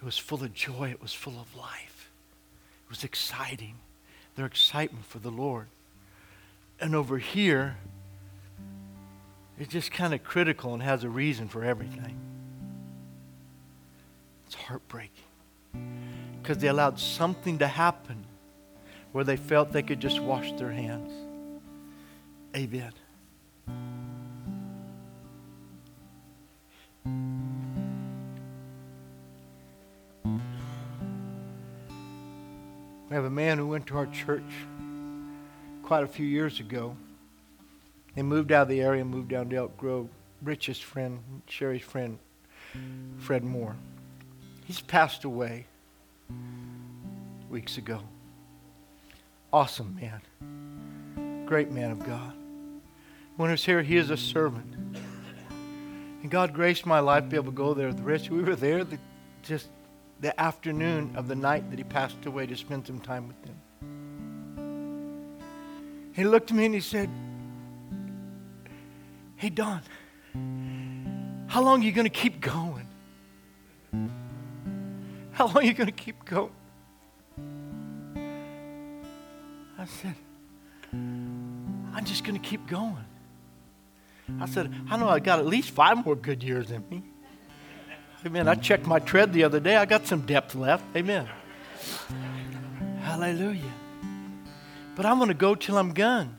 It 0.00 0.04
was 0.04 0.16
full 0.16 0.44
of 0.44 0.54
joy, 0.54 0.90
it 0.90 1.02
was 1.02 1.12
full 1.12 1.40
of 1.40 1.56
life 1.56 1.93
was 2.88 3.04
exciting. 3.04 3.76
Their 4.36 4.46
excitement 4.46 5.04
for 5.06 5.18
the 5.18 5.30
Lord. 5.30 5.66
And 6.80 6.94
over 6.94 7.18
here, 7.18 7.76
it's 9.58 9.72
just 9.72 9.92
kind 9.92 10.12
of 10.12 10.24
critical 10.24 10.74
and 10.74 10.82
has 10.82 11.04
a 11.04 11.08
reason 11.08 11.48
for 11.48 11.64
everything. 11.64 12.16
It's 14.46 14.54
heartbreaking. 14.54 15.10
Because 16.42 16.58
they 16.58 16.68
allowed 16.68 16.98
something 16.98 17.58
to 17.58 17.66
happen 17.66 18.24
where 19.12 19.24
they 19.24 19.36
felt 19.36 19.72
they 19.72 19.82
could 19.82 20.00
just 20.00 20.20
wash 20.20 20.52
their 20.52 20.72
hands. 20.72 21.12
Amen. 22.56 22.92
We 33.14 33.16
have 33.16 33.26
a 33.26 33.30
man 33.30 33.58
who 33.58 33.68
went 33.68 33.86
to 33.86 33.96
our 33.96 34.06
church 34.06 34.42
quite 35.84 36.02
a 36.02 36.06
few 36.08 36.26
years 36.26 36.58
ago. 36.58 36.96
He 38.16 38.22
moved 38.22 38.50
out 38.50 38.62
of 38.62 38.68
the 38.68 38.80
area, 38.80 39.02
and 39.02 39.08
moved 39.08 39.28
down 39.28 39.48
to 39.50 39.56
Elk 39.56 39.76
Grove. 39.76 40.08
Rich's 40.42 40.80
friend, 40.80 41.20
Sherry's 41.48 41.82
friend, 41.82 42.18
Fred 43.18 43.44
Moore. 43.44 43.76
He's 44.64 44.80
passed 44.80 45.22
away 45.22 45.66
weeks 47.48 47.78
ago. 47.78 48.00
Awesome 49.52 49.94
man. 49.94 51.46
Great 51.46 51.70
man 51.70 51.92
of 51.92 52.04
God. 52.04 52.32
When 53.36 53.48
he 53.48 53.52
was 53.52 53.64
here, 53.64 53.82
he 53.82 53.96
is 53.96 54.10
a 54.10 54.16
servant. 54.16 54.74
And 56.20 56.32
God 56.32 56.52
graced 56.52 56.84
my 56.84 56.98
life 56.98 57.22
to 57.22 57.30
be 57.30 57.36
able 57.36 57.52
to 57.52 57.56
go 57.56 57.74
there 57.74 57.86
with 57.86 58.00
Rich. 58.00 58.30
We 58.30 58.42
were 58.42 58.56
there 58.56 58.82
the, 58.82 58.98
just 59.44 59.68
the 60.24 60.40
afternoon 60.40 61.12
of 61.16 61.28
the 61.28 61.34
night 61.34 61.68
that 61.68 61.78
he 61.78 61.84
passed 61.84 62.24
away 62.24 62.46
to 62.46 62.56
spend 62.56 62.86
some 62.86 62.98
time 62.98 63.28
with 63.28 63.36
them. 63.42 63.54
He 66.14 66.24
looked 66.24 66.50
at 66.50 66.56
me 66.56 66.64
and 66.64 66.74
he 66.74 66.80
said, 66.80 67.10
Hey, 69.36 69.50
Don, 69.50 69.82
how 71.46 71.62
long 71.62 71.82
are 71.82 71.84
you 71.84 71.92
going 71.92 72.06
to 72.06 72.10
keep 72.10 72.40
going? 72.40 72.88
How 75.32 75.44
long 75.46 75.58
are 75.58 75.62
you 75.62 75.74
going 75.74 75.88
to 75.88 75.92
keep 75.92 76.24
going? 76.24 76.52
I 79.76 79.84
said, 79.84 80.14
I'm 80.90 82.04
just 82.06 82.24
going 82.24 82.40
to 82.40 82.48
keep 82.48 82.66
going. 82.66 83.04
I 84.40 84.46
said, 84.46 84.72
I 84.88 84.96
know 84.96 85.10
I 85.10 85.20
got 85.20 85.38
at 85.38 85.44
least 85.44 85.72
five 85.72 86.02
more 86.02 86.16
good 86.16 86.42
years 86.42 86.70
in 86.70 86.82
me. 86.88 87.02
Amen. 88.26 88.48
I 88.48 88.54
checked 88.54 88.86
my 88.86 88.98
tread 88.98 89.32
the 89.32 89.44
other 89.44 89.60
day. 89.60 89.76
I 89.76 89.84
got 89.84 90.06
some 90.06 90.22
depth 90.22 90.54
left. 90.54 90.84
Amen. 90.96 91.28
Hallelujah. 93.00 93.72
But 94.96 95.04
I'm 95.04 95.18
going 95.18 95.28
to 95.28 95.34
go 95.34 95.54
till 95.54 95.76
I'm 95.76 95.92
gone. 95.92 96.36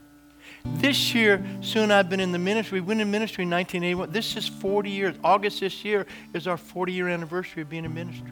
This 0.66 1.14
year, 1.14 1.46
soon 1.62 1.92
I've 1.92 2.10
been 2.10 2.20
in 2.20 2.32
the 2.32 2.40
ministry. 2.40 2.82
We 2.82 2.88
went 2.88 3.02
in 3.02 3.12
ministry 3.12 3.44
in 3.44 3.52
1981. 3.52 4.12
This 4.12 4.36
is 4.36 4.48
40 4.48 4.90
years. 4.90 5.16
August 5.24 5.60
this 5.60 5.86
year 5.86 6.08
is 6.34 6.48
our 6.48 6.58
40 6.58 6.92
year 6.92 7.08
anniversary 7.08 7.62
of 7.62 7.70
being 7.70 7.86
in 7.86 7.94
ministry. 7.94 8.32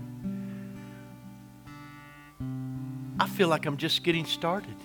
I 3.20 3.28
feel 3.28 3.50
like 3.50 3.68
I'm 3.68 3.78
just 3.78 4.04
getting 4.04 4.26
started. 4.26 4.76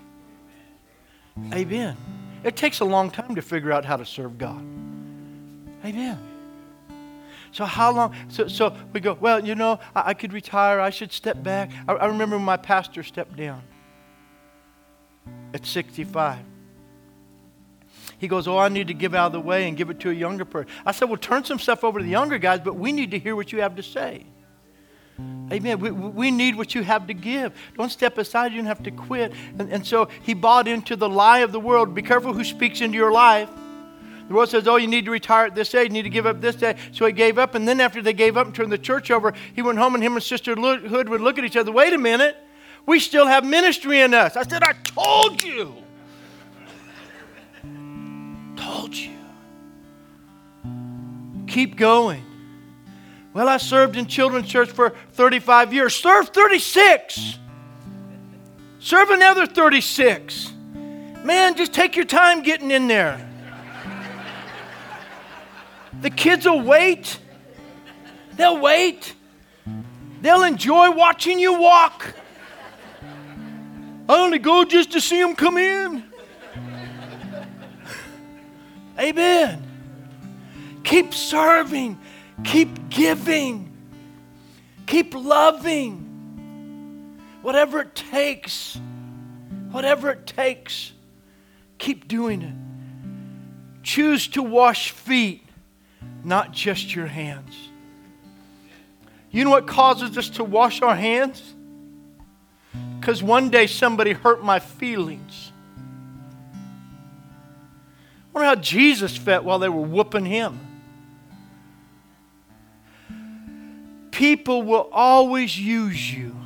Amen. 1.54 1.96
It 2.44 2.54
takes 2.54 2.80
a 2.80 2.84
long 2.84 3.10
time 3.10 3.34
to 3.34 3.42
figure 3.42 3.72
out 3.72 3.86
how 3.86 3.96
to 3.96 4.04
serve 4.04 4.36
God. 4.36 4.62
Amen. 5.84 6.18
So 7.53 7.64
how 7.64 7.92
long? 7.92 8.14
So, 8.28 8.49
so 8.49 8.76
we 8.92 9.01
go, 9.01 9.14
well, 9.14 9.44
you 9.44 9.55
know, 9.55 9.80
I, 9.94 10.11
I 10.11 10.14
could 10.14 10.32
retire. 10.32 10.80
I 10.80 10.90
should 10.90 11.12
step 11.12 11.42
back. 11.42 11.70
I, 11.86 11.94
I 11.94 12.07
remember 12.07 12.36
when 12.36 12.44
my 12.44 12.57
pastor 12.57 13.03
stepped 13.03 13.36
down 13.36 13.62
at 15.55 15.66
65. 15.66 16.38
He 18.18 18.26
goes, 18.26 18.49
Oh, 18.49 18.59
I 18.59 18.68
need 18.68 18.88
to 18.88 18.94
give 18.94 19.14
out 19.14 19.26
of 19.26 19.32
the 19.32 19.40
way 19.40 19.68
and 19.68 19.76
give 19.76 19.90
it 19.90 20.01
to 20.01 20.11
a 20.11 20.14
younger 20.14 20.44
person. 20.44 20.70
I 20.84 20.92
said, 20.92 21.09
Well, 21.09 21.18
turn 21.18 21.44
some 21.44 21.59
stuff 21.59 21.84
over 21.84 22.01
to 22.01 22.05
the 22.05 22.11
younger 22.11 22.38
guys, 22.38 22.61
but 22.61 22.74
we 22.74 22.92
need 22.92 23.12
to 23.12 23.18
hear 23.18 23.36
what 23.36 23.53
you 23.53 23.61
have 23.61 23.76
to 23.76 23.82
say. 23.82 24.26
Amen. 25.53 25.80
We, 25.80 25.90
we 25.90 26.30
need 26.30 26.57
what 26.57 26.74
you 26.74 26.82
have 26.82 27.09
to 27.09 27.14
give. 27.14 27.53
Don't 27.76 27.90
step 27.90 28.18
aside. 28.18 28.53
You 28.53 28.59
don't 28.59 28.66
have 28.66 28.82
to 28.84 28.90
quit. 28.92 29.32
And, 29.59 29.72
and 29.72 29.86
so 29.86 30.09
he 30.22 30.34
bought 30.34 30.68
into 30.68 30.94
the 30.94 31.09
lie 31.09 31.40
of 31.40 31.51
the 31.51 31.59
world. 31.59 31.94
Be 31.94 32.03
careful 32.03 32.32
who 32.32 32.44
speaks 32.44 32.80
into 32.80 32.96
your 32.96 33.11
life. 33.11 33.49
The 34.29 34.35
world 34.35 34.51
says, 34.51 34.68
oh, 34.68 34.76
you 34.76 34.87
need 34.87 35.07
to 35.07 35.11
retire 35.11 35.47
at 35.47 35.55
this 35.55 35.74
age, 35.74 35.89
you 35.89 35.93
need 35.95 36.03
to 36.03 36.11
give 36.11 36.26
up 36.26 36.41
this 36.41 36.57
day. 36.57 36.76
So 36.93 37.07
he 37.07 37.12
gave 37.12 37.39
up, 37.39 37.55
and 37.55 37.66
then 37.66 37.81
after 37.81 38.03
they 38.03 38.12
gave 38.12 38.37
up 38.37 38.47
and 38.47 38.55
turned 38.55 38.70
the 38.70 38.79
church 38.79 39.11
over, 39.11 39.33
he 39.55 39.62
went 39.62 39.79
home 39.79 39.95
and 39.95 40.05
him 40.05 40.14
and 40.14 40.22
Sister 40.22 40.55
Hood 40.55 41.09
would 41.09 41.20
look 41.22 41.39
at 41.39 41.45
each 41.45 41.57
other. 41.57 41.72
Wait 41.72 41.95
a 41.95 41.99
minute, 41.99 42.37
we 42.85 43.01
still 43.01 43.26
have 43.26 43.45
ministry 43.45 44.01
in 44.01 44.12
us. 44.12 44.37
I 44.37 44.43
said, 44.43 44.62
I 44.62 44.74
told 44.85 45.43
you. 45.43 45.74
told 48.57 48.95
you. 48.95 49.12
Keep 51.47 51.76
going. 51.76 52.24
Well, 53.33 53.49
I 53.49 53.57
served 53.57 53.97
in 53.97 54.07
children's 54.07 54.49
church 54.49 54.70
for 54.70 54.91
35 55.12 55.72
years. 55.72 55.95
Serve 55.95 56.29
36. 56.29 57.39
Serve 58.81 59.11
another 59.11 59.47
36. 59.47 60.53
Man, 61.24 61.57
just 61.57 61.72
take 61.72 61.97
your 61.97 62.05
time 62.05 62.43
getting 62.43 62.70
in 62.70 62.89
there. 62.89 63.28
The 66.01 66.11
kids 66.11 66.46
will 66.46 66.62
wait. 66.62 67.18
They'll 68.36 68.61
wait. 68.61 69.14
They'll 70.20 70.44
enjoy 70.44 70.92
watching 70.92 71.38
you 71.38 71.59
walk. 71.59 72.14
I 74.09 74.16
only 74.20 74.38
go 74.38 74.64
just 74.64 74.92
to 74.92 75.01
see 75.01 75.20
them 75.20 75.34
come 75.34 75.59
in. 75.59 76.05
Amen. 78.99 79.62
Keep 80.84 81.14
serving. 81.14 81.99
Keep 82.44 82.88
giving. 82.88 83.76
Keep 84.86 85.14
loving. 85.14 86.05
Whatever 87.42 87.80
it 87.80 87.94
takes. 87.94 88.78
Whatever 89.70 90.11
it 90.11 90.26
takes. 90.26 90.92
Keep 91.78 92.09
doing 92.09 92.42
it. 92.42 92.55
Choose 93.82 94.28
to 94.28 94.42
wash 94.42 94.90
feet 94.90 95.47
not 96.29 96.53
just 96.53 96.95
your 96.95 97.07
hands. 97.07 97.57
You 99.31 99.45
know 99.45 99.51
what 99.51 99.66
causes 99.66 100.16
us 100.16 100.29
to 100.31 100.45
wash 100.45 100.83
our 100.83 100.95
hands? 100.95 101.43
Because 103.01 103.22
one 103.22 103.51
day 103.51 103.66
somebody 103.66 104.12
hurt 104.12 104.45
my 104.45 104.59
feelings. 104.59 105.53
I 108.29 108.33
wonder 108.33 108.47
how 108.47 108.55
Jesus 108.57 109.16
felt 109.16 109.45
while 109.45 109.59
they 109.59 109.68
were 109.68 109.83
whooping 109.83 110.26
him. 110.26 110.61
People 114.11 114.62
will 114.62 114.89
always 114.93 115.59
use 115.59 116.12
you. 116.12 116.37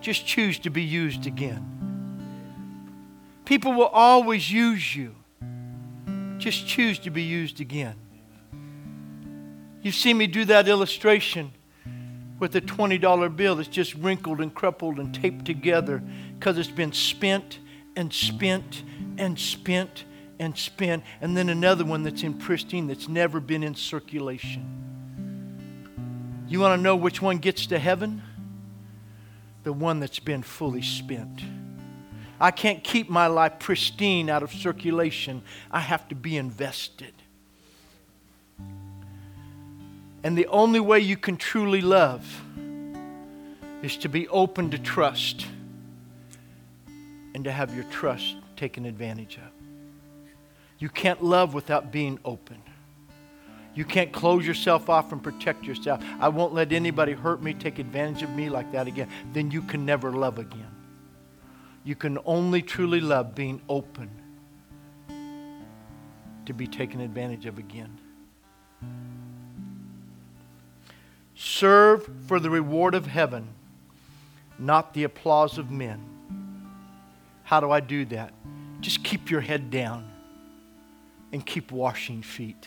Just 0.00 0.26
choose 0.26 0.58
to 0.60 0.70
be 0.70 0.82
used 0.82 1.26
again. 1.26 1.64
People 3.44 3.72
will 3.72 3.86
always 3.86 4.50
use 4.50 4.94
you. 4.94 5.14
Just 6.38 6.66
choose 6.66 6.98
to 7.00 7.10
be 7.10 7.22
used 7.22 7.60
again. 7.60 7.96
You've 9.82 9.94
seen 9.94 10.18
me 10.18 10.26
do 10.26 10.44
that 10.46 10.68
illustration 10.68 11.52
with 12.38 12.54
a 12.56 12.60
$20 12.60 13.36
bill 13.36 13.56
that's 13.56 13.68
just 13.68 13.94
wrinkled 13.94 14.40
and 14.40 14.54
crumpled 14.54 14.98
and 14.98 15.14
taped 15.14 15.44
together 15.44 16.02
because 16.38 16.58
it's 16.58 16.70
been 16.70 16.92
spent 16.92 17.60
and 17.94 18.12
spent 18.12 18.82
and 19.16 19.38
spent 19.38 20.04
and 20.38 20.56
spent. 20.56 21.02
And 21.20 21.36
then 21.36 21.48
another 21.48 21.84
one 21.84 22.02
that's 22.02 22.22
in 22.22 22.34
pristine 22.34 22.86
that's 22.86 23.08
never 23.08 23.40
been 23.40 23.62
in 23.62 23.74
circulation. 23.74 24.84
You 26.48 26.60
want 26.60 26.78
to 26.78 26.82
know 26.82 26.94
which 26.94 27.22
one 27.22 27.38
gets 27.38 27.66
to 27.68 27.78
heaven? 27.78 28.22
The 29.64 29.72
one 29.72 29.98
that's 29.98 30.20
been 30.20 30.42
fully 30.42 30.82
spent. 30.82 31.42
I 32.38 32.50
can't 32.50 32.84
keep 32.84 33.08
my 33.08 33.26
life 33.26 33.58
pristine 33.58 34.28
out 34.28 34.42
of 34.42 34.52
circulation. 34.52 35.42
I 35.70 35.80
have 35.80 36.06
to 36.08 36.14
be 36.14 36.36
invested. 36.36 37.14
And 40.26 40.36
the 40.36 40.48
only 40.48 40.80
way 40.80 40.98
you 40.98 41.16
can 41.16 41.36
truly 41.36 41.80
love 41.80 42.42
is 43.80 43.96
to 43.98 44.08
be 44.08 44.26
open 44.26 44.72
to 44.72 44.78
trust 44.78 45.46
and 47.32 47.44
to 47.44 47.52
have 47.52 47.72
your 47.76 47.84
trust 47.92 48.34
taken 48.56 48.86
advantage 48.86 49.36
of. 49.36 49.52
You 50.80 50.88
can't 50.88 51.22
love 51.22 51.54
without 51.54 51.92
being 51.92 52.18
open. 52.24 52.60
You 53.76 53.84
can't 53.84 54.10
close 54.10 54.44
yourself 54.44 54.90
off 54.90 55.12
and 55.12 55.22
protect 55.22 55.62
yourself. 55.64 56.02
I 56.18 56.28
won't 56.28 56.52
let 56.52 56.72
anybody 56.72 57.12
hurt 57.12 57.40
me, 57.40 57.54
take 57.54 57.78
advantage 57.78 58.24
of 58.24 58.30
me 58.30 58.48
like 58.48 58.72
that 58.72 58.88
again. 58.88 59.08
Then 59.32 59.52
you 59.52 59.62
can 59.62 59.86
never 59.86 60.10
love 60.10 60.40
again. 60.40 60.74
You 61.84 61.94
can 61.94 62.18
only 62.24 62.62
truly 62.62 62.98
love 63.00 63.36
being 63.36 63.62
open 63.68 64.10
to 66.46 66.52
be 66.52 66.66
taken 66.66 67.00
advantage 67.00 67.46
of 67.46 67.58
again. 67.58 68.00
Serve 71.36 72.08
for 72.26 72.40
the 72.40 72.48
reward 72.48 72.94
of 72.94 73.06
heaven, 73.06 73.48
not 74.58 74.94
the 74.94 75.04
applause 75.04 75.58
of 75.58 75.70
men. 75.70 76.02
How 77.44 77.60
do 77.60 77.70
I 77.70 77.80
do 77.80 78.06
that? 78.06 78.32
Just 78.80 79.04
keep 79.04 79.30
your 79.30 79.42
head 79.42 79.70
down 79.70 80.10
and 81.32 81.44
keep 81.44 81.70
washing 81.70 82.22
feet. 82.22 82.66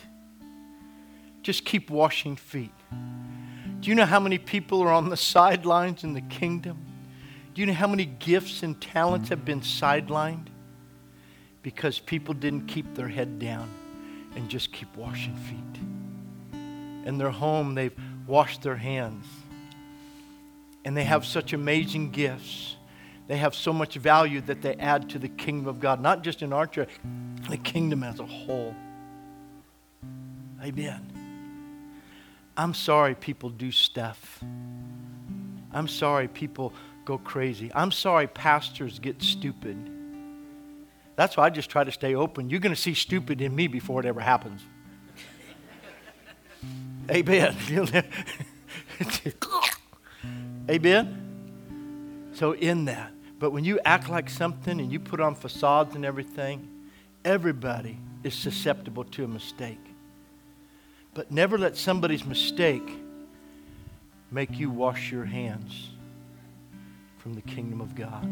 Just 1.42 1.66
keep 1.66 1.90
washing 1.90 2.36
feet. 2.36 2.72
Do 3.80 3.90
you 3.90 3.96
know 3.96 4.06
how 4.06 4.20
many 4.20 4.38
people 4.38 4.82
are 4.84 4.92
on 4.92 5.10
the 5.10 5.18
sidelines 5.36 6.04
in 6.04 6.14
the 6.14 6.22
kingdom? 6.22 6.78
Do 7.56 7.62
you 7.62 7.66
know 7.66 7.74
how 7.74 7.88
many 7.88 8.06
gifts 8.06 8.62
and 8.62 8.80
talents 8.80 9.30
have 9.30 9.44
been 9.46 9.62
sidelined? 9.62 10.48
Because 11.64 11.98
people 11.98 12.36
didn't 12.36 12.68
keep 12.68 12.94
their 12.94 13.08
head 13.08 13.40
down 13.40 13.68
and 14.36 14.48
just 14.48 14.72
keep 14.72 14.96
washing 14.96 15.36
feet. 15.36 17.08
In 17.08 17.18
their 17.18 17.32
home, 17.32 17.74
they've 17.74 17.98
wash 18.30 18.60
their 18.60 18.76
hands. 18.76 19.26
And 20.86 20.96
they 20.96 21.04
have 21.04 21.26
such 21.26 21.52
amazing 21.52 22.12
gifts. 22.12 22.78
They 23.28 23.38
have 23.38 23.54
so 23.54 23.74
much 23.74 23.96
value 23.96 24.42
that 24.42 24.62
they 24.62 24.76
add 24.76 25.10
to 25.10 25.20
the 25.20 25.28
kingdom 25.28 25.68
of 25.68 25.80
God, 25.80 26.02
not 26.02 26.24
just 26.24 26.42
in 26.42 26.54
our 26.54 26.66
church, 26.66 26.90
the 27.50 27.58
kingdom 27.58 28.04
as 28.04 28.20
a 28.20 28.26
whole. 28.26 28.74
Amen. 30.64 31.06
I'm 32.56 32.74
sorry 32.74 33.16
people 33.16 33.50
do 33.50 33.72
stuff. 33.72 34.44
I'm 35.72 35.88
sorry 35.88 36.28
people 36.28 36.74
go 37.06 37.18
crazy. 37.18 37.72
I'm 37.74 37.92
sorry 37.92 38.28
pastors 38.28 39.00
get 39.00 39.22
stupid. 39.22 39.78
That's 41.16 41.36
why 41.38 41.46
I 41.46 41.50
just 41.50 41.70
try 41.70 41.84
to 41.84 41.92
stay 41.92 42.16
open. 42.16 42.50
You're 42.50 42.60
going 42.60 42.76
to 42.76 42.82
see 42.82 42.94
stupid 42.94 43.42
in 43.42 43.56
me 43.56 43.68
before 43.68 44.00
it 44.00 44.06
ever 44.06 44.22
happens. 44.22 44.62
Amen. 47.10 47.55
Amen. 50.70 52.32
So, 52.34 52.51
in 52.53 52.86
that, 52.86 53.12
but 53.39 53.51
when 53.51 53.66
you 53.66 53.80
act 53.84 54.10
like 54.10 54.30
something 54.30 54.80
and 54.80 54.91
you 54.91 54.99
put 54.99 55.20
on 55.20 55.36
facades 55.36 55.95
and 55.95 56.05
everything, 56.05 56.70
everybody 57.26 57.97
is 58.24 58.34
susceptible 58.34 59.03
to 59.05 59.24
a 59.24 59.28
mistake. 59.28 59.80
But 61.14 61.32
never 61.32 61.57
let 61.57 61.76
somebody's 61.76 62.26
mistake 62.26 62.88
make 64.32 64.60
you 64.60 64.70
wash 64.70 65.12
your 65.12 65.26
hands 65.26 65.89
from 67.18 67.34
the 67.34 67.41
kingdom 67.41 67.82
of 67.82 67.95
God. 67.95 68.28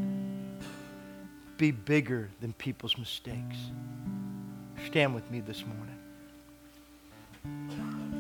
Be 1.58 1.72
bigger 1.72 2.30
than 2.40 2.54
people's 2.54 2.98
mistakes. 2.98 3.58
Stand 4.86 5.16
with 5.16 5.30
me 5.32 5.40
this 5.40 5.66
morning. 5.66 5.97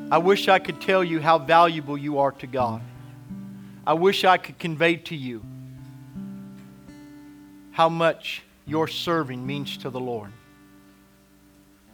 I 0.09 0.19
wish 0.19 0.47
I 0.47 0.59
could 0.59 0.79
tell 0.79 1.03
you 1.03 1.19
how 1.19 1.37
valuable 1.37 1.97
you 1.97 2.19
are 2.19 2.31
to 2.33 2.47
God. 2.47 2.81
I 3.85 3.93
wish 3.93 4.23
I 4.23 4.37
could 4.37 4.57
convey 4.57 4.95
to 4.95 5.15
you 5.15 5.43
how 7.71 7.89
much 7.89 8.43
your 8.65 8.87
serving 8.87 9.45
means 9.45 9.77
to 9.77 9.89
the 9.89 9.99
Lord. 9.99 10.31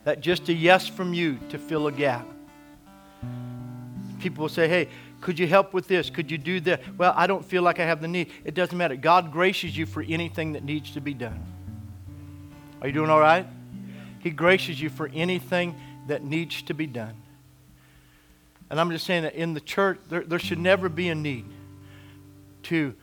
That 0.03 0.21
just 0.21 0.47
a 0.49 0.53
yes 0.53 0.87
from 0.87 1.13
you 1.13 1.39
to 1.49 1.57
fill 1.57 1.87
a 1.87 1.91
gap. 1.91 2.27
People 4.19 4.43
will 4.43 4.49
say, 4.49 4.67
hey, 4.67 4.89
could 5.19 5.39
you 5.39 5.47
help 5.47 5.73
with 5.73 5.87
this? 5.87 6.09
Could 6.09 6.29
you 6.29 6.37
do 6.37 6.59
that? 6.61 6.81
Well, 6.97 7.13
I 7.15 7.27
don't 7.27 7.43
feel 7.43 7.63
like 7.63 7.79
I 7.79 7.85
have 7.85 8.01
the 8.01 8.07
need. 8.07 8.29
It 8.43 8.53
doesn't 8.53 8.77
matter. 8.77 8.95
God 8.95 9.31
graces 9.31 9.75
you 9.75 9.85
for 9.85 10.03
anything 10.07 10.53
that 10.53 10.63
needs 10.63 10.91
to 10.91 11.01
be 11.01 11.13
done. 11.13 11.43
Are 12.81 12.87
you 12.87 12.93
doing 12.93 13.09
all 13.09 13.19
right? 13.19 13.47
He 14.19 14.29
graces 14.29 14.79
you 14.79 14.89
for 14.89 15.09
anything 15.13 15.75
that 16.07 16.23
needs 16.23 16.61
to 16.63 16.73
be 16.73 16.85
done. 16.85 17.15
And 18.69 18.79
I'm 18.79 18.89
just 18.91 19.05
saying 19.05 19.23
that 19.23 19.35
in 19.35 19.53
the 19.53 19.61
church, 19.61 19.99
there, 20.09 20.23
there 20.23 20.39
should 20.39 20.59
never 20.59 20.89
be 20.89 21.09
a 21.09 21.15
need 21.15 21.45
to, 22.63 22.93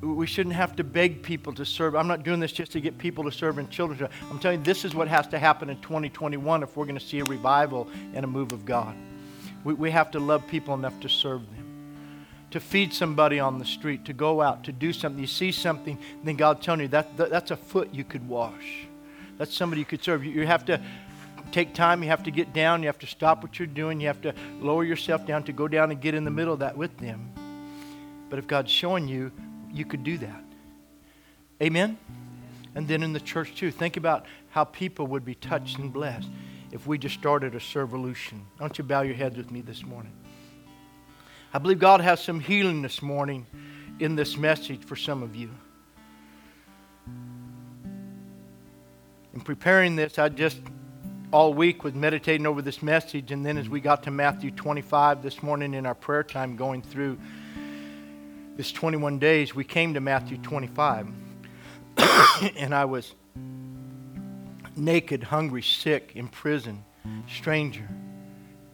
we 0.00 0.26
shouldn't 0.26 0.54
have 0.54 0.76
to 0.76 0.84
beg 0.84 1.22
people 1.22 1.52
to 1.54 1.64
serve. 1.64 1.96
I'm 1.96 2.06
not 2.06 2.22
doing 2.22 2.40
this 2.40 2.52
just 2.52 2.72
to 2.72 2.80
get 2.80 2.98
people 2.98 3.24
to 3.24 3.32
serve 3.32 3.58
in 3.58 3.68
children's. 3.68 4.10
I'm 4.30 4.38
telling 4.38 4.60
you, 4.60 4.64
this 4.64 4.84
is 4.84 4.94
what 4.94 5.08
has 5.08 5.26
to 5.28 5.38
happen 5.38 5.70
in 5.70 5.80
2021 5.80 6.62
if 6.62 6.76
we're 6.76 6.84
going 6.84 6.98
to 6.98 7.04
see 7.04 7.20
a 7.20 7.24
revival 7.24 7.88
and 8.14 8.24
a 8.24 8.28
move 8.28 8.52
of 8.52 8.64
God. 8.64 8.94
We, 9.64 9.74
we 9.74 9.90
have 9.90 10.10
to 10.12 10.20
love 10.20 10.46
people 10.46 10.74
enough 10.74 10.98
to 11.00 11.08
serve 11.08 11.40
them 11.50 11.66
to 12.50 12.60
feed 12.60 12.92
somebody 12.92 13.40
on 13.40 13.58
the 13.58 13.64
street, 13.64 14.04
to 14.04 14.12
go 14.12 14.40
out, 14.40 14.64
to 14.64 14.72
do 14.72 14.92
something. 14.92 15.20
You 15.20 15.26
see 15.26 15.52
something, 15.52 15.98
then 16.22 16.36
God's 16.36 16.64
telling 16.64 16.80
you 16.80 16.88
that, 16.88 17.16
that 17.16 17.30
that's 17.30 17.50
a 17.50 17.56
foot 17.56 17.92
you 17.92 18.04
could 18.04 18.26
wash. 18.28 18.86
That's 19.38 19.54
somebody 19.54 19.80
you 19.80 19.84
could 19.84 20.02
serve. 20.02 20.24
You, 20.24 20.32
you 20.32 20.46
have 20.46 20.64
to 20.66 20.80
take 21.56 21.72
time. 21.72 22.02
You 22.02 22.10
have 22.10 22.22
to 22.24 22.30
get 22.30 22.52
down. 22.52 22.82
You 22.82 22.88
have 22.88 22.98
to 22.98 23.06
stop 23.06 23.42
what 23.42 23.58
you're 23.58 23.66
doing. 23.66 23.98
You 23.98 24.08
have 24.08 24.20
to 24.20 24.34
lower 24.60 24.84
yourself 24.84 25.24
down 25.24 25.42
to 25.44 25.54
go 25.54 25.66
down 25.66 25.90
and 25.90 25.98
get 25.98 26.14
in 26.14 26.22
the 26.24 26.30
middle 26.30 26.52
of 26.52 26.58
that 26.58 26.76
with 26.76 26.94
them. 26.98 27.32
But 28.28 28.38
if 28.38 28.46
God's 28.46 28.70
showing 28.70 29.08
you, 29.08 29.32
you 29.72 29.86
could 29.86 30.04
do 30.04 30.18
that. 30.18 30.44
Amen? 31.62 31.96
And 32.74 32.86
then 32.86 33.02
in 33.02 33.14
the 33.14 33.20
church, 33.20 33.54
too, 33.54 33.70
think 33.70 33.96
about 33.96 34.26
how 34.50 34.64
people 34.64 35.06
would 35.06 35.24
be 35.24 35.34
touched 35.34 35.78
and 35.78 35.90
blessed 35.90 36.28
if 36.72 36.86
we 36.86 36.98
just 36.98 37.14
started 37.14 37.54
a 37.54 37.58
servolution. 37.58 38.42
Don't 38.58 38.76
you 38.76 38.84
bow 38.84 39.00
your 39.00 39.14
heads 39.14 39.38
with 39.38 39.50
me 39.50 39.62
this 39.62 39.82
morning? 39.82 40.12
I 41.54 41.58
believe 41.58 41.78
God 41.78 42.02
has 42.02 42.22
some 42.22 42.38
healing 42.38 42.82
this 42.82 43.00
morning 43.00 43.46
in 43.98 44.14
this 44.14 44.36
message 44.36 44.84
for 44.84 44.94
some 44.94 45.22
of 45.22 45.34
you. 45.34 45.48
In 49.32 49.40
preparing 49.40 49.96
this, 49.96 50.18
I 50.18 50.28
just 50.28 50.58
all 51.32 51.52
week 51.52 51.82
was 51.82 51.94
meditating 51.94 52.46
over 52.46 52.62
this 52.62 52.82
message, 52.82 53.32
and 53.32 53.44
then 53.44 53.58
as 53.58 53.68
we 53.68 53.80
got 53.80 54.02
to 54.04 54.10
Matthew 54.10 54.50
25 54.50 55.22
this 55.22 55.42
morning 55.42 55.74
in 55.74 55.86
our 55.86 55.94
prayer 55.94 56.22
time, 56.22 56.56
going 56.56 56.82
through 56.82 57.18
this 58.56 58.72
21 58.72 59.18
days, 59.18 59.54
we 59.54 59.64
came 59.64 59.94
to 59.94 60.00
Matthew 60.00 60.38
25. 60.38 61.08
and 62.56 62.74
I 62.74 62.84
was 62.84 63.14
naked, 64.76 65.22
hungry, 65.22 65.62
sick, 65.62 66.12
in 66.14 66.28
prison, 66.28 66.84
stranger, 67.28 67.88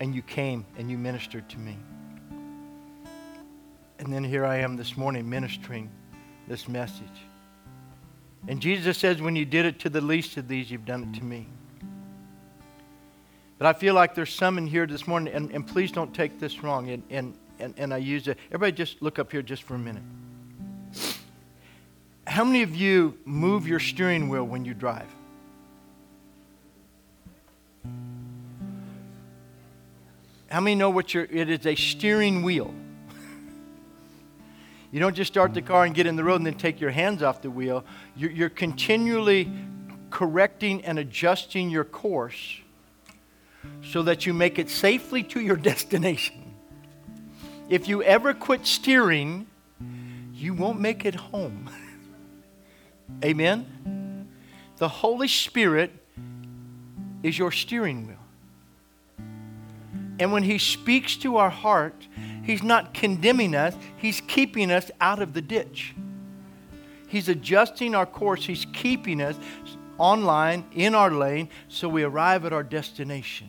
and 0.00 0.14
you 0.14 0.22
came 0.22 0.66
and 0.76 0.90
you 0.90 0.98
ministered 0.98 1.48
to 1.50 1.58
me. 1.58 1.78
And 3.98 4.12
then 4.12 4.24
here 4.24 4.44
I 4.44 4.56
am 4.58 4.76
this 4.76 4.96
morning 4.96 5.28
ministering 5.28 5.90
this 6.48 6.68
message. 6.68 7.06
And 8.48 8.60
Jesus 8.60 8.98
says, 8.98 9.22
when 9.22 9.36
you 9.36 9.44
did 9.44 9.64
it 9.64 9.78
to 9.80 9.88
the 9.88 10.00
least 10.00 10.36
of 10.36 10.48
these, 10.48 10.70
you've 10.70 10.84
done 10.84 11.04
it 11.04 11.18
to 11.18 11.24
me. 11.24 11.46
But 13.62 13.76
I 13.76 13.78
feel 13.78 13.94
like 13.94 14.16
there's 14.16 14.34
some 14.34 14.58
in 14.58 14.66
here 14.66 14.88
this 14.88 15.06
morning, 15.06 15.32
and, 15.32 15.52
and 15.52 15.64
please 15.64 15.92
don't 15.92 16.12
take 16.12 16.40
this 16.40 16.64
wrong. 16.64 16.90
And, 16.90 17.04
and, 17.10 17.38
and, 17.60 17.72
and 17.76 17.94
I 17.94 17.98
use 17.98 18.26
it. 18.26 18.36
Everybody 18.48 18.72
just 18.72 19.00
look 19.00 19.20
up 19.20 19.30
here 19.30 19.40
just 19.40 19.62
for 19.62 19.76
a 19.76 19.78
minute. 19.78 20.02
How 22.26 22.42
many 22.42 22.62
of 22.62 22.74
you 22.74 23.16
move 23.24 23.68
your 23.68 23.78
steering 23.78 24.28
wheel 24.28 24.42
when 24.42 24.64
you 24.64 24.74
drive? 24.74 25.06
How 30.50 30.58
many 30.58 30.74
know 30.74 30.90
what 30.90 31.14
your 31.14 31.28
it 31.30 31.48
is 31.48 31.64
a 31.64 31.76
steering 31.76 32.42
wheel? 32.42 32.74
You 34.90 34.98
don't 34.98 35.14
just 35.14 35.32
start 35.32 35.54
the 35.54 35.62
car 35.62 35.84
and 35.84 35.94
get 35.94 36.08
in 36.08 36.16
the 36.16 36.24
road 36.24 36.40
and 36.40 36.46
then 36.46 36.54
take 36.54 36.80
your 36.80 36.90
hands 36.90 37.22
off 37.22 37.42
the 37.42 37.50
wheel. 37.50 37.84
You're, 38.16 38.32
you're 38.32 38.50
continually 38.50 39.48
correcting 40.10 40.84
and 40.84 40.98
adjusting 40.98 41.70
your 41.70 41.84
course 41.84 42.61
so 43.82 44.02
that 44.02 44.26
you 44.26 44.34
make 44.34 44.58
it 44.58 44.70
safely 44.70 45.22
to 45.24 45.40
your 45.40 45.56
destination. 45.70 46.54
If 47.68 47.88
you 47.88 48.02
ever 48.02 48.34
quit 48.34 48.66
steering, 48.66 49.46
you 50.34 50.54
won't 50.54 50.80
make 50.80 51.04
it 51.04 51.14
home. 51.14 51.70
Amen? 53.24 54.28
The 54.78 54.88
Holy 54.88 55.28
Spirit 55.28 55.92
is 57.22 57.38
your 57.38 57.52
steering 57.52 58.08
wheel. 58.08 58.16
And 60.18 60.32
when 60.32 60.42
He 60.42 60.58
speaks 60.58 61.16
to 61.18 61.36
our 61.36 61.50
heart, 61.50 62.06
He's 62.42 62.62
not 62.62 62.92
condemning 62.92 63.54
us, 63.54 63.74
He's 63.96 64.20
keeping 64.20 64.70
us 64.70 64.90
out 65.00 65.22
of 65.22 65.32
the 65.32 65.42
ditch. 65.42 65.94
He's 67.08 67.28
adjusting 67.28 67.94
our 67.94 68.06
course, 68.06 68.44
He's 68.44 68.66
keeping 68.72 69.20
us 69.20 69.36
online 70.02 70.64
in 70.72 70.96
our 70.96 71.12
lane 71.12 71.48
so 71.68 71.88
we 71.88 72.02
arrive 72.02 72.44
at 72.44 72.52
our 72.52 72.64
destination. 72.64 73.48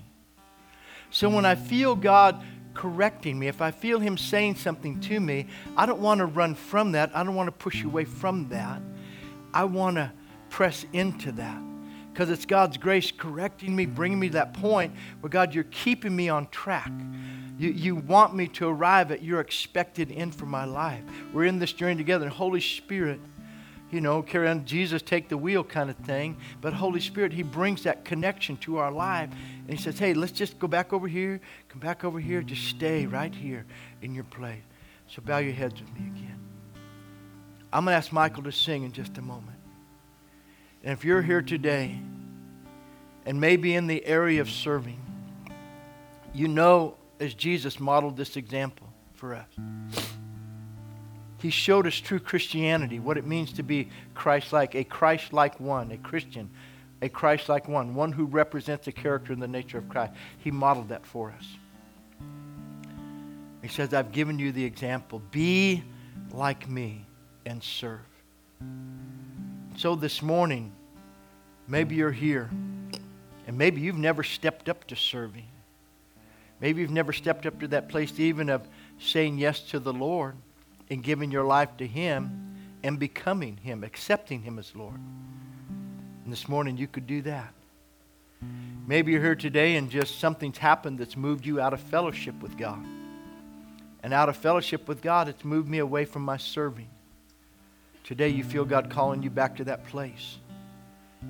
So 1.09 1.27
when 1.27 1.45
I 1.45 1.55
feel 1.55 1.95
God 1.95 2.43
correcting 2.75 3.39
me, 3.39 3.47
if 3.47 3.59
I 3.59 3.71
feel 3.71 3.99
Him 3.99 4.17
saying 4.17 4.55
something 4.55 4.99
to 5.01 5.19
me, 5.19 5.47
I 5.75 5.87
don't 5.87 5.99
want 5.99 6.19
to 6.19 6.27
run 6.27 6.53
from 6.53 6.91
that. 6.91 7.09
I 7.15 7.23
don't 7.23 7.33
want 7.33 7.47
to 7.47 7.51
push 7.51 7.83
away 7.83 8.05
from 8.05 8.49
that. 8.49 8.81
I 9.51 9.63
want 9.63 9.95
to 9.95 10.11
press 10.49 10.85
into 10.93 11.31
that 11.31 11.59
because 12.11 12.29
it's 12.29 12.45
God's 12.45 12.77
grace 12.77 13.11
correcting 13.11 13.75
me, 13.75 13.87
bringing 13.87 14.19
me 14.19 14.27
to 14.27 14.33
that 14.33 14.53
point 14.53 14.93
where 15.21 15.31
God, 15.31 15.55
you're 15.55 15.63
keeping 15.65 16.15
me 16.15 16.29
on 16.29 16.47
track. 16.49 16.91
You, 17.57 17.71
you 17.71 17.95
want 17.95 18.35
me 18.35 18.47
to 18.49 18.67
arrive 18.67 19.11
at 19.11 19.23
your 19.23 19.39
expected 19.39 20.11
end 20.11 20.35
for 20.35 20.45
my 20.45 20.65
life. 20.65 21.03
We're 21.33 21.45
in 21.45 21.57
this 21.57 21.73
journey 21.73 21.95
together. 21.95 22.25
And 22.25 22.33
Holy 22.33 22.61
Spirit, 22.61 23.19
you 23.93 24.01
know, 24.01 24.21
carry 24.21 24.49
on 24.49 24.65
Jesus, 24.65 25.01
take 25.01 25.29
the 25.29 25.37
wheel 25.37 25.63
kind 25.63 25.89
of 25.89 25.95
thing. 25.97 26.37
But 26.61 26.73
Holy 26.73 26.99
Spirit, 26.99 27.31
He 27.31 27.43
brings 27.43 27.83
that 27.83 28.03
connection 28.03 28.57
to 28.57 28.77
our 28.77 28.91
life. 28.91 29.29
And 29.67 29.77
He 29.77 29.81
says, 29.81 29.99
hey, 29.99 30.13
let's 30.13 30.31
just 30.31 30.59
go 30.59 30.67
back 30.67 30.91
over 30.91 31.07
here, 31.07 31.39
come 31.69 31.79
back 31.79 32.03
over 32.03 32.19
here, 32.19 32.41
just 32.41 32.67
stay 32.67 33.05
right 33.05 33.33
here 33.33 33.65
in 34.01 34.15
your 34.15 34.23
place. 34.25 34.61
So 35.07 35.21
bow 35.21 35.37
your 35.37 35.53
heads 35.53 35.79
with 35.79 35.93
me 35.93 36.07
again. 36.07 36.39
I'm 37.71 37.85
going 37.85 37.93
to 37.93 37.97
ask 37.97 38.11
Michael 38.11 38.43
to 38.43 38.51
sing 38.51 38.83
in 38.83 38.91
just 38.91 39.17
a 39.17 39.21
moment. 39.21 39.57
And 40.83 40.93
if 40.93 41.05
you're 41.05 41.21
here 41.21 41.41
today 41.41 41.99
and 43.25 43.39
maybe 43.39 43.75
in 43.75 43.87
the 43.87 44.05
area 44.05 44.41
of 44.41 44.49
serving, 44.49 44.99
you 46.33 46.47
know 46.47 46.95
as 47.19 47.33
Jesus 47.33 47.79
modeled 47.79 48.17
this 48.17 48.35
example 48.35 48.87
for 49.13 49.35
us. 49.35 50.12
He 51.43 51.49
showed 51.49 51.85
us 51.85 51.95
true 51.95 52.19
Christianity, 52.19 53.01
what 53.01 53.17
it 53.17 53.25
means 53.25 53.51
to 53.53 53.63
be 53.63 53.89
Christ 54.13 54.53
like, 54.53 54.75
a 54.75 54.85
Christ 54.85 55.33
like 55.33 55.59
one, 55.59 55.91
a 55.91 55.97
Christian, 55.97 56.49
a 57.01 57.09
Christ 57.09 57.49
like 57.49 57.67
one, 57.67 57.95
one 57.95 58.13
who 58.13 58.23
represents 58.23 58.85
the 58.85 58.93
character 58.93 59.33
and 59.33 59.41
the 59.41 59.47
nature 59.49 59.77
of 59.77 59.89
Christ. 59.89 60.13
He 60.37 60.51
modeled 60.51 60.87
that 60.87 61.05
for 61.05 61.33
us. 61.37 61.45
He 63.61 63.67
says, 63.67 63.93
I've 63.93 64.13
given 64.13 64.39
you 64.39 64.53
the 64.53 64.63
example. 64.63 65.21
Be 65.31 65.83
like 66.31 66.69
me 66.69 67.05
and 67.45 67.61
serve. 67.61 67.99
So 69.75 69.95
this 69.95 70.21
morning, 70.21 70.71
maybe 71.67 71.95
you're 71.95 72.09
here, 72.09 72.49
and 73.47 73.57
maybe 73.57 73.81
you've 73.81 73.97
never 73.97 74.23
stepped 74.23 74.69
up 74.69 74.87
to 74.87 74.95
serving. 74.95 75.49
Maybe 76.61 76.79
you've 76.79 76.89
never 76.89 77.11
stepped 77.11 77.45
up 77.45 77.59
to 77.59 77.67
that 77.67 77.89
place 77.89 78.17
even 78.17 78.49
of 78.49 78.65
saying 78.97 79.39
yes 79.39 79.59
to 79.71 79.79
the 79.79 79.91
Lord 79.91 80.37
and 80.89 81.03
giving 81.03 81.31
your 81.31 81.43
life 81.43 81.75
to 81.77 81.87
Him 81.87 82.55
and 82.83 82.99
becoming 82.99 83.57
Him, 83.57 83.83
accepting 83.83 84.41
Him 84.41 84.59
as 84.59 84.75
Lord. 84.75 84.99
And 86.23 86.31
this 86.31 86.47
morning 86.47 86.77
you 86.77 86.87
could 86.87 87.07
do 87.07 87.21
that. 87.23 87.53
Maybe 88.85 89.13
you're 89.13 89.21
here 89.21 89.35
today 89.35 89.75
and 89.77 89.89
just 89.89 90.19
something's 90.19 90.57
happened 90.57 90.99
that's 90.99 91.15
moved 91.15 91.45
you 91.45 91.61
out 91.61 91.73
of 91.73 91.79
fellowship 91.79 92.41
with 92.41 92.57
God. 92.57 92.83
And 94.03 94.13
out 94.13 94.27
of 94.27 94.35
fellowship 94.35 94.87
with 94.87 95.01
God, 95.01 95.29
it's 95.29 95.45
moved 95.45 95.69
me 95.69 95.77
away 95.77 96.03
from 96.03 96.23
my 96.23 96.35
serving. 96.35 96.89
Today 98.03 98.27
you 98.27 98.43
feel 98.43 98.65
God 98.65 98.89
calling 98.89 99.23
you 99.23 99.29
back 99.29 99.55
to 99.57 99.63
that 99.65 99.87
place 99.87 100.37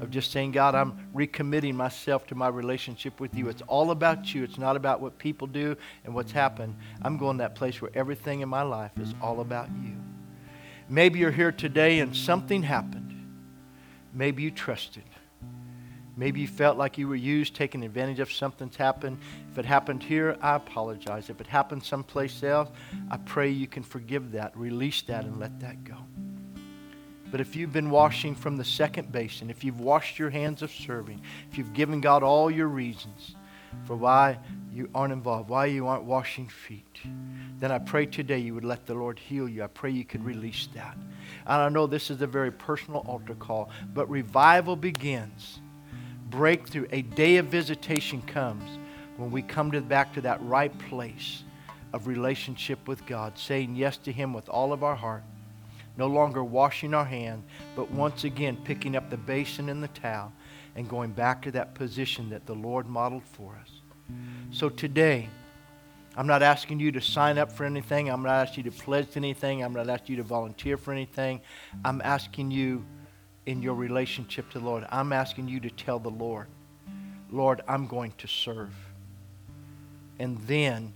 of 0.02 0.10
just 0.10 0.32
saying, 0.32 0.52
God, 0.52 0.76
I'm 0.76 1.10
recommitting 1.16 1.74
myself 1.74 2.28
to 2.28 2.36
my 2.36 2.48
relationship 2.48 3.20
with 3.20 3.36
you. 3.36 3.50
It's 3.50 3.62
all 3.68 3.92
about 3.92 4.34
you. 4.34 4.44
It's 4.44 4.58
not 4.58 4.76
about 4.76 5.02
what 5.02 5.18
people 5.18 5.48
do 5.48 5.76
and 6.04 6.14
what's 6.14 6.32
happened. 6.32 6.76
I'm 7.02 7.18
going 7.18 7.38
that 7.38 7.56
place 7.56 7.82
where 7.82 7.92
everything 7.94 8.42
in 8.42 8.50
my 8.50 8.64
life 8.64 8.92
is 9.00 9.14
all 9.22 9.42
about 9.42 9.70
you. 9.84 9.96
Maybe 10.90 11.20
you're 11.20 11.32
here 11.32 11.52
today 11.52 12.00
and 12.00 12.16
something 12.16 12.64
happened. 12.64 13.12
Maybe 14.14 14.44
you 14.44 14.52
trusted. 14.52 15.04
Maybe 16.16 16.42
you 16.42 16.48
felt 16.48 16.78
like 16.78 16.98
you 16.98 17.08
were 17.08 17.16
used, 17.16 17.56
taken 17.56 17.82
advantage 17.82 18.20
of. 18.20 18.32
Something's 18.32 18.76
happened. 18.76 19.18
If 19.52 19.58
it 19.58 19.66
happened 19.66 20.04
here, 20.04 20.38
I 20.42 20.56
apologize. 20.56 21.30
If 21.30 21.42
it 21.42 21.48
happened 21.48 21.84
someplace 21.84 22.44
else, 22.44 22.70
I 23.10 23.18
pray 23.18 23.50
you 23.50 23.66
can 23.66 23.82
forgive 23.82 24.32
that, 24.34 24.56
release 24.56 25.02
that, 25.04 25.26
and 25.26 25.40
let 25.40 25.60
that 25.62 25.84
go. 25.84 25.96
But 27.34 27.42
if 27.42 27.56
you've 27.56 27.74
been 27.74 27.90
washing 27.90 28.36
from 28.36 28.58
the 28.58 28.64
second 28.64 29.12
basin, 29.12 29.50
if 29.50 29.64
you've 29.64 29.80
washed 29.80 30.20
your 30.20 30.30
hands 30.30 30.62
of 30.62 30.70
serving, 30.70 31.20
if 31.50 31.58
you've 31.58 31.74
given 31.74 32.00
God 32.00 32.22
all 32.22 32.52
your 32.52 32.68
reasons 32.68 33.36
for 33.86 33.96
why 33.96 34.38
you 34.72 34.88
aren't 34.94 35.14
involved, 35.14 35.50
why 35.50 35.66
you 35.66 35.88
aren't 35.88 36.04
washing 36.04 36.48
feet, 36.48 37.00
then 37.60 37.72
I 37.72 37.80
pray 37.80 38.06
today 38.06 38.38
you 38.38 38.54
would 38.54 38.64
let 38.64 38.86
the 38.86 38.94
Lord 38.94 39.18
heal 39.18 39.50
you. 39.50 39.64
I 39.64 39.68
pray 39.68 39.90
you 39.90 40.06
could 40.06 40.24
release 40.24 40.70
that. 40.76 40.96
And 41.48 41.60
I 41.60 41.70
know 41.70 41.88
this 41.88 42.12
is 42.12 42.22
a 42.22 42.28
very 42.28 42.52
personal 42.52 43.00
altar 43.08 43.34
call, 43.34 43.72
but 43.96 44.08
revival 44.12 44.76
begins. 44.76 45.60
Breakthrough, 46.30 46.86
a 46.92 47.02
day 47.02 47.38
of 47.38 47.48
visitation 47.48 48.22
comes 48.22 48.78
when 49.18 49.32
we 49.32 49.42
come 49.42 49.72
to 49.72 49.82
back 49.82 50.14
to 50.14 50.22
that 50.22 50.40
right 50.44 50.78
place 50.88 51.44
of 51.94 52.06
relationship 52.06 52.88
with 52.88 53.04
God, 53.08 53.40
saying 53.40 53.76
yes 53.76 53.98
to 53.98 54.12
Him 54.12 54.36
with 54.36 54.48
all 54.50 54.72
of 54.72 54.84
our 54.84 54.96
heart, 54.96 55.24
no 55.98 56.08
longer 56.08 56.44
washing 56.44 56.94
our 56.94 57.06
hands, 57.06 57.44
but 57.76 57.92
once 57.92 58.24
again 58.24 58.58
picking 58.64 58.96
up 58.96 59.10
the 59.10 59.18
basin 59.18 59.70
and 59.70 59.84
the 59.84 59.88
towel 59.90 60.32
and 60.76 60.90
going 60.90 61.12
back 61.12 61.42
to 61.44 61.52
that 61.52 61.76
position 61.76 62.30
that 62.30 62.46
the 62.46 62.56
Lord 62.56 62.88
modeled 62.88 63.24
for 63.24 63.58
us. 63.62 63.70
So 64.52 64.70
today, 64.70 65.30
I'm 66.16 66.28
not 66.28 66.44
asking 66.44 66.80
you 66.80 66.92
to 66.92 67.02
sign 67.02 67.38
up 67.38 67.52
for 67.52 67.64
anything. 67.64 68.10
I'm 68.10 68.24
not 68.24 68.48
asking 68.48 68.66
you 68.66 68.72
to 68.72 68.78
pledge 68.78 69.12
to 69.12 69.18
anything. 69.18 69.64
I'm 69.64 69.74
not 69.74 69.90
asking 69.90 70.16
you 70.16 70.22
to 70.24 70.28
volunteer 70.28 70.78
for 70.78 70.92
anything. 70.92 71.42
I'm 71.84 72.02
asking 72.04 72.52
you 72.52 72.86
in 73.46 73.62
your 73.62 73.76
relationship 73.76 74.50
to 74.52 74.60
the 74.60 74.66
Lord, 74.66 74.86
I'm 74.90 75.12
asking 75.12 75.48
you 75.48 75.60
to 75.62 75.70
tell 75.70 76.00
the 76.00 76.10
Lord, 76.10 76.48
Lord, 77.30 77.62
I'm 77.68 77.88
going 77.88 78.14
to 78.20 78.28
serve. 78.28 78.74
And 80.20 80.38
then 80.42 80.94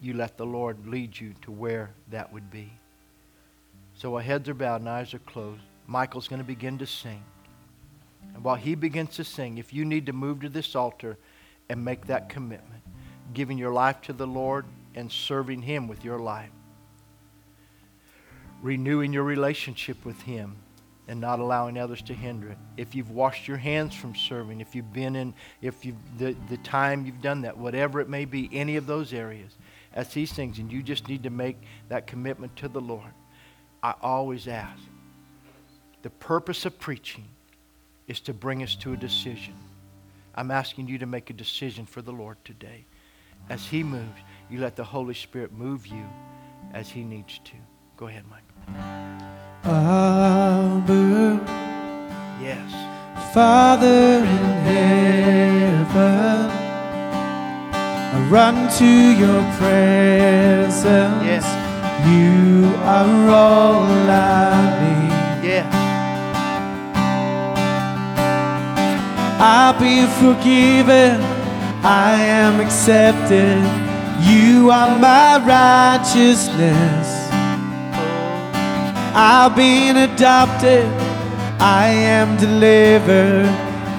you 0.00 0.14
let 0.14 0.36
the 0.36 0.44
Lord 0.44 0.86
lead 0.86 1.18
you 1.18 1.34
to 1.42 1.50
where 1.50 1.90
that 2.10 2.32
would 2.32 2.50
be. 2.50 2.72
So 3.96 4.14
our 4.14 4.22
heads 4.22 4.48
are 4.48 4.54
bowed 4.54 4.82
and 4.82 4.88
eyes 4.88 5.14
are 5.14 5.18
closed. 5.20 5.62
Michael's 5.86 6.28
going 6.28 6.40
to 6.40 6.46
begin 6.46 6.78
to 6.78 6.86
sing. 6.86 7.22
And 8.34 8.44
while 8.44 8.56
he 8.56 8.74
begins 8.74 9.16
to 9.16 9.24
sing, 9.24 9.56
if 9.56 9.72
you 9.72 9.84
need 9.86 10.06
to 10.06 10.12
move 10.12 10.40
to 10.42 10.50
this 10.50 10.76
altar 10.76 11.16
and 11.70 11.82
make 11.82 12.06
that 12.06 12.28
commitment, 12.28 12.82
giving 13.32 13.56
your 13.56 13.72
life 13.72 14.02
to 14.02 14.12
the 14.12 14.26
Lord 14.26 14.66
and 14.94 15.10
serving 15.10 15.62
Him 15.62 15.88
with 15.88 16.04
your 16.04 16.18
life, 16.18 16.50
renewing 18.62 19.12
your 19.12 19.24
relationship 19.24 20.04
with 20.04 20.20
Him 20.22 20.56
and 21.08 21.20
not 21.20 21.38
allowing 21.38 21.78
others 21.78 22.02
to 22.02 22.14
hinder 22.14 22.50
it. 22.50 22.58
If 22.76 22.94
you've 22.94 23.10
washed 23.10 23.48
your 23.48 23.56
hands 23.56 23.94
from 23.94 24.14
serving, 24.14 24.60
if 24.60 24.74
you've 24.74 24.92
been 24.92 25.16
in, 25.16 25.34
if 25.62 25.84
you 25.84 25.96
the, 26.18 26.36
the 26.48 26.56
time 26.58 27.06
you've 27.06 27.22
done 27.22 27.42
that, 27.42 27.56
whatever 27.56 28.00
it 28.00 28.08
may 28.08 28.24
be, 28.24 28.50
any 28.52 28.76
of 28.76 28.86
those 28.86 29.12
areas, 29.12 29.56
as 29.92 30.12
He 30.12 30.26
sings, 30.26 30.58
and 30.58 30.70
you 30.70 30.82
just 30.82 31.08
need 31.08 31.22
to 31.22 31.30
make 31.30 31.56
that 31.88 32.06
commitment 32.06 32.56
to 32.56 32.68
the 32.68 32.80
Lord, 32.80 33.12
I 33.82 33.94
always 34.02 34.48
ask. 34.48 34.80
The 36.02 36.10
purpose 36.10 36.64
of 36.64 36.78
preaching 36.78 37.24
is 38.06 38.20
to 38.20 38.32
bring 38.32 38.62
us 38.62 38.74
to 38.76 38.92
a 38.92 38.96
decision. 38.96 39.54
I'm 40.34 40.50
asking 40.50 40.88
you 40.88 40.98
to 40.98 41.06
make 41.06 41.30
a 41.30 41.32
decision 41.32 41.86
for 41.86 42.02
the 42.02 42.12
Lord 42.12 42.36
today. 42.44 42.84
As 43.48 43.66
He 43.66 43.82
moves, 43.82 44.20
you 44.50 44.60
let 44.60 44.76
the 44.76 44.84
Holy 44.84 45.14
Spirit 45.14 45.52
move 45.52 45.86
you 45.86 46.04
as 46.72 46.88
He 46.90 47.02
needs 47.02 47.40
to. 47.44 47.52
Go 47.96 48.06
ahead, 48.06 48.24
Mike. 48.30 48.42
Abba, 49.64 51.40
Yes. 52.40 53.32
Father 53.32 54.18
in 54.18 54.44
heaven, 54.66 56.50
I 58.14 58.28
run 58.30 58.68
to 58.78 58.84
your 58.84 59.42
presence. 59.58 61.24
Yes. 61.24 61.65
You 62.04 62.74
are 62.84 63.30
all 63.30 63.84
I 64.10 64.52
need. 64.82 65.48
Yes. 65.48 65.72
I've 69.40 69.78
been 69.78 70.08
forgiven. 70.08 71.20
I 71.82 72.14
am 72.20 72.60
accepted. 72.60 73.62
You 74.20 74.70
are 74.70 74.98
my 74.98 75.38
righteousness. 75.38 77.28
Oh. 77.92 79.12
I've 79.14 79.54
been 79.54 79.96
adopted. 79.96 80.86
I 81.60 81.88
am 81.88 82.36
delivered. 82.36 83.46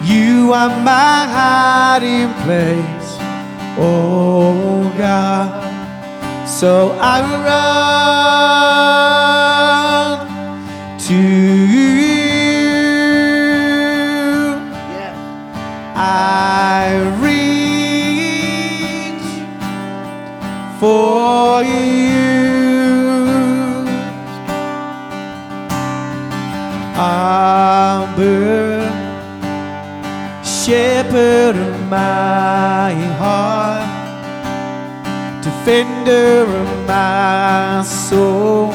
You 0.04 0.54
are 0.54 0.70
my 0.70 1.26
hiding 1.38 2.34
place. 2.44 3.18
Oh 3.80 4.94
God. 4.98 5.67
So 6.48 6.98
I 7.00 7.22
run 10.18 10.98
to 10.98 11.14
you. 11.14 11.98
I 15.94 17.04
reach 17.22 17.68
for 20.80 21.64
you. 21.64 22.08
Abba, 26.96 28.82
shepherd 30.44 31.56
of 31.56 31.76
my 31.90 32.94
heart, 33.20 33.57
defender 35.68 36.44
of 36.44 36.88
my 36.88 37.84
soul, 37.84 38.72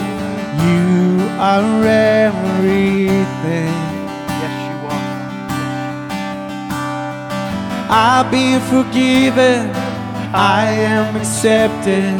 you 0.60 1.24
are 1.40 1.86
everything. 1.88 3.72
Yes, 4.40 4.54
you 4.68 4.76
are. 4.92 5.06
I've 7.88 8.30
been 8.30 8.60
forgiven. 8.68 9.70
I 10.34 10.66
am 10.68 11.16
accepted. 11.16 12.12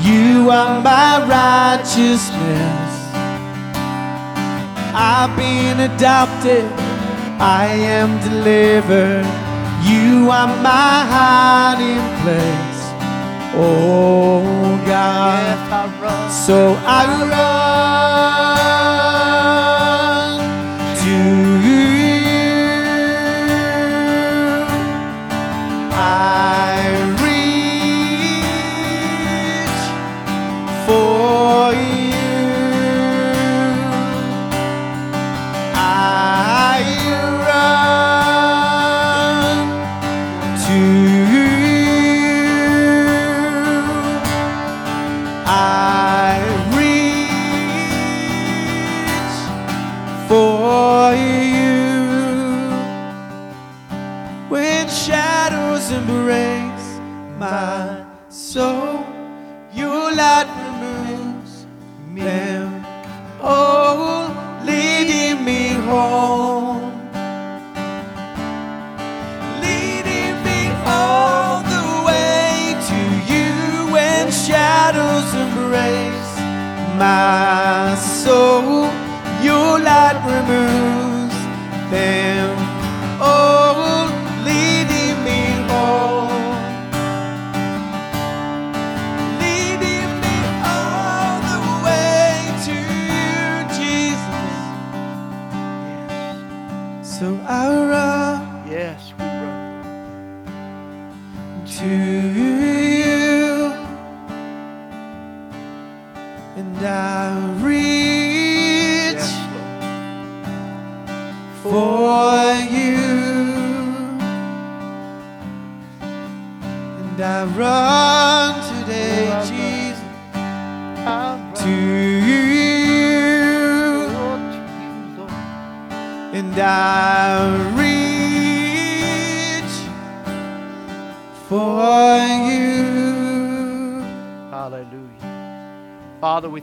You 0.00 0.48
are 0.50 0.80
my 0.80 1.20
righteousness. 1.28 2.92
I've 4.94 5.36
been 5.36 5.80
adopted. 5.90 6.64
I 7.38 7.66
am 7.98 8.18
delivered. 8.26 9.26
You 9.84 10.30
are 10.30 10.48
my 10.62 11.04
hiding 11.12 12.00
place. 12.22 12.75
Oh 13.58 14.82
God. 14.86 15.36
Yes, 15.42 15.72
I 15.72 15.86
run. 16.00 16.30
So 16.30 16.58
I 16.86 17.06
run 17.30 17.36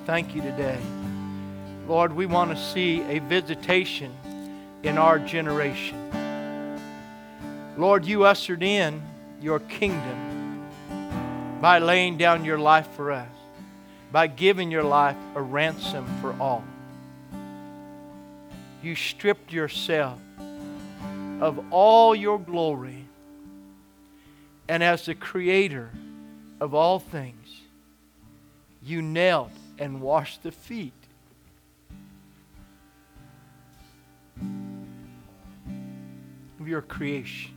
thank 0.05 0.35
you 0.35 0.41
today. 0.41 0.79
Lord, 1.87 2.13
we 2.13 2.25
want 2.25 2.51
to 2.51 2.57
see 2.57 3.01
a 3.03 3.19
visitation 3.19 4.13
in 4.83 4.97
our 4.97 5.17
generation. 5.17 5.97
Lord, 7.77 8.05
you 8.05 8.25
ushered 8.25 8.63
in 8.63 9.01
your 9.41 9.59
kingdom 9.59 10.67
by 11.61 11.79
laying 11.79 12.17
down 12.17 12.43
your 12.43 12.59
life 12.59 12.87
for 12.95 13.11
us, 13.11 13.29
by 14.11 14.27
giving 14.27 14.69
your 14.71 14.83
life 14.83 15.15
a 15.35 15.41
ransom 15.41 16.05
for 16.19 16.35
all. 16.39 16.63
You 18.81 18.95
stripped 18.95 19.53
yourself 19.53 20.19
of 21.39 21.63
all 21.71 22.13
your 22.13 22.39
glory, 22.39 23.05
and 24.67 24.83
as 24.83 25.05
the 25.05 25.15
creator 25.15 25.89
of 26.59 26.73
all 26.73 26.99
things, 26.99 27.61
you 28.83 29.01
knelt 29.01 29.51
and 29.79 30.01
wash 30.01 30.37
the 30.37 30.51
feet 30.51 30.93
of 36.59 36.67
your 36.67 36.81
creation. 36.81 37.51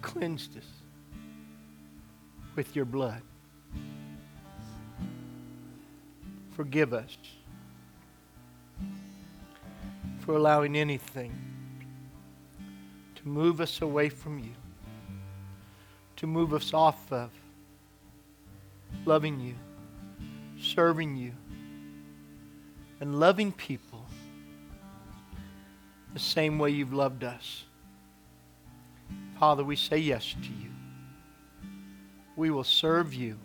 Cleansed 0.00 0.56
us 0.56 0.64
with 2.54 2.76
your 2.76 2.84
blood. 2.84 3.22
Forgive 6.54 6.92
us 6.92 7.16
for 10.20 10.36
allowing 10.36 10.76
anything 10.76 11.51
to 13.22 13.28
move 13.28 13.60
us 13.60 13.80
away 13.80 14.08
from 14.08 14.38
you, 14.38 14.52
to 16.16 16.26
move 16.26 16.52
us 16.52 16.74
off 16.74 17.12
of 17.12 17.30
loving 19.04 19.40
you, 19.40 19.54
serving 20.60 21.16
you, 21.16 21.32
and 23.00 23.18
loving 23.18 23.52
people 23.52 24.04
the 26.12 26.18
same 26.18 26.58
way 26.58 26.70
you've 26.70 26.92
loved 26.92 27.24
us. 27.24 27.64
Father, 29.38 29.64
we 29.64 29.76
say 29.76 29.98
yes 29.98 30.34
to 30.42 30.48
you. 30.48 30.70
We 32.36 32.50
will 32.50 32.64
serve 32.64 33.14
you. 33.14 33.38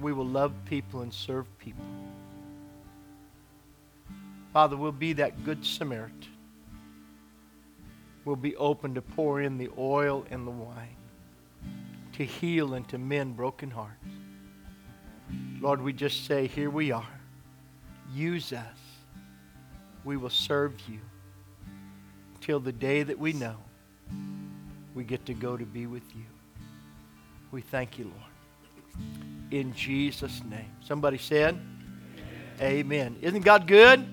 We 0.00 0.12
will 0.12 0.26
love 0.26 0.52
people 0.64 1.02
and 1.02 1.12
serve 1.12 1.46
people. 1.58 1.84
Father, 4.52 4.76
we'll 4.76 4.92
be 4.92 5.12
that 5.14 5.44
good 5.44 5.64
Samaritan. 5.64 6.37
We'll 8.28 8.36
be 8.36 8.56
open 8.56 8.94
to 8.94 9.00
pour 9.00 9.40
in 9.40 9.56
the 9.56 9.70
oil 9.78 10.26
and 10.30 10.46
the 10.46 10.50
wine, 10.50 10.96
to 12.12 12.26
heal 12.26 12.74
and 12.74 12.86
to 12.90 12.98
mend 12.98 13.38
broken 13.38 13.70
hearts. 13.70 14.04
Lord, 15.62 15.80
we 15.80 15.94
just 15.94 16.26
say, 16.26 16.46
here 16.46 16.68
we 16.68 16.92
are. 16.92 17.08
Use 18.12 18.52
us. 18.52 18.76
We 20.04 20.18
will 20.18 20.28
serve 20.28 20.74
you 20.90 20.98
till 22.42 22.60
the 22.60 22.70
day 22.70 23.02
that 23.02 23.18
we 23.18 23.32
know 23.32 23.56
we 24.94 25.04
get 25.04 25.24
to 25.24 25.32
go 25.32 25.56
to 25.56 25.64
be 25.64 25.86
with 25.86 26.14
you. 26.14 26.26
We 27.50 27.62
thank 27.62 27.98
you, 27.98 28.12
Lord. 28.12 29.02
In 29.52 29.72
Jesus' 29.72 30.42
name. 30.44 30.70
Somebody 30.84 31.16
said, 31.16 31.58
Amen. 32.60 32.60
Amen. 32.60 33.16
Isn't 33.22 33.40
God 33.40 33.66
good? 33.66 34.06